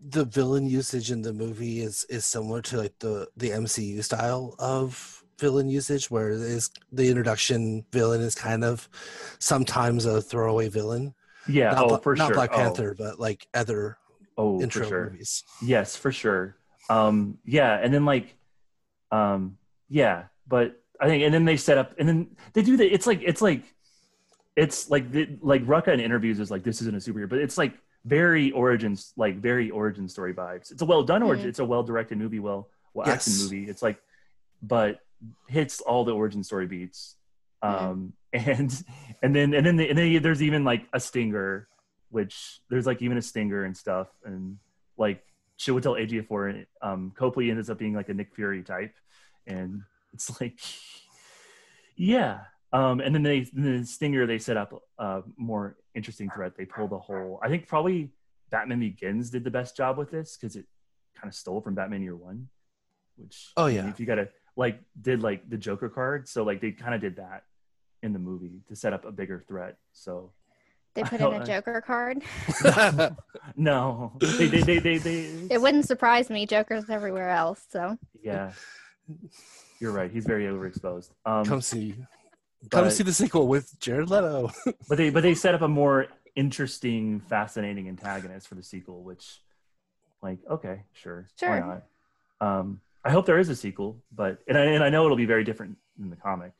[0.00, 4.54] the villain usage in the movie is is similar to like the the MCU style
[4.58, 8.88] of villain usage, where is the introduction villain is kind of
[9.38, 11.14] sometimes a throwaway villain?
[11.48, 12.56] yeah not, oh Bla- for not sure Black Oh.
[12.56, 13.98] Panther, but like other
[14.36, 15.44] oh, intro for sure movies.
[15.62, 16.56] Yes, for sure.
[16.90, 18.34] Um, yeah, and then like,
[19.10, 19.58] um,
[19.88, 22.86] yeah, but I think, and then they set up, and then they do the.
[22.86, 23.62] It's like it's like,
[24.58, 27.56] it's like the, like Rucka in interviews is like this isn't a superhero, but it's
[27.56, 27.74] like
[28.04, 30.70] very origins, like very origin story vibes.
[30.72, 31.46] It's a well done origin.
[31.46, 31.50] Mhm.
[31.50, 33.42] It's a well directed movie, well well acted Yes.
[33.42, 33.64] movie.
[33.70, 33.98] It's like,
[34.62, 35.00] but
[35.48, 37.16] hits all the origin story beats.
[37.62, 38.70] Um, and
[39.22, 41.68] and then and then the, and then there's even like a stinger,
[42.10, 44.58] which there's like even a stinger and stuff, and
[44.96, 45.22] like
[45.56, 48.94] she would tell Ejiofor, um, Copley ends up being like a Nick Fury type,
[49.46, 49.82] and
[50.12, 50.58] it's like,
[51.96, 52.40] yeah.
[52.72, 56.52] Um, and then they the Stinger they set up a more interesting threat.
[56.56, 57.40] They pulled a whole.
[57.42, 58.10] I think probably
[58.50, 60.66] Batman Begins did the best job with this because it
[61.16, 62.48] kind of stole from Batman Year One,
[63.16, 63.88] which Oh, I mean, yeah.
[63.88, 67.16] if you gotta like did like the Joker card, so like they kind of did
[67.16, 67.44] that
[68.02, 69.76] in the movie to set up a bigger threat.
[69.92, 70.32] So
[70.94, 72.22] They put in a Joker card.
[73.56, 75.20] no, they they they they, they
[75.50, 76.44] It wouldn't surprise me.
[76.46, 78.52] Joker's everywhere else, so Yeah,
[79.80, 80.10] you're right.
[80.10, 81.10] He's very overexposed.
[81.24, 81.94] Um, come see,
[82.70, 84.50] come but- see the sequel with Jared Leto.
[84.88, 86.06] but they but they set up a more
[86.36, 89.40] interesting, fascinating antagonist for the sequel, which,
[90.22, 91.48] like, okay, sure, Sure.
[91.50, 91.82] why not?
[92.60, 95.24] Um, I hope there is a sequel, but and I, and I know it'll be
[95.26, 96.52] very different than the comic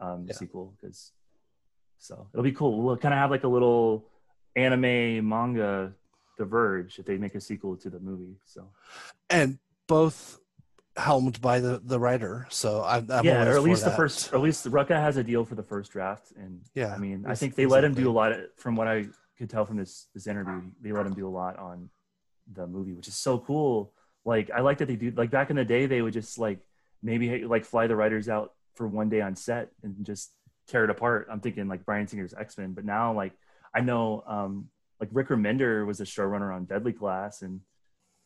[0.00, 0.34] um, Yeah.
[0.34, 1.12] sequel because
[1.98, 2.82] so it'll be cool.
[2.82, 4.04] We'll kind of have like a little
[4.54, 5.92] anime manga
[6.38, 8.36] diverge if they make a sequel to the movie.
[8.44, 8.68] So
[9.30, 10.38] and both
[10.96, 12.46] helmed by the the writer.
[12.50, 13.96] So I'm, I'm yeah, or at least the that.
[13.96, 16.98] first, or at least Rucka has a deal for the first draft, and Yeah, I
[16.98, 18.32] mean, I think they let him do a lot.
[18.32, 19.06] Of, from what I
[19.38, 21.90] could tell from this this interview, they let him do a lot on
[22.52, 23.92] the movie, which is so cool.
[24.24, 25.12] Like, I like that they do.
[25.16, 26.60] Like back in the day, they would just like
[27.02, 30.32] maybe like fly the writers out for one day on set and just
[30.68, 31.28] tear it apart.
[31.30, 33.32] I'm thinking like Bryan Singer's X Men, but now like
[33.74, 34.68] I know um
[35.00, 37.60] like Rick Remender was a showrunner on Deadly Class, and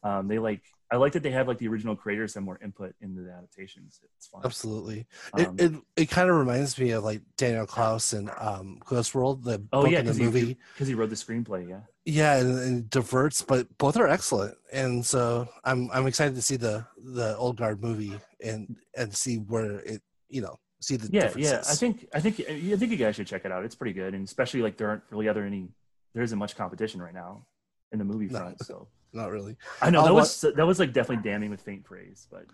[0.02, 0.62] um they like
[0.92, 4.00] I like that they have like the original creators have more input into the adaptations.
[4.16, 4.42] It's fun.
[4.44, 5.06] Absolutely.
[5.34, 9.14] Um, it, it it kind of reminds me of like Daniel Clowes and um, Ghost
[9.14, 10.56] World, the Oh book yeah, and the movie.
[10.74, 11.68] because he wrote the screenplay.
[11.68, 11.80] Yeah.
[12.06, 14.56] Yeah, and, and diverts, but both are excellent.
[14.72, 19.36] And so I'm I'm excited to see the the Old Guard movie and and see
[19.36, 22.96] where it you know see the yeah yeah i think i think i think you
[22.96, 25.44] guys should check it out it's pretty good and especially like there aren't really other
[25.44, 25.68] any
[26.14, 27.44] there isn't much competition right now
[27.92, 28.38] in the movie No.
[28.38, 29.56] front so not really.
[29.82, 32.46] i know I'll that was that was like definitely damning with faint praise but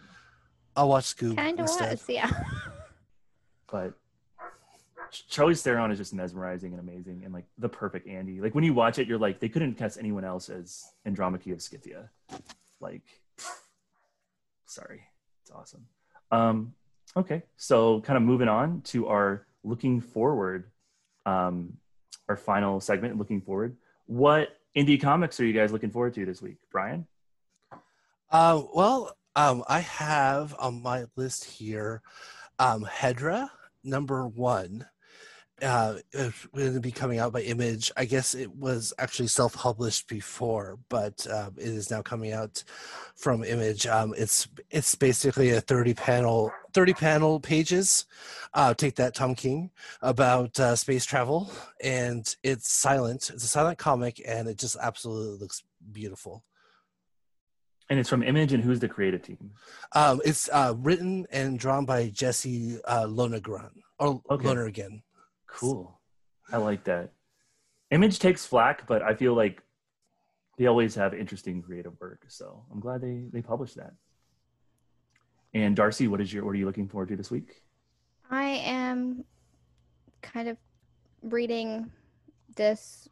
[0.77, 1.93] I'll watch Scoob kind of instead.
[1.93, 2.05] was.
[2.09, 2.31] Yeah.
[3.70, 3.95] but
[5.31, 8.74] charlize theron is just mesmerizing and amazing and like the perfect andy like when you
[8.74, 12.11] watch it you're like they couldn't cast anyone else as andromache of scythia
[12.81, 13.03] like
[14.66, 15.03] sorry
[15.43, 15.87] it's awesome
[16.33, 16.74] um
[17.16, 20.70] okay so kind of moving on to our looking forward
[21.24, 21.73] um
[22.28, 23.77] our final segment looking forward
[24.07, 27.07] what indie comics are you guys looking forward to this week, Brian?
[28.31, 32.03] Uh, well, um, I have on my list here
[32.59, 33.48] um, Hedra
[33.82, 34.86] number one.
[35.62, 37.90] Uh, it's going to be coming out by Image.
[37.97, 42.62] I guess it was actually self-published before, but um, it is now coming out
[43.15, 43.86] from Image.
[43.86, 48.05] Um, it's it's basically a thirty-panel 30 panel pages,
[48.53, 49.70] uh, take that Tom King,
[50.03, 51.51] about uh, space travel.
[51.82, 53.31] And it's silent.
[53.32, 56.44] It's a silent comic, and it just absolutely looks beautiful.
[57.89, 59.53] And it's from Image, and who's the creative team?
[59.94, 63.70] Um, it's uh, written and drawn by Jesse uh, Lonergan.
[63.98, 64.47] Or okay.
[64.47, 65.03] Lonergan.
[65.47, 65.98] Cool.
[66.53, 67.12] I like that.
[67.90, 69.62] Image takes flack, but I feel like
[70.59, 72.27] they always have interesting creative work.
[72.28, 73.94] So I'm glad they, they published that.
[75.57, 77.62] And Darcy, what is your what are you looking forward to this week?
[78.31, 79.24] I am
[80.20, 80.59] kind of
[81.23, 81.91] reading
[82.57, 83.09] this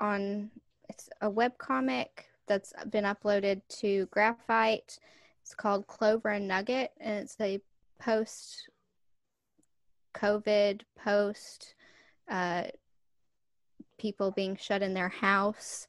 [0.00, 0.50] on
[0.88, 4.98] it's a web comic that's been uploaded to Graphite.
[5.42, 7.60] It's called Clover and Nugget and it's a
[7.98, 8.70] post
[10.14, 11.74] COVID post
[12.30, 12.62] uh,
[13.98, 15.86] people being shut in their house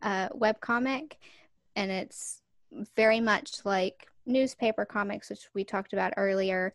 [0.00, 1.18] uh, web comic
[1.76, 2.40] and it's
[2.96, 6.72] very much like newspaper comics which we talked about earlier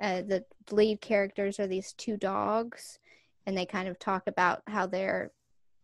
[0.00, 2.98] uh, the lead characters are these two dogs
[3.46, 5.30] and they kind of talk about how their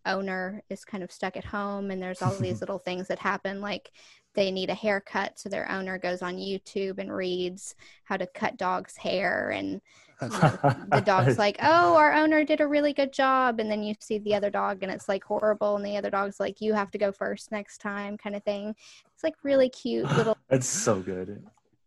[0.07, 3.61] owner is kind of stuck at home and there's all these little things that happen
[3.61, 3.93] like
[4.35, 7.74] they need a haircut so their owner goes on youtube and reads
[8.05, 9.81] how to cut dogs hair and
[10.20, 14.19] the dog's like oh our owner did a really good job and then you see
[14.19, 16.98] the other dog and it's like horrible and the other dog's like you have to
[16.98, 18.74] go first next time kind of thing
[19.15, 21.44] it's like really cute little That's so good.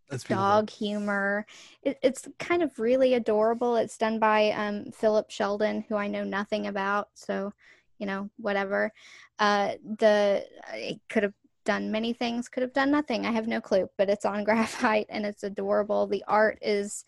[0.10, 0.44] That's beautiful.
[0.44, 1.48] dog humor.
[1.82, 3.76] It, it's kind of really adorable.
[3.78, 7.52] It's done by um, Philip Sheldon, who I know nothing about, so
[7.98, 8.94] you know whatever.
[9.40, 11.34] Uh, the it could have
[11.64, 13.26] done many things, could have done nothing.
[13.26, 16.08] I have no clue, but it's on Graphite and it's adorable.
[16.08, 17.06] The art is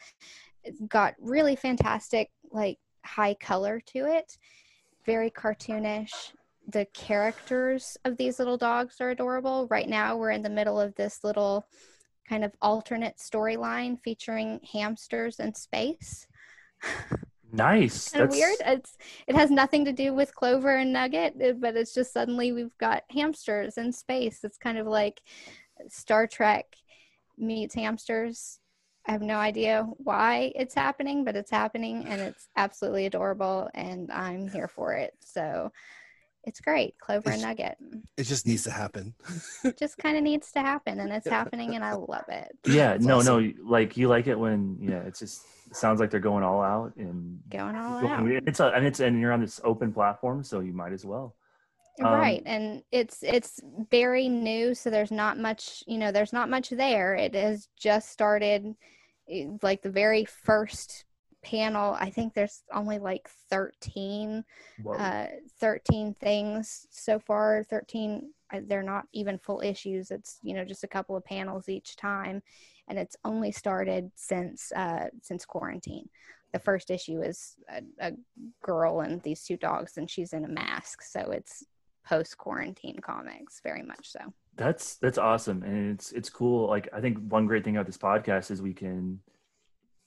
[0.87, 4.37] got really fantastic, like high color to it,
[5.05, 6.33] very cartoonish.
[6.67, 9.67] The characters of these little dogs are adorable.
[9.69, 11.67] Right now, we're in the middle of this little
[12.27, 16.27] kind of alternate storyline featuring hamsters in space.
[17.55, 18.09] Nice.
[18.09, 18.57] kind of weird.
[18.65, 22.51] It's it has nothing to do with Clover and Nugget, uh, but it's just suddenly
[22.51, 24.43] we've got hamsters in space.
[24.43, 25.21] It's kind of like
[25.89, 26.75] Star Trek
[27.37, 28.59] meets hamsters.
[29.07, 34.11] I have no idea why it's happening, but it's happening and it's absolutely adorable and
[34.11, 35.13] I'm here for it.
[35.19, 35.71] So
[36.43, 36.97] it's great.
[36.99, 37.77] Clover and Nugget.
[38.17, 39.13] It just needs to happen.
[39.63, 42.57] It just kind of needs to happen and it's happening and I love it.
[42.65, 43.55] Yeah, That's no, awesome.
[43.57, 46.61] no, like you like it when yeah, it's just it sounds like they're going all
[46.61, 48.43] out and Going all going- out.
[48.47, 51.35] it's a, and it's and you're on this open platform, so you might as well.
[52.01, 56.49] Um, right and it's it's very new so there's not much you know there's not
[56.49, 58.75] much there it has just started
[59.29, 61.05] eh, like the very first
[61.41, 64.43] panel i think there's only like 13
[64.99, 65.27] uh
[65.61, 70.83] 13 things so far 13 uh, they're not even full issues it's you know just
[70.83, 72.41] a couple of panels each time
[72.87, 76.07] and it's only started since uh since quarantine
[76.53, 78.11] the first issue is a, a
[78.63, 81.63] girl and these two dogs and she's in a mask so it's
[82.07, 84.19] post quarantine comics very much so
[84.57, 86.69] That's that's awesome, and it's it's cool.
[86.69, 89.19] Like I think one great thing about this podcast is we can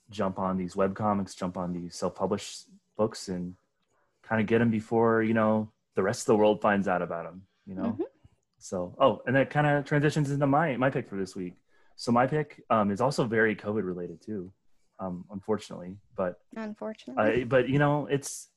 [0.08, 2.64] jump on these web comics, jump on these self published
[2.96, 3.56] books, and
[4.22, 7.24] kind of get them before you know the rest of the world finds out about
[7.24, 7.42] them.
[7.66, 7.92] You know.
[7.98, 8.04] Mhm.
[8.58, 11.54] So oh, and that kind of transitions into my my pick for this week.
[11.98, 14.52] So my pick um, is also very COVID related too,
[15.00, 17.42] um, unfortunately, but unfortunately.
[17.42, 18.50] uh, but you know it's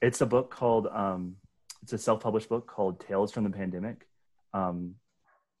[0.00, 1.34] it's a book called um,
[1.82, 4.06] it's a self-published book called tales from the pandemic.
[4.54, 4.94] Um,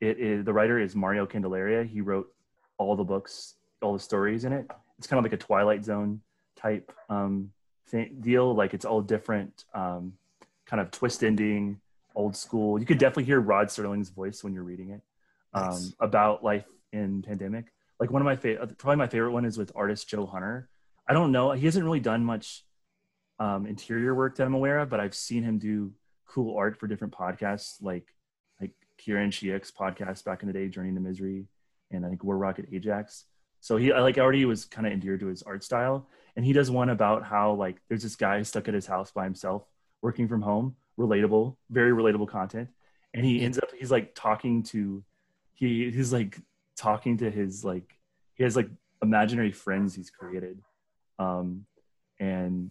[0.00, 1.82] it is the writer is mario candelaria.
[1.82, 2.32] He wrote
[2.78, 4.70] all the books all the stories in it.
[4.96, 6.20] It's kind of like a twilight zone
[6.54, 7.50] type um,
[7.88, 8.54] thing, deal.
[8.54, 10.12] Like it's all different um,
[10.64, 11.80] kind of twist ending
[12.14, 12.78] old school.
[12.78, 15.00] You could definitely hear rod serling's voice when you're reading it
[15.54, 15.92] um, Nice.
[15.98, 16.66] about life
[16.96, 20.26] in pandemic like one of my favorite probably my favorite one is with artist joe
[20.26, 20.68] hunter
[21.08, 21.52] I don't know.
[21.52, 22.64] He hasn't really done much
[23.38, 25.92] um, interior work that I'm aware of, but I've seen him do
[26.26, 28.12] cool art for different podcasts, like
[28.60, 31.46] like Kieran Shiach's podcast back in the day, Journey to Misery,
[31.90, 33.24] and I think War Rocket Ajax.
[33.60, 36.52] So he I, like already was kind of endeared to his art style, and he
[36.52, 39.64] does one about how like there's this guy stuck at his house by himself,
[40.02, 40.76] working from home.
[40.98, 42.70] Relatable, very relatable content,
[43.12, 45.04] and he ends up he's like talking to
[45.52, 46.40] he he's like
[46.76, 47.96] talking to his like
[48.34, 48.68] he has like
[49.02, 50.60] imaginary friends he's created
[51.18, 51.66] um,
[52.18, 52.70] and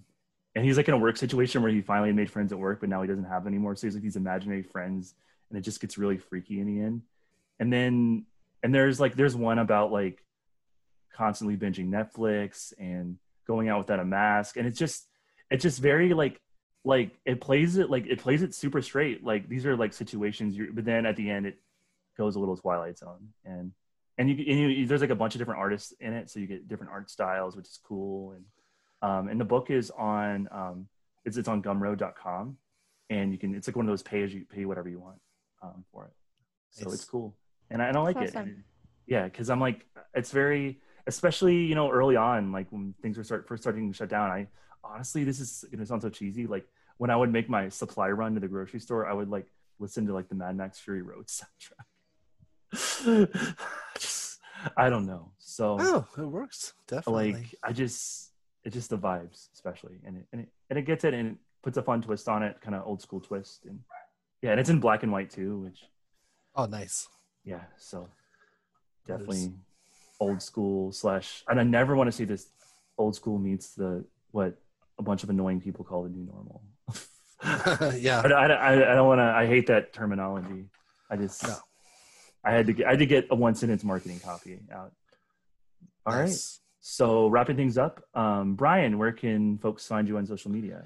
[0.55, 2.87] and he's like in a work situation where he finally made friends at work, but
[2.87, 3.75] now he doesn't have any more.
[3.75, 5.13] So he's like these imaginary friends,
[5.49, 7.01] and it just gets really freaky in the end.
[7.59, 8.25] And then
[8.63, 10.23] and there's like there's one about like
[11.13, 13.17] constantly binging Netflix and
[13.47, 15.07] going out without a mask, and it's just
[15.51, 16.39] it's just very like
[16.85, 19.23] like it plays it like it plays it super straight.
[19.23, 21.57] Like these are like situations but then at the end it
[22.17, 23.73] goes a little Twilight Zone and
[24.17, 26.47] and you, and you there's like a bunch of different artists in it, so you
[26.47, 28.31] get different art styles, which is cool.
[28.33, 28.45] And
[29.01, 30.87] um, and the book is on um,
[31.25, 32.57] it's it's on Gumroad.com,
[33.09, 35.19] and you can it's like one of those pay as you pay whatever you want
[35.61, 36.13] um, for it.
[36.71, 37.35] So it's, It's- cool,
[37.69, 38.37] and I, and I like That's it.
[38.37, 38.63] And-
[39.07, 43.23] yeah, because I'm like it's very especially you know early on like when things were
[43.23, 44.31] start first starting to shut down.
[44.31, 44.47] I
[44.83, 46.65] honestly this is gonna sound so cheesy like
[46.97, 49.45] when I would make my supply run to the grocery store, I would like
[49.79, 51.85] listen to like the Mad Max Fury Road soundtrack.
[53.99, 54.39] just,
[54.75, 55.31] I don't know.
[55.37, 57.33] So Oh, it works definitely.
[57.33, 58.31] like I just
[58.63, 61.37] it just the vibes especially and it and it, and it gets it and it
[61.63, 63.79] puts a fun twist on it, kind of old school twist and
[64.41, 65.83] yeah, and it's in black and white too, which
[66.55, 67.07] oh, nice.
[67.43, 68.09] yeah, so
[69.07, 69.53] definitely
[70.19, 72.47] old school slash and I never want to see this
[72.97, 74.57] old school meets the what
[74.97, 76.63] a bunch of annoying people call the new normal.
[77.99, 78.21] yeah.
[78.21, 79.23] I, I, I, I don't want to.
[79.23, 80.65] I hate that terminology.
[81.09, 81.55] I just, No.
[82.45, 84.93] I had to get, I had to get a one sentence marketing copy out.
[86.05, 86.27] All right.
[86.27, 86.61] Nice.
[86.81, 90.85] So wrapping things up, um, Brian, where can folks find you on social media?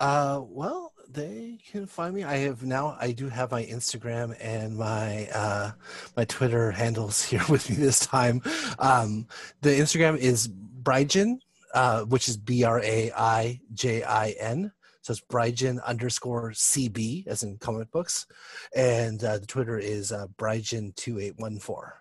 [0.00, 2.24] Uh, well, they can find me.
[2.24, 2.96] I have now.
[2.98, 5.72] I do have my Instagram and my uh,
[6.16, 8.42] my Twitter handles here with me this time.
[8.78, 9.28] Um,
[9.60, 11.38] the Instagram is Bryjin,
[11.74, 14.72] uh, which is B R A I J I N.
[15.02, 18.26] So it's Bryjin underscore CB, as in comic books,
[18.74, 22.00] and uh, the Twitter is uh, Bryjin two eight one four.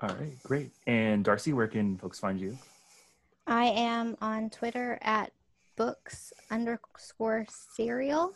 [0.00, 0.72] All right, great.
[0.86, 2.58] And Darcy, where can folks find you?
[3.46, 5.30] I am on Twitter at
[5.76, 8.32] books underscore serial.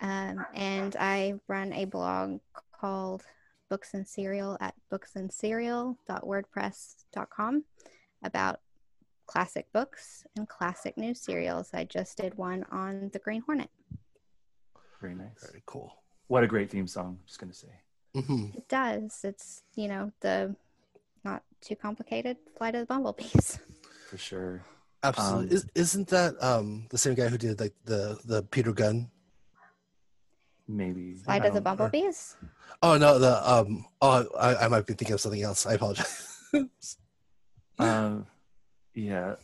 [0.00, 2.40] Um, and I run a blog
[2.72, 3.24] called
[3.68, 7.64] Books and Serial at booksandserial.wordpress.com
[8.22, 8.60] about
[9.30, 11.70] classic books and classic new serials.
[11.72, 13.70] I just did one on The Green Hornet.
[15.00, 15.38] Very nice.
[15.48, 15.94] Very cool.
[16.26, 17.20] What a great theme song.
[17.26, 17.72] Just gonna say.
[18.14, 19.20] hmm It does.
[19.24, 20.54] It's, you know, the
[21.24, 23.58] not too complicated Flight of the Bumblebees.
[24.10, 24.64] For sure.
[25.02, 25.46] Absolutely.
[25.48, 29.10] Um, Is, isn't that um, the same guy who did like the the Peter Gunn
[30.68, 31.14] Maybe.
[31.14, 32.36] Flight I of the don't- Bumblebees?
[32.82, 35.66] Oh no, the um oh I, I might be thinking of something else.
[35.66, 36.36] I apologize.
[37.78, 38.26] Um,
[39.04, 39.34] yeah,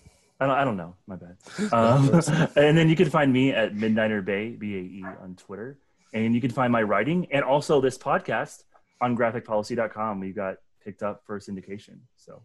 [0.41, 0.95] I don't, I don't know.
[1.07, 1.37] My bad.
[1.73, 2.11] Um,
[2.57, 5.79] and then you can find me at Midnighter Bay B A E on Twitter,
[6.13, 8.65] and you can find my writing and also this podcast
[9.01, 10.21] on GraphicPolicy.com.
[10.21, 12.43] We got picked up for syndication, so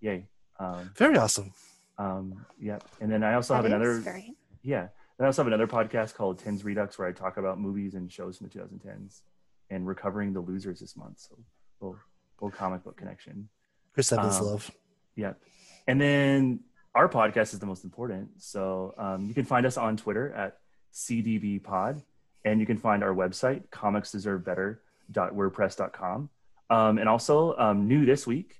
[0.00, 0.26] yay!
[0.58, 1.52] Um, Very awesome.
[1.98, 4.36] um, yeah, and then I also That have another is great.
[4.62, 4.88] yeah.
[5.18, 8.12] And I also have another podcast called Tens Redux where I talk about movies and
[8.12, 9.22] shows from the 2010s
[9.70, 11.20] and recovering the losers this month.
[11.20, 11.38] So
[11.80, 11.98] little,
[12.38, 13.48] little comic book connection.
[13.94, 14.70] Chris Evans Um, love.
[15.14, 15.40] Yep.
[15.86, 16.60] And then
[16.94, 18.30] our podcast is the most important.
[18.38, 20.58] So um, you can find us on Twitter at
[20.92, 22.02] CDB Pod,
[22.44, 26.30] and you can find our website, comicsdeservebetter.wordpress.com.
[26.68, 28.56] Um, and also, um, new this week,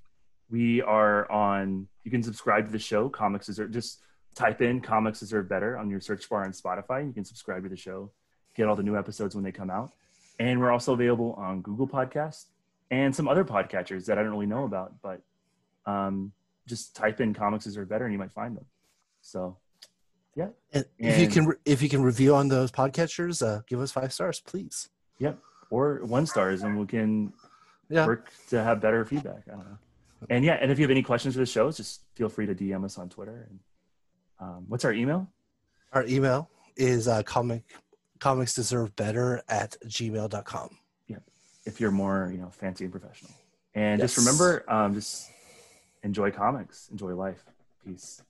[0.49, 3.99] we are on, you can subscribe to the show, Comics Deserve, just
[4.33, 7.05] type in Comics Deserve Better on your search bar on Spotify.
[7.05, 8.11] You can subscribe to the show,
[8.55, 9.91] get all the new episodes when they come out.
[10.39, 12.45] And we're also available on Google Podcasts
[12.91, 15.21] and some other podcatchers that I don't really know about, but
[15.85, 16.31] um,
[16.67, 18.65] just type in comics deserve better and you might find them.
[19.21, 19.57] So
[20.35, 20.49] yeah.
[20.71, 24.13] And if you can if you can review on those podcatchers, uh, give us five
[24.13, 24.89] stars, please.
[25.19, 25.39] Yep.
[25.71, 27.33] Or one stars and we can
[27.89, 28.05] Yeah.
[28.05, 29.43] work to have better feedback.
[29.47, 29.77] I don't know.
[30.29, 32.55] And yeah, and if you have any questions for the shows, just feel free to
[32.55, 33.47] DM us on Twitter.
[33.49, 33.59] And
[34.39, 35.27] um, what's our email?
[35.93, 37.63] Our email is uh, comic
[38.19, 40.69] comics deserve better at gmail.com.
[41.07, 41.17] Yeah.
[41.65, 43.31] If you're more, you know, fancy and professional.
[43.75, 45.29] And just remember, um, just
[46.03, 47.43] enjoy comics, enjoy life.
[47.85, 48.21] Peace.